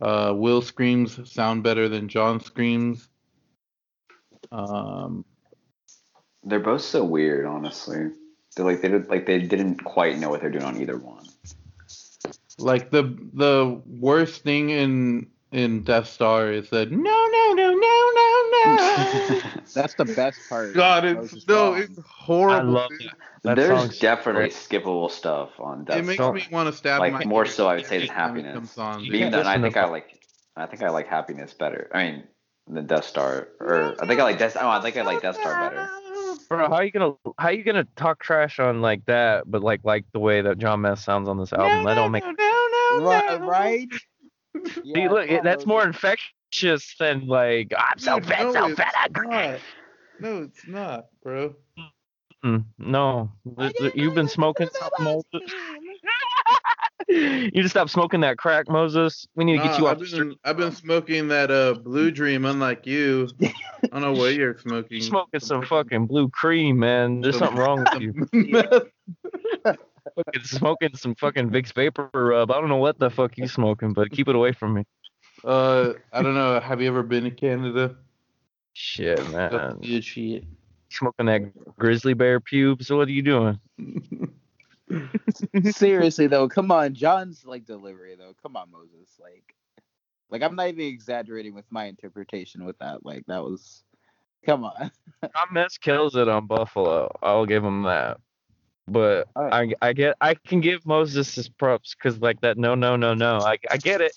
[0.00, 3.08] Uh, Will screams sound better than Jon screams.
[4.50, 5.24] Um,
[6.44, 8.10] They're both so weird, honestly.
[8.54, 11.21] They're like they did, like they didn't quite know what they're doing on either one.
[12.58, 13.02] Like the
[13.34, 19.40] the worst thing in in Death Star is that no no no no no no.
[19.74, 20.74] that's the best part.
[20.74, 21.80] God, it's no, Wong.
[21.82, 22.76] it's horrible.
[22.76, 23.00] I love dude.
[23.02, 23.16] that.
[23.44, 24.52] That There's song's definitely great.
[24.52, 26.32] skippable stuff on Death It makes Star.
[26.32, 28.54] me want to stab Like, my more so, I would say, every than Happiness.
[28.54, 29.00] comes on.
[29.00, 30.20] You Even can't though and I think I like,
[30.56, 31.90] I think I like Happiness better.
[31.92, 32.22] I mean,
[32.68, 34.56] the Death Star, or I think I like Death.
[34.60, 35.88] Oh, I think I like Death Star better.
[36.48, 39.80] Bro, how are you gonna how you gonna talk trash on like that, but like
[39.84, 41.84] like the way that Jon Mess sounds on this album?
[41.84, 42.22] that don't make.
[43.00, 43.88] Right, right?
[44.84, 48.78] See, look, come that's more infectious than like I'm so Dude, fat, no, so it's
[48.78, 48.94] fat.
[48.96, 49.60] I not.
[50.18, 51.54] No, it's not, bro.
[52.44, 55.52] Mm, no, Th- th- you've been smoking something, Moses.
[57.08, 59.26] you just stop smoking that crack, Moses.
[59.36, 60.28] We need to get Nah, you off I've the street.
[60.28, 63.28] been I've been smoking that uh blue dream, unlike you.
[63.42, 63.52] I
[63.92, 64.98] don't know what you're smoking.
[64.98, 67.20] You're smoking some fucking blue cream, man.
[67.20, 68.84] There's something wrong with you.
[70.16, 72.50] Fucking smoking some fucking Vicks vapor rub.
[72.50, 74.84] I don't know what the fuck you smoking, but keep it away from me.
[75.44, 76.60] uh, I don't know.
[76.60, 77.96] Have you ever been to Canada?
[78.72, 79.78] Shit, man.
[79.80, 80.44] good shit.
[80.90, 82.90] Smoking that grizzly bear pubes.
[82.90, 83.58] What are you doing?
[85.70, 88.34] Seriously though, come on, Jon's like delivery though.
[88.42, 89.18] Come on, Moses.
[89.20, 89.54] Like,
[90.30, 93.04] like I'm not even exaggerating with my interpretation with that.
[93.04, 93.84] Like that was,
[94.44, 94.90] come on.
[95.22, 97.14] Jon Mess kills it on Buffalo.
[97.22, 98.18] I'll give him that.
[98.88, 99.74] But Alright.
[99.82, 103.14] I I get I can give Moses his props because like that no no no
[103.14, 104.16] no I I get it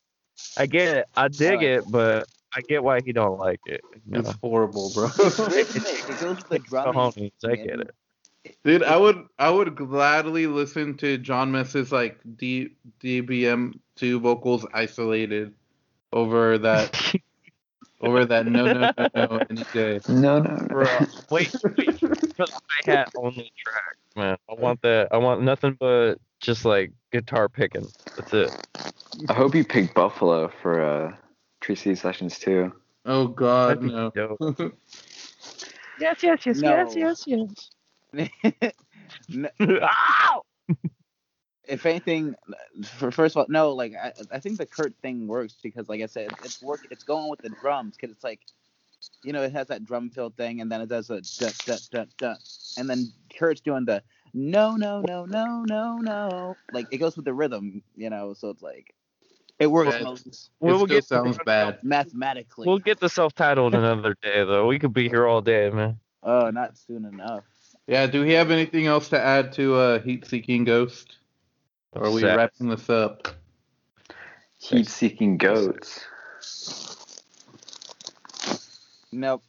[0.57, 1.63] I get it I dig Alright.
[1.63, 3.81] it but I get why he don't like it.
[4.09, 4.35] You It's know?
[4.41, 5.09] horrible, bro.
[5.17, 7.31] it goes with the drumming.
[7.45, 7.95] I get it.
[8.63, 12.69] Dude, I would I would gladly listen to Jon Mess's like D
[13.01, 15.53] DBM two vocals isolated
[16.13, 17.13] over that
[18.01, 19.99] over that no no no no any day.
[20.07, 20.67] No, no, no.
[20.67, 20.99] Bro,
[21.29, 24.37] wait, wait for the hi hat only track, man.
[24.49, 25.09] I want that.
[25.11, 27.87] I want nothing but just like guitar picking.
[28.17, 28.51] That's it.
[29.29, 31.15] I hope you picked Buffalo for uh,
[31.61, 32.73] Tree City Sessions too.
[33.05, 34.11] Oh God, That'd be no.
[34.11, 34.73] dope.
[35.97, 36.93] Yes, yes, yes, No.
[36.93, 37.69] yes, yes,
[38.43, 38.73] yes.
[39.33, 39.49] N-
[39.81, 40.41] Ow!
[41.67, 42.35] If anything,
[42.97, 46.01] for first of all, no, like I, I think the Kurt thing works because, like
[46.01, 46.81] I said, it's work.
[46.91, 48.39] It's going with the drums because it's like,
[49.23, 51.81] you know, it has that drum fill thing, and then it does a dut dut
[51.91, 52.37] dut dut,
[52.77, 54.01] and then Kurt's doing the
[54.33, 58.33] no no no no no no, like it goes with the rhythm, you know.
[58.33, 58.93] So it's like,
[59.59, 61.79] it works Yeah, most It We'll still get- sounds bad.
[61.83, 62.67] mathematically.
[62.67, 64.67] We'll get the self-titled another day, though.
[64.67, 65.99] We could be here all day, man.
[66.23, 67.43] Oh, not soon enough.
[67.87, 71.17] Yeah, do we have anything else to add to uh, Heat Seeking Ghost?
[71.95, 72.35] Or are we Sex.
[72.37, 73.27] wrapping this up?
[74.57, 76.05] Heat seeking goats.
[79.11, 79.43] Nope.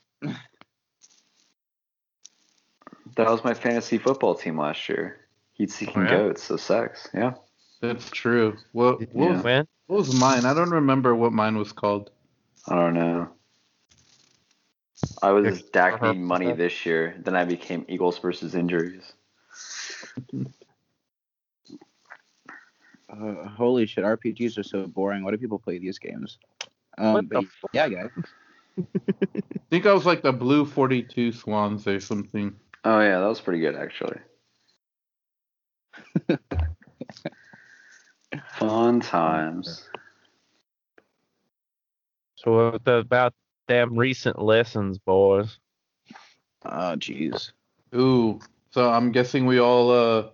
[3.16, 5.26] That was my fantasy football team last year.
[5.54, 6.10] Heat seeking Oh, yeah?
[6.10, 6.44] goats.
[6.44, 7.08] So sex.
[7.14, 7.34] Yeah.
[7.80, 8.56] That's true.
[8.72, 9.42] What what, Yeah.
[9.42, 10.44] was, what was mine?
[10.44, 12.10] I don't remember what mine was called.
[12.68, 13.28] I don't know.
[15.22, 16.14] I was Pick- Dak uh-huh.
[16.14, 17.16] money this year.
[17.18, 19.12] Then I became Eagles versus injuries.
[23.08, 25.22] Uh, holy shit, RPGs are so boring.
[25.22, 26.38] Why do people play these games?
[26.98, 28.10] Um, What the but yeah, guys.
[28.16, 28.82] I
[29.70, 32.54] think I was like the Blue 42 Swans or something.
[32.84, 34.18] Oh yeah, that was pretty good actually.
[38.58, 39.88] Fun times.
[42.34, 43.32] so what about
[43.68, 45.58] them recent lessons, boys?
[46.64, 47.52] Oh, jeez.
[47.94, 48.40] Ooh.
[48.70, 50.28] So I'm guessing we all uh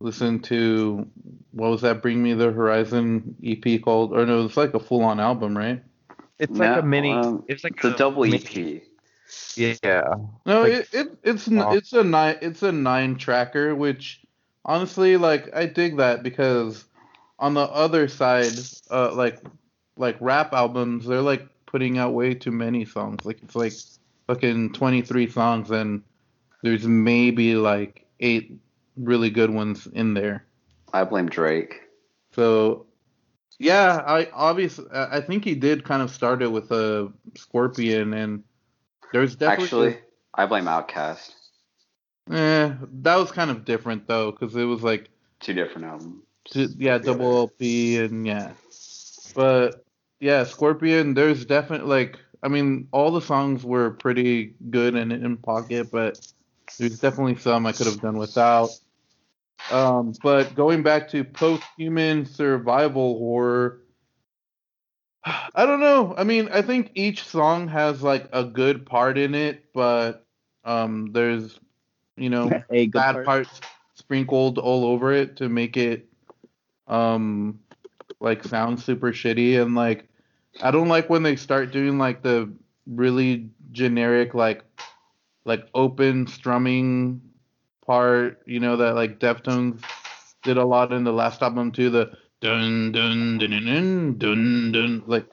[0.00, 1.06] listened to
[1.52, 4.12] what was that Bring Me the Horizon EP called?
[4.12, 5.82] Or no, it's like a full on album, right?
[6.38, 7.12] It's like a mini.
[7.12, 8.82] um, it's like It's a double E mini- EP.
[9.56, 10.14] Yeah.
[10.44, 11.72] No, Like- it, it it's n Oh.
[11.72, 14.20] it's a nine it's a nine tracker, which
[14.64, 16.84] honestly like I dig that because
[17.38, 18.52] on the other side,
[18.90, 19.40] uh like
[19.96, 23.24] like rap albums, they're like putting out way too many songs.
[23.24, 23.72] Like it's like
[24.26, 26.02] fucking twenty three songs and
[26.62, 28.52] there's maybe like eight
[28.96, 30.46] really good ones in there.
[30.92, 31.82] I blame Drake.
[32.32, 32.86] So
[33.58, 38.44] yeah, I obviously I think he did kind of start it with a Scorpion and
[39.12, 39.98] there's definitely Actually,
[40.34, 41.32] I blame Outkast.
[42.30, 45.10] Eh, that was kind of different though, because it was like,
[45.40, 46.22] Two different albums.
[46.50, 48.52] t- yeah, double LP and yeah.
[49.34, 49.84] But
[50.18, 51.14] yeah, Scorpion.
[51.14, 56.26] There's definitely like, I mean, all the songs were pretty good and in pocket, but
[56.78, 58.70] there's definitely some I could have done without.
[59.70, 63.82] Um, but going back to post-human survival horror,
[65.24, 66.14] I don't know.
[66.16, 70.24] I mean, I think each song has like a good part in it, but
[70.64, 71.58] um, there's,
[72.16, 73.24] you know, bad part.
[73.24, 73.60] parts
[73.94, 76.06] sprinkled all over it to make it
[76.86, 77.58] um
[78.20, 80.08] like sound super shitty and like
[80.62, 82.52] I don't like when they start doing like the
[82.86, 84.64] really generic like
[85.44, 87.20] like open strumming
[87.86, 89.82] part, you know, that like Deftones
[90.42, 94.72] did a lot in the last album too, the dun dun dun dun dun dun,
[94.72, 95.26] dun like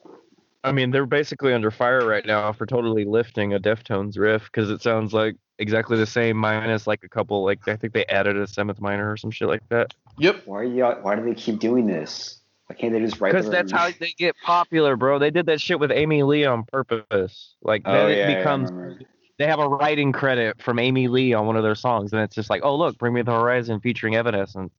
[0.63, 4.69] I mean, they're basically under fire right now for totally lifting a Deftones riff because
[4.69, 7.43] it sounds like exactly the same, minus like a couple.
[7.43, 9.93] Like I think they added a seventh minor or some shit like that.
[10.17, 10.43] Yep.
[10.45, 10.85] Why are you?
[10.85, 12.39] Why do they keep doing this?
[12.67, 13.33] Why can't they just write?
[13.33, 15.19] Because that's how they get popular, bro.
[15.19, 17.55] They did that shit with Amy Lee on purpose.
[17.61, 18.99] Like Oh then yeah, it becomes remember.
[19.39, 22.35] They have a writing credit from Amy Lee on one of their songs, and it's
[22.35, 24.71] just like, oh look, Bring Me the Horizon featuring Evanescence.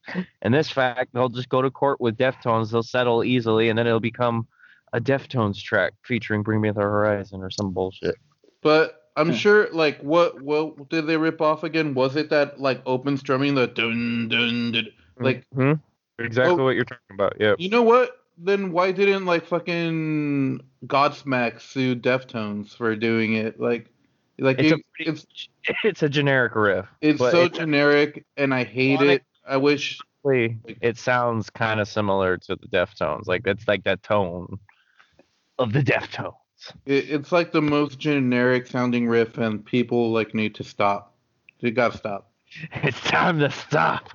[0.42, 3.86] And this fact, they'll just go to court with Deftones, they'll settle easily, and then
[3.86, 4.46] it'll become
[4.92, 8.14] a Deftones track featuring Bring Me the Horizon or some bullshit.
[8.62, 11.94] But I'm sure, like, what what did they rip off again?
[11.94, 14.88] Was it that like open strumming, the dun dun dun?
[15.18, 15.72] Like, hmm
[16.18, 16.64] exactly Oh.
[16.64, 17.36] what you're talking about.
[17.40, 17.54] Yeah.
[17.58, 18.20] you know what?
[18.38, 23.60] Then why didn't like fucking Godsmack sue Deftones for doing it?
[23.60, 23.90] Like,
[24.38, 25.48] like It's you, a pretty- it's
[25.84, 26.86] It's a generic riff.
[27.00, 29.22] it's so it's generic, and I hate it.
[29.46, 33.26] I wish It sounds kind of similar to the Deftones.
[33.26, 34.58] Like it's like that tone
[35.58, 36.34] of the Deftones.
[36.86, 41.14] it, it's like the most generic sounding riff, and people like need to stop.
[41.60, 42.30] They gotta stop.
[42.82, 44.10] It's time to stop.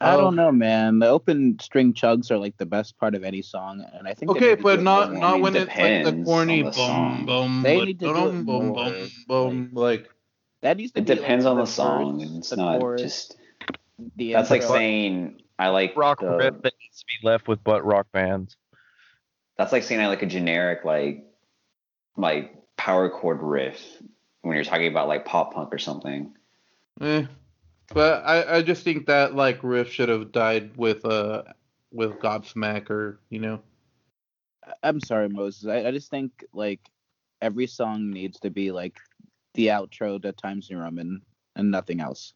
[0.00, 0.98] I don't know, man.
[0.98, 4.32] The open string chugs are like the best part of any song, and I think.
[4.32, 5.20] Okay, but not more.
[5.20, 7.26] not mean, when it's like the corny the boom song.
[7.26, 10.10] boom They boom need to do boom it boom more, boom boom like
[10.62, 12.20] That needs to It be, like, depends on the verse, song.
[12.38, 13.36] It's the not chorus, just.
[14.16, 17.62] the That's like saying I like Rock the, riff that needs to be left with
[17.62, 18.56] butt rock bands.
[19.56, 21.24] That's like saying I like a generic like
[22.16, 23.80] like power chord riff
[24.42, 26.34] when you're talking about like pop punk or something.
[27.00, 27.24] eh.
[27.92, 31.42] But I I just think that like riff should have died with uh
[31.92, 33.60] with Godsmack or you know.
[34.82, 35.66] I'm sorry, Moses.
[35.66, 36.80] I, I just think like
[37.42, 38.96] every song needs to be like
[39.54, 41.20] the outro to Times New Roman
[41.56, 42.32] and nothing else.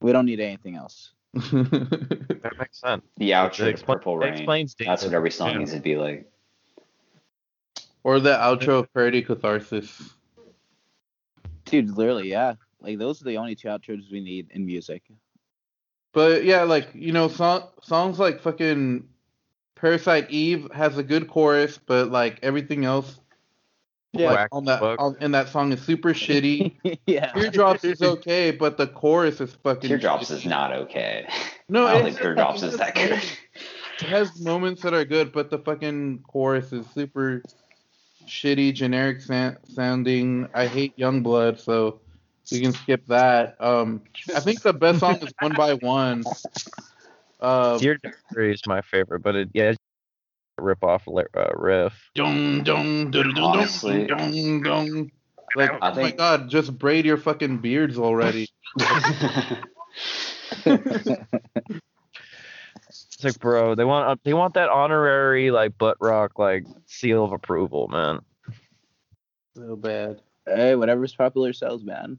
[0.00, 1.12] We don't need anything else.
[1.34, 3.02] That makes sense.
[3.18, 4.32] The It outro to expla- Purple it Rain.
[4.34, 5.58] explains That's what every song Yeah.
[5.58, 6.30] needs to be like.
[8.04, 10.14] or the outro of Parody Catharsis.
[11.66, 12.54] Dude, literally, yeah.
[12.80, 15.02] Like those are the only two outros we need in music.
[16.12, 19.04] But yeah, like you know, song, songs like fucking
[19.76, 23.20] Parasite Eve has a good chorus, but like everything else,
[24.12, 25.00] like on that fuck.
[25.00, 26.98] on, in that song is super shitty.
[27.06, 27.32] yeah.
[27.32, 29.88] Teardrops is okay, but the chorus is fucking.
[29.88, 30.36] Teardrops shitty.
[30.36, 31.28] is not okay.
[31.68, 33.22] No, I don't it's- think Teardrops is that good.
[34.00, 37.42] It has moments that are good, but the fucking chorus is super
[38.26, 40.48] shitty, generic sa- sounding.
[40.54, 42.00] I hate Youngblood, so
[42.50, 43.56] we can skip that.
[43.60, 44.02] Um,
[44.34, 46.24] I think the best song is One by One.
[47.40, 47.98] Uh, Dear
[48.34, 49.78] Diary is my favorite, but it yeah, it's
[50.58, 52.10] a rip off li- uh, riff.
[52.14, 54.06] Dun, dun, dun, dun, dun, Honestly.
[54.06, 55.10] dun, dun.
[55.56, 58.48] Like, I oh my god, just braid your fucking beards already.
[63.20, 67.22] It's like, bro, they want uh, they want that honorary like butt rock like seal
[67.22, 68.20] of approval, man.
[69.54, 70.22] So bad.
[70.46, 72.18] Hey, whatever's popular sells, man.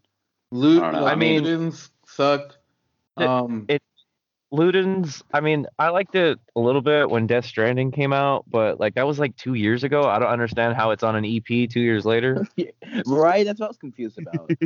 [0.54, 2.58] I don't know, like, I mean- Ludens sucked.
[3.18, 3.82] It- Um, it-
[4.54, 8.82] Ludens, I mean, I liked it a little bit when Death Stranding came out, but
[8.82, 10.04] like that was like two years ago.
[10.04, 12.46] I don't understand how it's on an EP two years later.
[13.08, 13.46] right?
[13.46, 14.50] That's what I was confused about.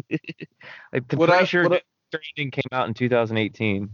[0.91, 3.89] Like, I'm What pretty I- sure I- Death Stranding came out in 2018.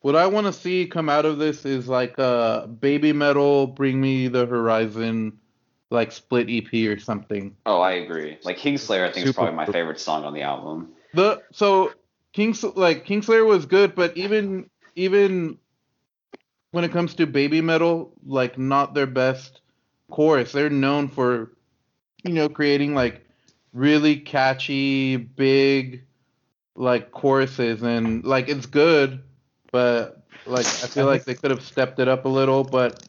[0.00, 4.00] What I want to see come out of this is like uh baby metal, bring
[4.00, 5.38] me the horizon,
[5.92, 7.54] like split EP or something.
[7.66, 8.38] oh, I agree.
[8.42, 10.92] Like Kingslayer, I think is probably my favorite song on the album.
[11.14, 11.92] The so
[12.32, 15.58] Kings like Kingslayer was good, but even even
[16.70, 19.60] when it comes to baby metal, like not their best
[20.10, 20.52] chorus.
[20.52, 21.52] They're known for
[22.24, 23.26] you know creating like
[23.72, 26.04] really catchy, big
[26.74, 29.22] like choruses and like it's good,
[29.70, 33.04] but like I feel like they could have stepped it up a little, but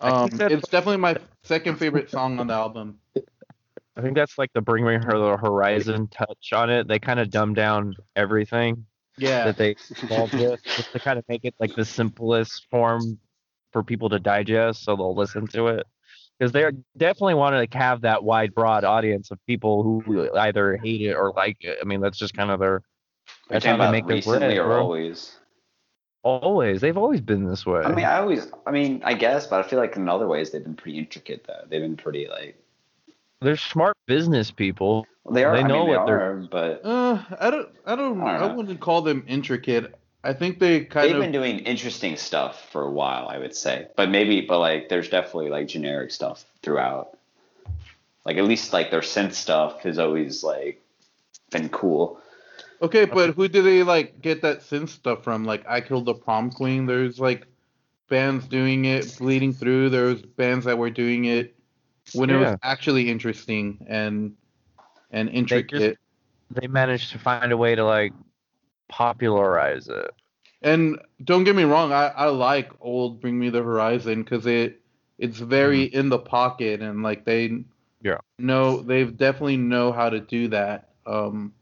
[0.00, 2.98] um it's definitely my second favorite song on the album.
[3.96, 6.88] I think that's like the Bring Me Her the Horizon touch on it.
[6.88, 8.86] They kind of dumb down everything
[9.18, 9.44] Yeah.
[9.44, 13.18] that they involved with just to kind of make it like the simplest form
[13.72, 15.86] for people to digest so they'll listen to it.
[16.38, 16.64] Because they
[16.96, 21.14] definitely want to like, have that wide, broad audience of people who either hate it
[21.14, 21.78] or like it.
[21.80, 22.76] I mean, that's just kind of their.
[22.76, 25.38] Are you That's how they about make their recently bread, or always?
[26.24, 27.80] Always, they've always been this way.
[27.80, 30.50] I mean, I always, I mean, I guess, but I feel like in other ways
[30.52, 31.64] they've been pretty intricate though.
[31.68, 32.56] They've been pretty like
[33.40, 35.04] they're smart business people.
[35.24, 35.56] well, they are.
[35.56, 38.36] They I know mean, they what they're- are, but Uh, I don't, I don't, I
[38.36, 38.54] I, don't know.
[38.54, 39.94] wouldn't call them intricate.
[40.22, 41.12] I think they kind of.
[41.14, 43.26] they've been doing interesting stuff for a while.
[43.26, 47.18] I would say, but maybe, but like, there's definitely like generic stuff throughout.
[48.24, 50.80] Like at least like their synth stuff has always like
[51.50, 52.20] been cool.
[52.82, 55.44] Okay, but who do they like get that synth stuff from?
[55.44, 56.86] Like, I killed the prom queen.
[56.86, 57.46] There's like
[58.08, 59.90] bands doing it, bleeding through.
[59.90, 61.56] There's bands that were doing it
[62.12, 64.36] when it was actually interesting and
[65.10, 65.64] and They intricate.
[65.64, 65.98] just,
[66.50, 68.14] they managed to find a way to like
[68.88, 70.10] popularize it.
[70.62, 74.80] And don't get me wrong, I, I like old Bring Me the Horizon because it
[75.18, 77.64] it's very in the pocket and like they
[78.02, 78.08] Mm-hmm.
[78.08, 78.18] Yeah.
[78.38, 80.90] know they've definitely know how to do that.
[81.06, 81.54] Um,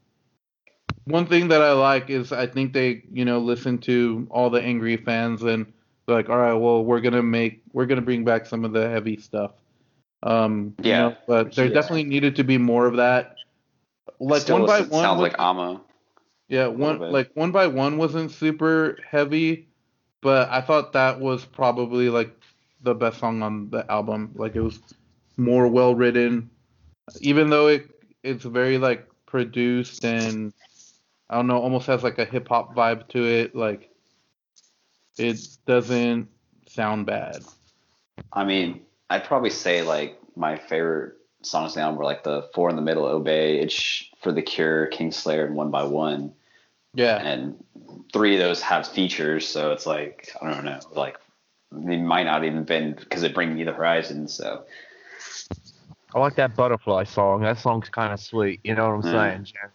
[1.05, 4.61] one thing that I like is I think they you know listen to all the
[4.61, 5.71] angry fans and
[6.05, 8.89] they're like all right well we're gonna make we're gonna bring back some of the
[8.89, 9.51] heavy stuff.
[10.23, 11.73] Um, you Yeah, know, but there yeah.
[11.73, 13.39] definitely needed to be more of that.
[14.19, 15.81] Like Still one by one sounds like Ama.
[16.47, 19.67] yeah, one like one by one wasn't super heavy,
[20.21, 22.35] but I thought that was probably like
[22.81, 24.31] the best song on the album.
[24.35, 24.79] Like it was
[25.37, 26.49] more well written,
[27.19, 27.89] even though it
[28.23, 30.53] it's very like produced and
[31.31, 33.55] I don't know, almost has like a hip hop vibe to it.
[33.55, 33.89] Like
[35.17, 36.27] it doesn't
[36.67, 37.43] sound bad.
[38.33, 42.75] I mean, I'd probably say like my favorite songs now were like the four in
[42.75, 46.33] the middle, Obey, It's for the Cure, Kingslayer, and One by One.
[46.93, 47.17] Yeah.
[47.17, 47.63] And
[48.11, 51.17] three of those have features, so it's like I don't know, like
[51.71, 54.27] they might not even been because it bring me the horizon.
[54.27, 54.65] So
[56.13, 57.43] I like that butterfly song.
[57.43, 58.59] That song's kind of sweet.
[58.65, 59.11] You know what I'm Mm.
[59.11, 59.71] saying, Chance?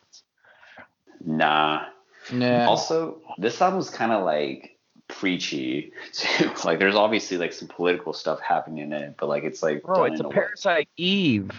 [1.26, 1.86] Nah.
[2.32, 2.66] Nah.
[2.66, 4.78] Also, this album's kind of like
[5.08, 6.50] preachy too.
[6.64, 10.04] like there's obviously like some political stuff happening in it, but like it's like Bro,
[10.04, 11.50] it's a way- Parasite Eve.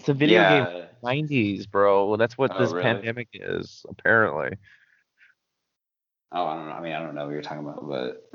[0.00, 0.88] It's a video game
[1.28, 2.08] 90s, bro.
[2.08, 2.82] Well, that's what Oh, this really?
[2.82, 4.56] pandemic is, apparently.
[6.32, 6.72] Oh, I don't know.
[6.72, 8.28] I mean, I don't know what you're talking about, but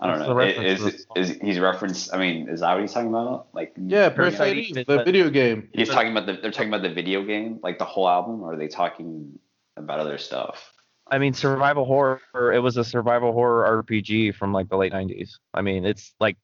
[0.00, 0.62] I don't What's know.
[0.64, 2.14] Is, is, is he's referenced?
[2.14, 3.48] I mean, is that what he's talking about?
[3.52, 5.68] Like, yeah, Parasite Parasite Eve Eve, the a- video game.
[5.72, 6.34] he's talking about the.
[6.34, 9.38] They're talking about the video game, like the whole album, or are they talking
[9.76, 10.72] about other stuff?
[11.10, 12.20] I mean, survival horror.
[12.52, 15.30] It was a survival horror RPG from like the late 90s.
[15.52, 16.36] I mean, it's like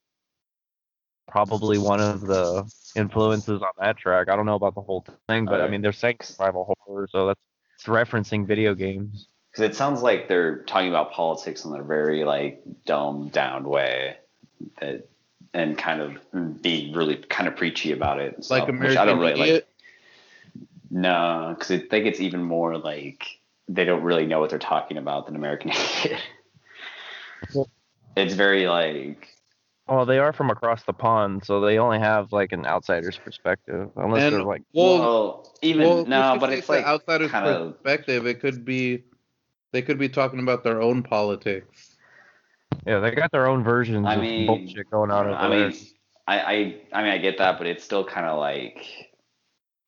[1.29, 4.29] probably one of the influences on that track.
[4.29, 7.29] I don't know about the whole thing, but I mean, they're saying survival horror, so
[7.29, 7.41] that's
[7.77, 9.29] it's referencing video games.
[9.55, 14.17] Because it sounds like they're talking about politics in a very like dumbed down way,
[14.81, 15.07] that,
[15.53, 18.35] and kind of being really kind of preachy about it.
[18.37, 19.69] and Like stuff, which American I don't really Idiot.
[20.57, 20.69] like.
[20.91, 23.25] No, because I think it's even more like
[23.69, 25.71] they don't really know what they're talking about than American
[26.05, 26.21] Idiot.
[28.17, 29.29] It's very like
[29.89, 33.91] Well, they are from across the pond, so they only have like an outsider's perspective,
[33.97, 38.27] unless And- they're like, Well, well, even well, no, but it's like outsider's kinda- perspective.
[38.27, 39.05] It could be
[39.75, 41.97] they could be talking about their own politics.
[42.87, 45.69] yeah, they got their own versions I of mean, bullshit going on over I there.
[45.71, 45.79] mean,
[46.29, 46.53] I, I,
[46.93, 48.87] I mean, I get that, but it's still kind of like,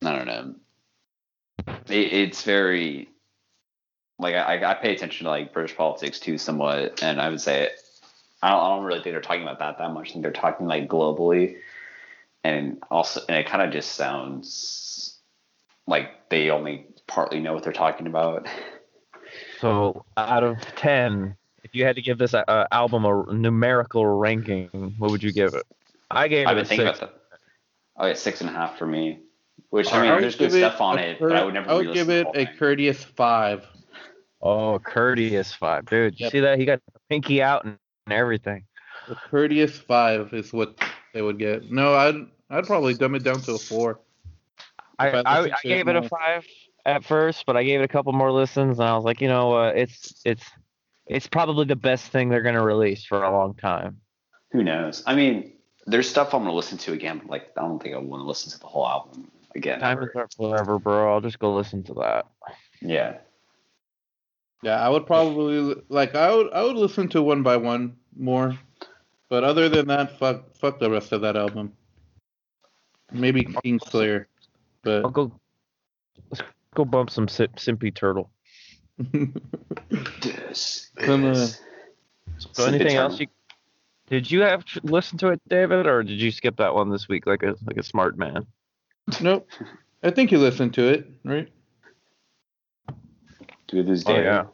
[0.04, 0.54] I don't know.
[1.88, 3.08] It, it's very,
[4.18, 7.70] like, I, I pay attention to like British politics too, somewhat, and I would say,
[8.42, 10.10] I don't, I don't really think they're talking about that that much.
[10.10, 11.58] I think they're talking like globally,
[12.42, 15.16] and also, and it kind of just sounds
[15.86, 18.48] like they only partly know what they're talking about.
[19.61, 24.95] So out of ten, if you had to give this uh, album a numerical ranking,
[24.99, 25.65] what would you give it?
[26.11, 26.99] I gave I've it been a thinking six.
[26.99, 27.20] about that.
[27.99, 29.20] Oh, it's six and a half for me.
[29.70, 31.70] Which I I mean, would there's good stuff on a it, but I would never.
[31.70, 32.49] I would give it a thing.
[32.59, 33.66] courteous five.
[34.43, 36.19] Oh, courteous five, dude.
[36.20, 36.33] You Yep.
[36.33, 36.59] see that?
[36.59, 37.78] He got the pinky out and
[38.11, 38.65] everything.
[39.09, 40.78] A courteous five is what
[41.15, 41.70] they would get.
[41.70, 44.01] No, I'd I'd probably dumb it down to a four.
[44.99, 46.09] I, I I, listened I to it gave it a more.
[46.09, 46.47] five
[46.86, 49.28] at first, but I gave it a couple more listens, and I was like, you
[49.28, 49.76] know what?
[49.76, 50.44] It's it's
[51.06, 54.00] it's probably the best thing they're gonna release for a long time.
[54.52, 55.02] Who knows?
[55.04, 55.52] I mean,
[55.86, 58.26] there's stuff I'm gonna listen to again, but like I don't think I want to
[58.26, 59.80] listen to the whole album again.
[59.80, 61.12] Time is up forever, bro.
[61.12, 62.26] I'll just go listen to that.
[62.80, 63.18] Yeah.
[64.62, 68.56] Yeah, I would probably like I would I would listen to one by one more,
[69.28, 71.72] but other than that, fuck fuck the rest of that album.
[73.12, 74.26] Maybe Kingslayer,
[74.86, 75.32] I'll but go.
[76.77, 78.31] Let's go bump some Sim- Simpy Turtle.
[78.98, 81.61] This Some, uh, is-
[82.39, 83.28] So Simpy anything else you
[84.09, 87.09] did you have to listen to it, David, or did you skip that one this
[87.09, 88.47] week like a like a smart man?
[89.23, 89.48] nope.
[90.03, 91.48] I think you listened to it, right?
[93.69, 94.44] Do this Oh yeah,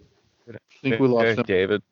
[0.48, 1.46] I think we lost Good.
[1.46, 1.82] David.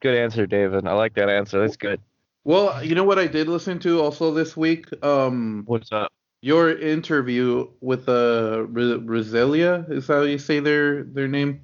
[0.00, 0.88] Good answer, David.
[0.88, 1.60] I like that answer.
[1.60, 2.00] That's good.
[2.42, 4.86] Well, you know what I did listen to also this week?
[5.04, 6.12] Um, What's up?
[6.42, 11.62] Your interview with uh Roselia is how you say their their name.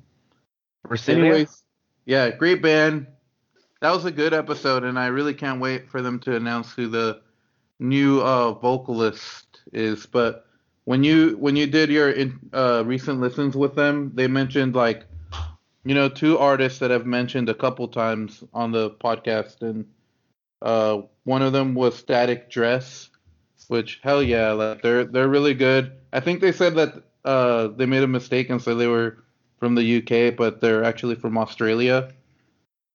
[0.86, 1.18] Brasilia?
[1.18, 1.62] Anyways,
[2.04, 3.06] yeah, great band.
[3.80, 6.88] That was a good episode, and I really can't wait for them to announce who
[6.88, 7.20] the
[7.78, 10.06] new uh, vocalist is.
[10.06, 10.46] But
[10.84, 15.04] when you when you did your in, uh, recent listens with them, they mentioned like
[15.84, 19.86] you know two artists that I've mentioned a couple times on the podcast, and
[20.62, 23.10] uh, one of them was Static Dress,
[23.68, 25.92] which hell yeah, like they're they're really good.
[26.12, 29.18] I think they said that uh, they made a mistake and said they were
[29.58, 32.12] from the UK, but they're actually from Australia.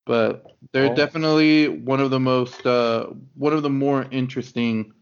[0.05, 0.95] But they're Oh.
[0.95, 4.93] definitely one of the most uh, one of the more interesting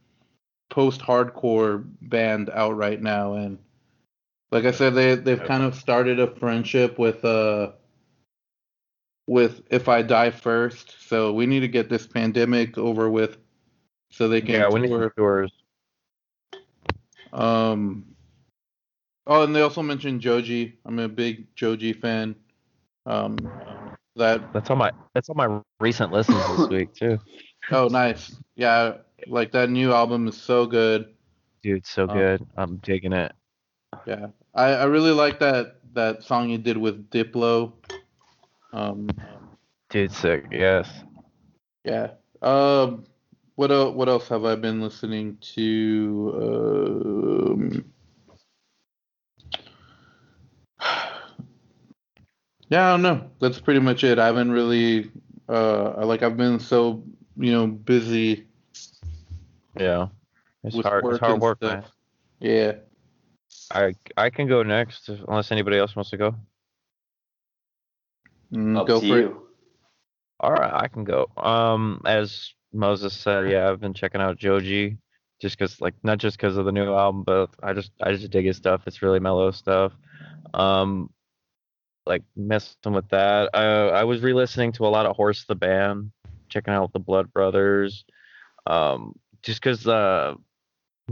[0.69, 3.57] post-hardcore band out right now, and
[4.51, 7.71] like I said, they they've kind of started a friendship with uh
[9.27, 10.95] with If I Die First.
[11.07, 13.37] So we need to get this pandemic over with,
[14.11, 15.13] so they can Yeah, tour.
[15.17, 15.51] tours.
[17.31, 18.05] Um.
[19.27, 20.79] Oh, and they also mentioned Joji.
[20.85, 22.35] I'm a big Joji fan.
[23.05, 23.37] Um,
[24.15, 27.19] that That's on my that's on my recent listens this week too.
[27.71, 28.35] oh nice.
[28.55, 31.13] Yeah, like that new album is so good.
[31.61, 32.13] Dude, so Oh.
[32.13, 32.45] good.
[32.57, 33.33] I'm digging it.
[34.05, 37.73] Yeah, I, I really like that that song you did with Diplo.
[38.73, 39.09] Um,
[39.89, 40.45] Dude, sick.
[40.51, 40.87] Yes.
[41.83, 42.11] yeah.
[42.41, 43.05] Um,
[43.59, 43.93] what else?
[43.93, 46.33] What else have I been listening to?
[47.51, 47.83] Um,
[52.69, 53.29] yeah, I don't know.
[53.41, 54.17] That's pretty much it.
[54.17, 55.11] I haven't really.
[55.49, 57.03] Uh, like I've been so
[57.35, 58.47] you know busy
[59.77, 60.07] Yeah.
[60.63, 61.03] It's with hard.
[61.03, 61.71] work It's hard and work, stuff.
[61.71, 61.83] man.
[62.39, 62.73] Yeah.
[63.73, 66.33] I I can go next unless anybody else wants to go.
[68.53, 69.21] Mm, go to for it.
[69.21, 69.41] you.
[70.39, 71.27] All right, I can go.
[71.35, 74.97] Um, as Moses said, yeah, I've been checking out Joji,
[75.41, 78.29] just cause like not just cause of the new album, but I just I just
[78.31, 78.81] dig his stuff.
[78.85, 79.93] It's really mellow stuff.
[80.53, 81.09] Um,
[82.05, 83.49] like messing with that.
[83.53, 86.11] I I was re-listening to a lot of Horse the band,
[86.49, 88.05] checking out the Blood Brothers.
[88.67, 90.33] Um, just cause uh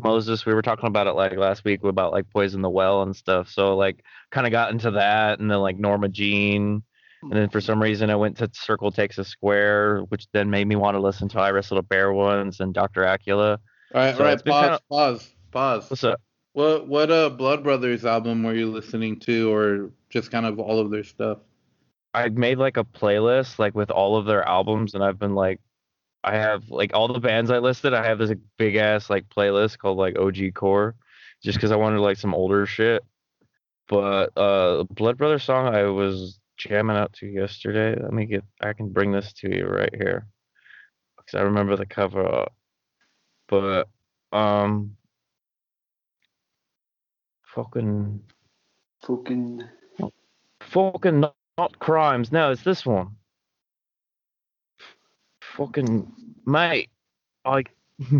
[0.04, 3.16] Moses, we were talking about it like last week about like Poison the Well and
[3.16, 3.50] stuff.
[3.50, 6.84] So like kind of got into that, and then like Norma Jean.
[7.23, 10.68] And then for some reason, I went to Circle Takes a Square, which then made
[10.68, 13.02] me want to listen to I Wrestled a Bear once and Dr.
[13.03, 13.57] Acula.
[13.94, 14.45] All right, So all right.
[14.45, 15.89] Pause, kinda- pause, pause.
[15.89, 16.22] What's up?
[16.53, 20.80] What what uh Blood Brothers album were you listening to, or just kind of all
[20.80, 21.39] of their stuff?
[22.14, 25.60] I made like a playlist like with all of their albums, and I've been like,
[26.23, 27.94] I have like all the bands I listed.
[27.94, 30.95] I have this like, big ass like playlist called like OG Core,
[31.44, 33.03] just because I wanted like some older shit.
[33.88, 38.00] But uh, Blood Brother song I was jamming out to yesterday.
[38.02, 38.44] Let me get.
[38.62, 40.28] I can bring this to you right here,
[41.18, 42.48] because I remember the cover.
[43.48, 43.88] But
[44.34, 44.98] um,
[47.44, 48.22] fucking
[49.04, 49.64] Fucking.
[50.62, 52.32] fucking not, not crimes.
[52.32, 53.16] No, it's this one.
[55.42, 56.12] Fucking
[56.46, 56.90] mate,
[57.46, 57.72] like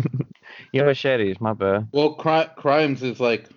[0.72, 1.40] yeah, machetes.
[1.40, 1.88] My bad.
[1.92, 3.48] Well, Cri- Crimes is like,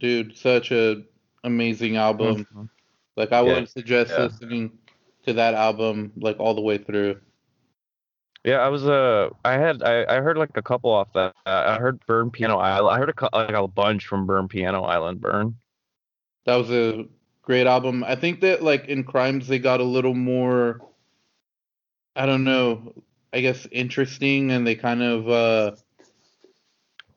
[0.00, 1.02] dude, such a
[1.44, 2.46] amazing album.
[2.52, 2.68] Mhm.
[3.18, 3.54] Like I Yeah.
[3.54, 4.24] would suggest Yeah.
[4.24, 4.70] listening
[5.26, 7.20] to that album like all the way through.
[8.44, 11.34] Yeah, I was uh, I had I, I heard like a couple off that.
[11.44, 12.94] Uh, I heard Burn Piano Island.
[12.94, 15.20] I heard a like a bunch from Burn Piano Island.
[15.20, 15.56] Burn.
[16.46, 17.04] That was a
[17.42, 18.04] great album.
[18.04, 20.80] I think that like in Crimes they got a little more
[22.14, 22.94] I don't know,
[23.32, 25.76] I guess interesting and they kind of uh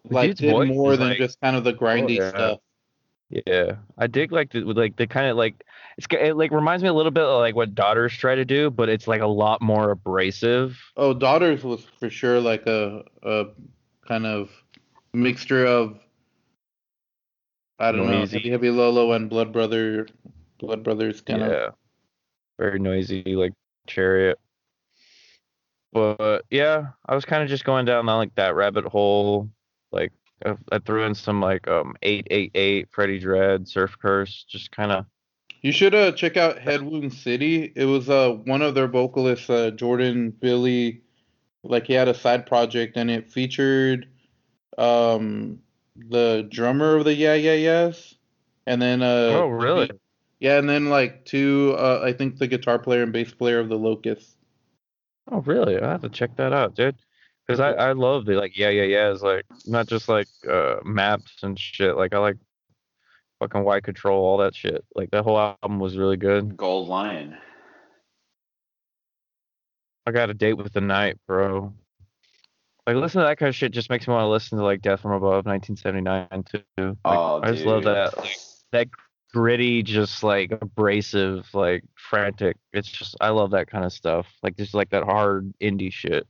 [0.09, 2.29] like did more than like- just kind of the grindy yeah.
[2.29, 2.59] stuff.
[3.29, 5.63] Yeah, I dig like the like the kind of like
[5.97, 8.69] it's it like reminds me a little bit of like what Daughters try to do,
[8.69, 10.79] but it's like a lot more abrasive.
[10.97, 13.45] Oh, Daughters was for sure like a a
[14.07, 14.49] kind of
[15.13, 15.99] mixture of
[17.79, 18.37] I don't Noisy.
[18.37, 20.07] know, heavy, heavy Lolo and Blood Brother
[20.59, 21.69] Blood Brothers kind of yeah.
[22.59, 23.53] Very noisy, like
[23.87, 24.39] chariot.
[25.93, 29.49] But yeah, I was kind of just going down like that rabbit hole.
[29.91, 30.13] Like
[30.45, 34.71] I, I threw in some like um eight eight eight Freddie Dredd Surf Curse, just
[34.71, 35.05] kind of
[35.61, 37.71] You should uh check out Head Wound City.
[37.75, 41.01] It was uh one of their vocalists, uh Jordan Blilie,
[41.63, 44.07] like he had a side project and it featured
[44.77, 45.59] um
[45.95, 48.15] the drummer of the Yeah Yeah Yeahs,
[48.65, 49.91] and then uh oh really?
[50.39, 53.69] yeah, and then like two uh I think the guitar player and bass player of
[53.69, 54.35] the Locusts.
[55.31, 55.79] Oh really?
[55.79, 56.95] I have to check that out, dude.
[57.45, 60.77] Because I I love the like yeah yeah yeah is like not just like uh
[60.83, 61.97] maps and shit.
[61.97, 62.37] Like I like
[63.41, 64.85] fucking Y Control all that shit.
[64.95, 66.55] Like that whole album was really good.
[66.55, 67.35] Gold Lion.
[70.05, 71.73] I got a date with the night, bro.
[72.85, 74.81] Like listen to that kind of shit just makes me want to listen to like
[74.81, 76.61] Death from Above 1979 too.
[76.77, 78.37] Like, oh, I just love that like,
[78.71, 78.87] that
[79.33, 82.57] gritty, just like abrasive, like frantic.
[82.73, 84.27] It's just I love that kind of stuff.
[84.43, 86.27] Like just like that hard indie shit.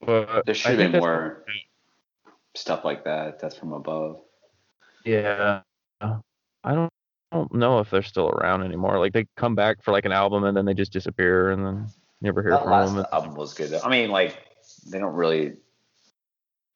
[0.00, 1.44] But There should have been more
[2.54, 3.38] stuff like that.
[3.40, 4.20] That's from above.
[5.04, 5.60] Yeah,
[6.00, 6.06] I
[6.74, 6.90] don't,
[7.32, 8.98] I don't know if they're still around anymore.
[8.98, 11.86] Like they come back for like an album and then they just disappear and then
[12.20, 13.06] never hear That from last them.
[13.12, 13.72] album was good.
[13.74, 14.36] I mean, like
[14.86, 15.56] they don't really.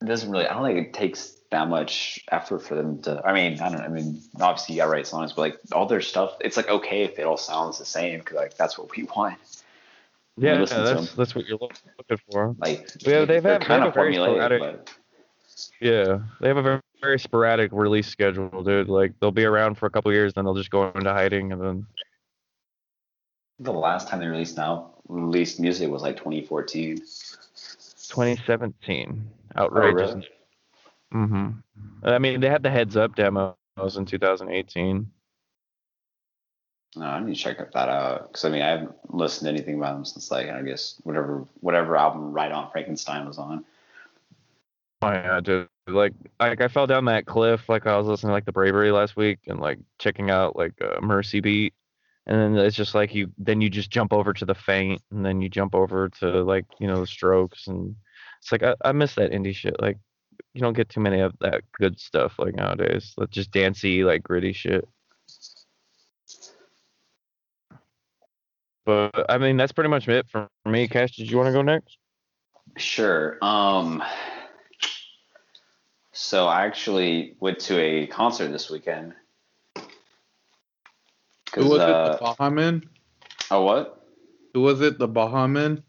[0.01, 0.46] It doesn't really.
[0.46, 3.22] I don't think it takes that much effort for them to.
[3.24, 3.80] I mean, I don't.
[3.80, 7.05] I mean, obviously you gotta write songs, but like all their stuff, it's like okay
[7.05, 9.36] if it all sounds the same because like that's what we want.
[10.36, 12.55] We Yeah, that's that's what you're looking for.
[12.59, 14.90] Like Yeah, they've they're had- kind of a very formulaic, sporadic- but
[15.81, 18.89] Yeah, they have a very, very sporadic release schedule, dude.
[18.89, 21.60] Like they'll be around for a couple years, then they'll just go into hiding, and
[21.60, 21.86] then
[23.59, 26.97] the last time they released now released music was like 2014.
[26.97, 30.14] 2017, outrageous.
[30.14, 30.28] really?
[31.14, 31.51] Mm-hmm.
[32.05, 33.55] I mean, they had the heads up demos
[33.97, 35.10] in 2018.
[36.97, 39.76] No, I need to check that out because I mean I haven't listened to anything
[39.76, 43.64] about them since like I guess whatever whatever album Right on Frankenstein was on.
[45.12, 45.68] Yeah, dude.
[45.86, 47.68] Like, like I fell down that cliff.
[47.68, 50.72] Like I was listening to like the Bravery last week and like checking out like
[50.81, 51.74] uh, Mercy Beat,
[52.26, 53.31] and then it's just like you.
[53.39, 56.64] Then you just jump over to the Faint, and then you jump over to like
[56.78, 57.94] you know the Strokes, and
[58.40, 59.81] it's like I, I miss that indie shit.
[59.81, 59.98] Like
[60.55, 63.12] you don't get too many of that good stuff like nowadays.
[63.16, 64.89] Like just dancey, like gritty shit.
[68.86, 70.89] But I mean, that's pretty much it for me.
[70.89, 71.97] Cash, did you want to go next?
[72.76, 73.39] Sure.
[73.43, 74.02] Um.
[76.14, 79.14] So I actually went to a concert this weekend.
[81.56, 81.88] Who was it?
[81.88, 82.84] uh, The Bahaman?
[83.50, 84.06] oh, what?
[84.54, 84.98] Who was it?
[84.98, 85.82] The Bahaman?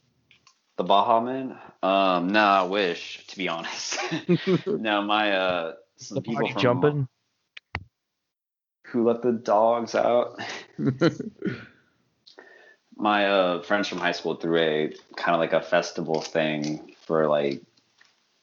[0.77, 1.57] The Baja Man?
[1.84, 3.97] Um, no, I wish, to be honest.
[4.68, 7.07] no, my uh, some The people from jumping.
[8.88, 10.39] who let the dogs out.
[12.97, 17.27] my uh, friends from high school threw a kind of like a festival thing for
[17.27, 17.61] like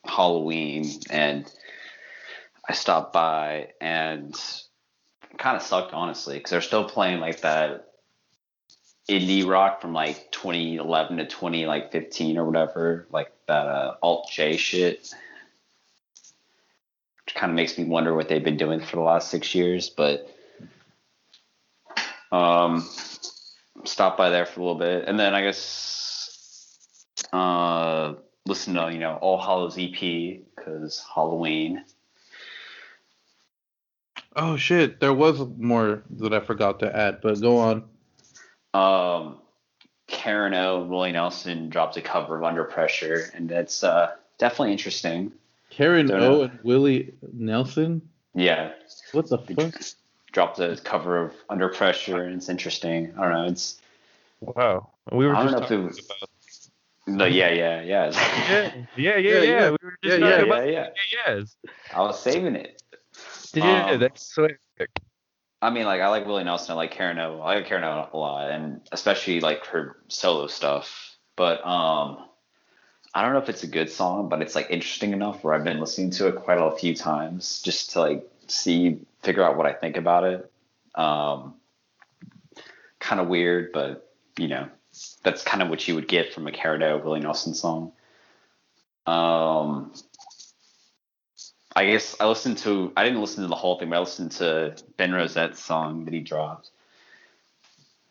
[0.06, 1.50] Halloween, and
[2.68, 4.34] I stopped by and
[5.39, 7.89] kind of sucked honestly because they're still playing like that
[9.09, 14.30] indie rock from like 2011 to 20 like 15 or whatever, like that uh, alt
[14.30, 15.12] J shit.
[17.24, 19.90] Which kind of makes me wonder what they've been doing for the last six years,
[19.90, 20.28] but
[22.30, 22.89] um,
[23.84, 26.78] stop by there for a little bit, and then I guess
[27.32, 28.14] uh,
[28.47, 31.84] listen to you know All Hallows EP because Halloween.
[34.36, 37.84] Oh shit, there was more that I forgot to add, but go on.
[38.74, 39.38] Um,
[40.06, 45.32] Karen O Willie Nelson dropped a cover of Under Pressure, and it's uh, definitely interesting.
[45.70, 46.42] Karen Don't O know.
[46.42, 48.02] and Willie Nelson?
[48.34, 48.72] Yeah,
[49.12, 49.74] What the fuck?
[50.32, 53.12] dropped a cover of Under Pressure, and it's interesting.
[53.18, 53.46] I don't know.
[53.46, 53.80] It's
[54.40, 54.88] Wow.
[55.12, 56.28] We were I don't just know if it talking was- about
[57.09, 58.10] no, yeah, yeah, yeah.
[58.48, 59.42] yeah, yeah, yeah, Yeah, yeah.
[59.42, 59.70] yeah.
[59.70, 60.88] We were just Yeah, talking yeah, about yeah,
[61.26, 61.34] yeah.
[61.38, 61.56] yes.
[61.94, 62.81] I was saving it.
[63.93, 64.49] Um, that's so
[65.61, 66.73] I mean, like I like Willie Nelson.
[66.73, 67.41] I like Karen O.
[67.41, 71.16] I like Karen O a lot, and especially like her solo stuff.
[71.37, 72.24] But um,
[73.15, 75.65] I don't know if it's a good song, but it's like interesting enough where I've
[75.65, 79.66] been listening to it quite a few times just to like see, figure out what
[79.66, 80.53] I think about it.
[80.95, 81.55] Um,
[82.99, 84.69] kind of weird, but you know,
[85.23, 86.99] that's kind of what you would get from a Karen O.
[86.99, 87.93] Willie Nelson song.
[89.07, 89.93] Um,
[91.74, 94.32] I guess I listened to I didn't listen to the whole thing, but I listened
[94.32, 96.70] to Ben Rosette's song that he dropped.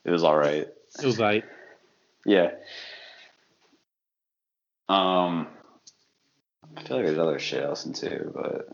[0.03, 0.67] It was all right.
[0.99, 1.45] It was like,
[2.25, 2.51] Yeah.
[4.89, 5.47] Um
[6.75, 8.69] I feel like there's other shit I listened to, but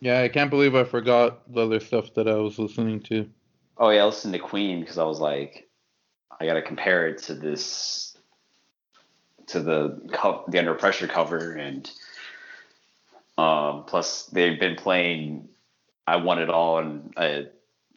[0.00, 3.28] yeah, I can't believe I forgot the other stuff that I was listening to.
[3.78, 5.68] oh yeah, I listened to Queen because I was like,
[6.38, 8.16] I gotta compare it to this
[9.46, 11.90] to the co- the Under Pressure cover and
[13.38, 15.48] um plus they've been playing
[16.06, 17.46] I Want It All and I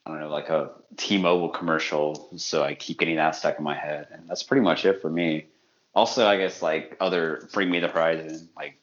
[0.06, 4.07] don't know like a T-Mobile commercial, so I keep getting that stuck in my head,
[4.11, 5.45] and that's pretty much it for me.
[5.94, 8.80] Also, I guess like other Bring Me the Horizon, like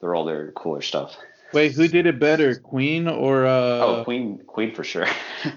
[0.00, 1.16] they're all their cooler stuff.
[1.52, 3.50] Wait, who did it better, Queen or uh?
[3.50, 5.06] oh, Queen, Queen for sure.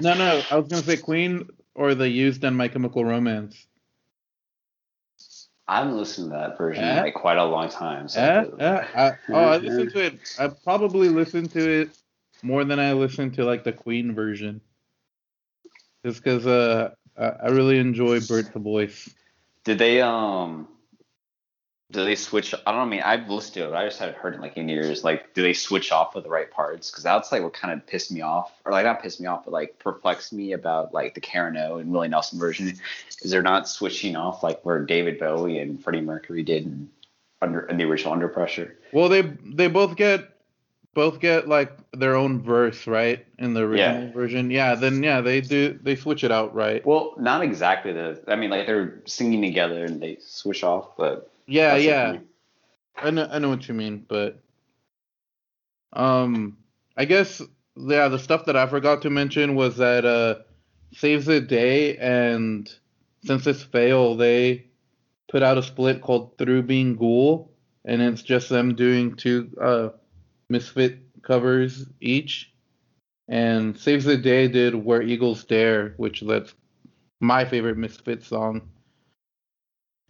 [0.01, 3.65] No, no, I was gonna say Queen or the Used and My Chemical Romance.
[5.67, 6.91] I haven't listened to that version Eh?
[6.91, 8.07] in like quite a long time.
[8.07, 8.87] So Yeah, yeah.
[8.95, 10.35] I, oh, I listened to it.
[10.39, 11.89] I probably listened to it
[12.43, 14.61] more than I listened to like the Queen version.
[16.05, 19.09] Just because uh, I, I really enjoy Bert's voice.
[19.63, 20.67] Did they um?
[21.95, 22.53] Do they switch?
[22.53, 22.81] I don't know.
[22.81, 23.69] I mean, I've listened to it.
[23.71, 25.03] But I just haven't heard it in like in years.
[25.03, 26.91] Like, do they switch off with the right parts?
[26.91, 29.45] Because that's like what kind of pissed me off, or like not pissed me off,
[29.45, 32.73] but like perplexed me about like the Karen O and Willie Nelson version.
[33.21, 36.89] Is they're not switching off like where David Bowie and Freddie Mercury did in
[37.41, 38.77] under in the original Under Pressure.
[38.91, 40.29] Well, they they both get
[40.93, 43.25] both get like their own verse, right?
[43.37, 44.11] In the original Yeah.
[44.13, 44.49] version.
[44.51, 46.85] Yeah, then yeah, they do they switch it out, right?
[46.85, 48.21] Well, not exactly the.
[48.27, 52.17] I mean, like they're singing together and they switch off, but Yeah, that's yeah.
[52.95, 54.41] I know I know what you mean, but
[55.93, 56.57] um
[56.97, 57.41] I guess
[57.75, 60.35] yeah, the stuff that I forgot to mention was that uh
[60.93, 62.67] Saves the Day and
[63.25, 64.67] since Senses Fail, they
[65.29, 67.51] put out a split called Through Being Ghoul,
[67.83, 69.89] and it's just them doing two uh
[70.49, 72.51] Misfit covers each.
[73.27, 76.53] And Saves the Day did Where Eagles Dare, which that's
[77.19, 78.69] my favorite Misfit song.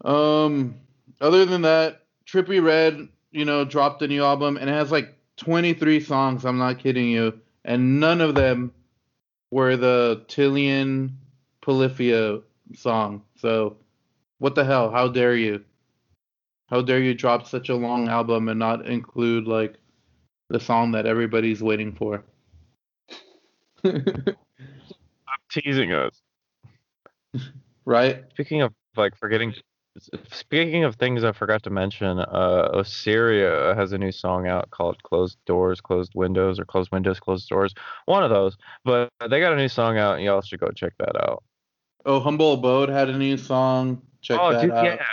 [0.03, 0.75] Um
[1.21, 5.15] other than that, Trippie Redd, you know, dropped a new album and it has like
[5.37, 6.45] 23 songs.
[6.45, 8.73] I'm not kidding you, and none of them
[9.51, 11.15] were the Tilian
[11.61, 12.39] Polyphia
[12.75, 13.23] song.
[13.37, 13.77] So,
[14.39, 14.91] what the hell?
[14.91, 15.63] How dare you?
[16.67, 19.75] How dare you drop such a long album and not include like
[20.49, 22.23] the song that everybody's waiting for.
[25.51, 26.21] Teasing us.
[27.85, 28.23] right?
[28.31, 29.53] Speaking of like forgetting,
[30.31, 35.01] speaking of things I forgot to mention, uh, Osiria has a new song out called
[35.03, 37.73] "Closed Doors, Closed Windows" or "Closed Windows, Closed Doors."
[38.05, 40.93] One of those, but they got a new song out, and y'all should go check
[40.99, 41.43] that out.
[42.05, 44.01] Oh, Humble Abode had a new song.
[44.21, 44.85] Check oh, that dude, out.
[44.85, 45.05] yeah.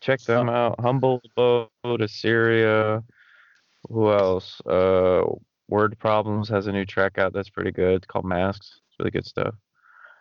[0.00, 0.78] Check them out.
[0.80, 3.02] Humble Abode, Assyria.
[3.88, 4.60] Who else?
[4.60, 5.22] Uh,
[5.68, 7.94] Word Problems has a new track out that's pretty good.
[7.94, 8.80] It's called Masks.
[8.88, 9.54] It's really good stuff.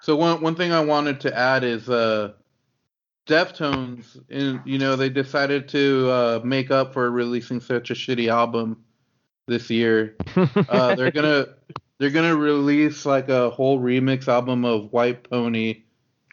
[0.02, 2.34] So one one thing I wanted to add is uh
[3.28, 8.30] Deftones and you know they decided to uh make up for releasing such a shitty
[8.30, 8.84] album
[9.48, 10.16] this year.
[10.70, 11.48] Uh they're gonna
[12.00, 15.84] they're gonna release like a whole remix album of White Pony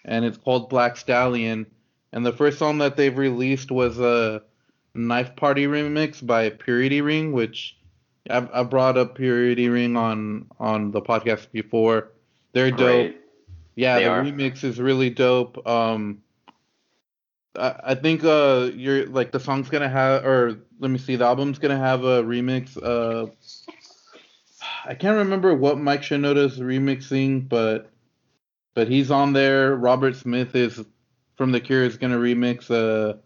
[0.05, 1.67] and it's called Black Stallion.
[2.13, 4.43] And the first song that they've released was a
[4.95, 7.77] Knife Party remix by Purity Ring, which
[8.31, 12.13] I've, I brought up Purity Ring on on the podcast before.
[12.53, 12.79] They're dope.
[12.79, 13.21] Great.
[13.75, 14.23] Yeah, They the are.
[14.23, 15.67] remix is really dope.
[15.67, 16.23] Um,
[17.57, 21.25] I, I think uh, you're like the song's gonna have, or let me see, the
[21.25, 22.77] album's gonna have a remix.
[22.83, 23.31] Uh,
[24.85, 27.91] I can't remember what Mike Shinoda's remixing, but
[28.75, 29.75] but he's on there.
[29.77, 30.81] Robert Smith is
[31.37, 33.19] from The Cure is gonna remix uh,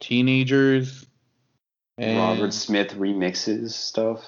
[0.00, 1.06] Teenagers.
[1.98, 4.24] And Robert Smith remixes stuff.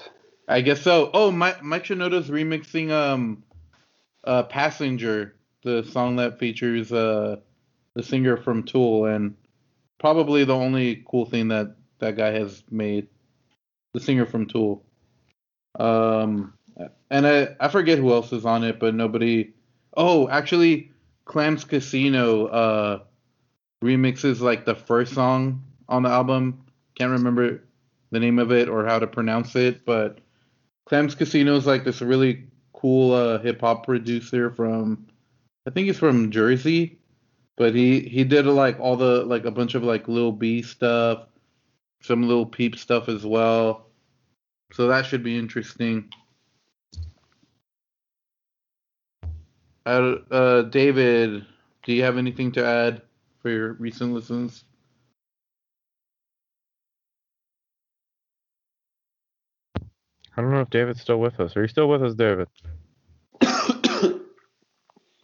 [0.47, 1.09] I guess so.
[1.13, 3.43] Oh, Mike, Mike Shinoda's remixing um,
[4.23, 7.37] uh, "Passenger," the song that features uh,
[7.95, 9.35] the singer from Tool, and
[9.99, 13.07] probably the only cool thing that that guy has made,
[13.93, 14.83] the singer from Tool.
[15.79, 16.53] Um,
[17.09, 19.53] and I I forget who else is on it, but nobody.
[19.95, 20.91] Oh, actually,
[21.25, 22.99] Clams Casino uh,
[23.83, 26.65] remixes like the first song on the album.
[26.95, 27.63] Can't remember
[28.11, 30.19] the name of it or how to pronounce it, but
[30.85, 35.07] Clams Casino is like this really cool uh, hip hop producer from,
[35.65, 36.99] I think he's from Jersey,
[37.57, 41.27] but he he did like all the like a bunch of like Lil B stuff,
[42.01, 43.87] some Lil Peep stuff as well.
[44.71, 46.09] So that should be interesting.
[49.85, 51.45] Uh, uh, David,
[51.83, 53.01] do you have anything to add
[53.41, 54.63] for your recent listens?
[60.35, 61.55] I don't know if David's still with us.
[61.55, 62.47] Are you still with us, David?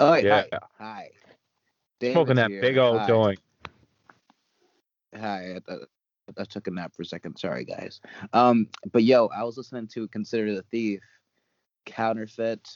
[0.01, 0.45] Oh, Yeah.
[0.51, 0.59] hi.
[0.77, 1.09] Hi.
[1.99, 3.07] David's Smoking that big old Hi.
[3.07, 3.39] joint.
[5.15, 5.59] Hi.
[5.67, 5.77] I, I,
[6.37, 7.37] I took a nap for a second.
[7.37, 7.99] Sorry, guys.
[8.33, 11.01] Um, but yo, I was listening to Consider the Thief,
[11.85, 12.67] Counterfeit.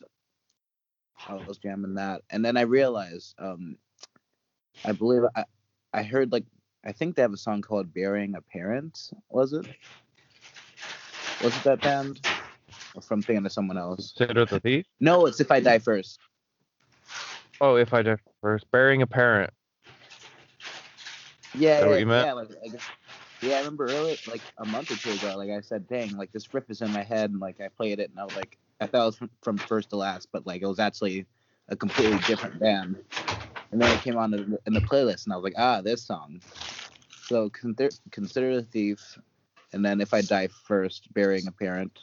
[1.27, 3.77] I was jamming that, and then I realized, um,
[4.83, 5.45] I believe I,
[5.93, 6.43] I heard like
[6.83, 9.65] I think they have a song called "Burying a Parent." Was it?
[11.41, 12.27] Was it that band?
[12.95, 14.13] Or from thinking of someone else?
[14.17, 14.85] Consider the thief.
[14.99, 16.19] No, it's "If I Die First.
[17.61, 19.51] Oh, if I die first, burying a parent.
[21.55, 22.89] Yeah, yeah, yeah, like, I guess,
[23.41, 23.55] yeah.
[23.55, 26.53] I remember earlier, like a month or two ago, like I said, dang, like this
[26.53, 28.87] riff is in my head, and like I played it, and I was like, I
[28.87, 31.25] thought it was from, from first to last, but like it was actually
[31.69, 32.97] a completely different band.
[33.71, 35.81] And then it came on in the, in the playlist, and I was like, ah,
[35.81, 36.41] this song.
[37.27, 39.17] So consider consider the thief,
[39.73, 41.99] and then if I die first, burying a parent.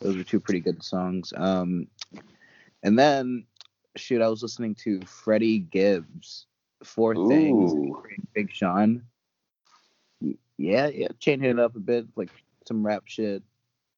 [0.00, 1.32] Those are two pretty good songs.
[1.34, 1.86] Um,
[2.82, 3.46] and then
[3.96, 6.46] shoot, I was listening to Freddie Gibbs,
[6.84, 7.82] Four Things, Ooh.
[7.82, 9.02] featuring Big Sean.
[10.58, 12.30] Yeah, yeah, changing it up a bit, like
[12.66, 13.42] some rap shit.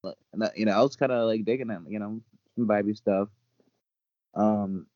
[0.05, 2.21] And that, you know, I was kind of like digging it, you know,
[2.57, 3.29] some vibey stuff.
[4.35, 4.87] Um,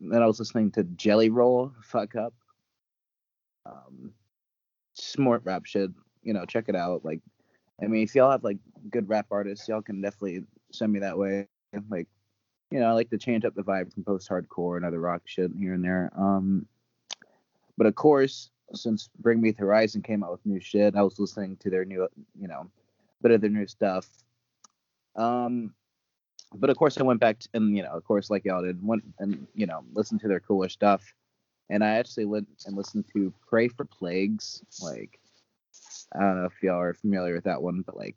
[0.00, 2.34] then I was listening to Jelly Roll, Fuck Up.
[3.64, 4.12] Um,
[4.94, 5.90] smart rap shit.
[6.22, 7.04] You know, check it out.
[7.04, 7.20] Like,
[7.82, 8.58] I mean, if y'all have like
[8.90, 11.48] good rap artists, y'all can definitely send me that way.
[11.88, 12.08] Like,
[12.70, 15.50] you know, I like to change up the vibe from post-hardcore and other rock shit
[15.58, 16.10] here and there.
[16.16, 16.66] Um,
[17.78, 21.18] but of course, since Bring Me the Horizon came out with new shit, I was
[21.18, 22.08] listening to their new,
[22.40, 22.68] you know,
[23.22, 24.08] bit of their new stuff.
[25.14, 25.72] Um,
[26.54, 28.84] but of course, I went back to, and you know, of course, like y'all did,
[28.84, 31.14] went and you know, listened to their cooler stuff.
[31.68, 34.62] And I actually went and listened to Pray for Plagues.
[34.80, 35.18] Like,
[36.14, 38.14] I don't know if y'all are familiar with that one, but like,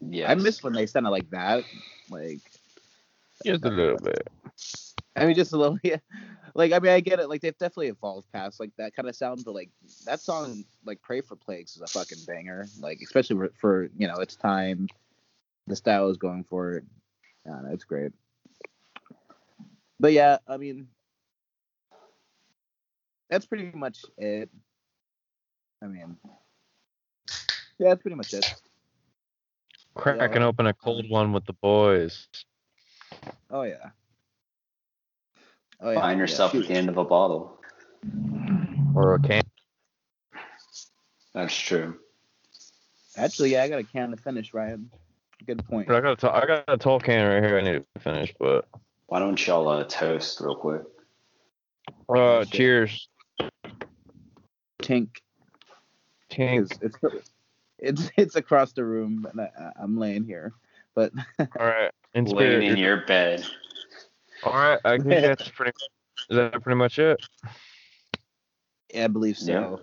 [0.00, 1.64] yeah, I miss when they sounded like that.
[2.08, 2.40] Like,
[3.44, 4.28] Just a little bit.
[5.16, 5.98] I mean, just a little, yeah.
[6.54, 7.28] Like, I mean, I get it.
[7.28, 9.70] Like, they've definitely evolved past like that kind of sound, but like
[10.06, 12.66] that song, like "Pray for Plagues," is a fucking banger.
[12.80, 14.88] Like, especially for, for you know its time,
[15.66, 16.84] the style is going for it.
[17.46, 18.12] Yeah, no, it's great.
[19.98, 20.88] But yeah, I mean,
[23.30, 24.50] that's pretty much it.
[25.82, 26.16] I mean,
[27.78, 28.54] yeah, that's pretty much it.
[29.94, 32.28] Cracking open a cold one with the boys.
[33.50, 33.90] Oh yeah.
[35.80, 36.00] Oh yeah.
[36.00, 36.62] Find yourself shoot.
[36.62, 37.58] at the end of a bottle.
[38.94, 39.42] Or a can.
[41.34, 41.98] That's true.
[43.16, 44.90] Actually, yeah, I got a can to finish, Ryan.
[45.46, 45.90] Good point.
[45.90, 47.58] I got a t- I got a tall can right here.
[47.58, 48.66] I need to finish, but
[49.06, 50.82] Why don't y'all uh, toast real quick?
[52.08, 53.08] uh, cheers.
[54.82, 55.08] Tink.
[56.30, 56.70] Tink.
[56.70, 56.96] It's, it's
[57.78, 60.52] it's it's across the room, and I, I'm laying here.
[60.94, 61.90] But All right.
[62.14, 63.44] In Laying in your bed.
[64.44, 64.78] All right.
[64.84, 65.72] I think that's pretty.
[66.30, 67.20] Is that pretty much it?
[68.92, 69.80] yeah, I believe so.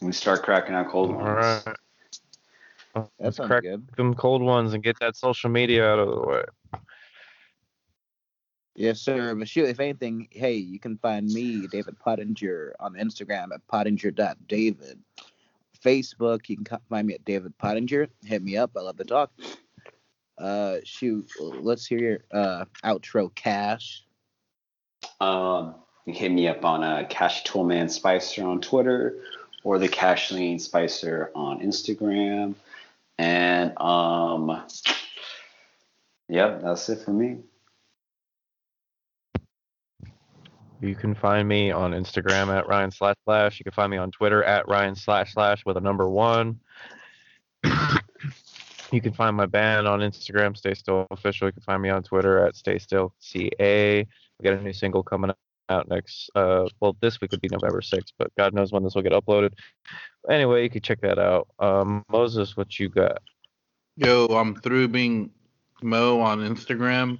[0.00, 1.64] We start cracking out cold All ones.
[1.66, 1.76] right.
[2.94, 3.86] That Let's sounds crack good.
[3.96, 6.42] them cold ones and get that social media out of the way.
[8.74, 9.34] Yes, sir.
[9.34, 14.98] But shoot, if anything, hey, you can find me, David Pottinger, on Instagram at pottinger.david.
[15.82, 18.08] Facebook, you can find me at David Pottinger.
[18.24, 18.70] Hit me up.
[18.76, 19.30] I love to talk.
[20.38, 24.04] Uh, shoot, let's hear your uh, outro, Cash.
[25.20, 25.74] Um,
[26.06, 29.18] you hit me up on uh, Cash Toolman Spicer on Twitter
[29.64, 32.54] or the Cash Lean Spicer on Instagram.
[33.18, 34.64] And um,
[36.28, 37.38] yep, that's it for me.
[40.80, 43.60] You can find me on Instagram at Ryan slash slash.
[43.60, 46.58] You can find me on Twitter at Ryan slash slash with a number one.
[48.92, 51.48] You can find my band on Instagram, Stay Still Official.
[51.48, 54.06] You can find me on Twitter at Stay Still CA.
[54.38, 55.32] We got a new single coming
[55.68, 56.30] out next.
[56.34, 59.12] Uh, well, this week would be November 6th, but God knows when this will get
[59.12, 59.52] uploaded.
[60.28, 61.48] Anyway, you can check that out.
[61.58, 63.18] Um, Moses, what you got?
[63.96, 65.30] Yo, I'm through being
[65.82, 67.18] Mo on Instagram,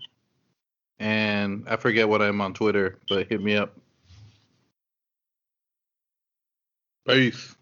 [0.98, 3.76] and I forget what I'm on Twitter, but hit me up.
[7.06, 7.56] Peace.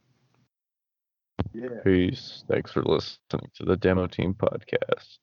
[1.53, 1.81] Yeah.
[1.85, 2.45] Peace.
[2.49, 5.19] Thanks for listening to the Demo Team podcast.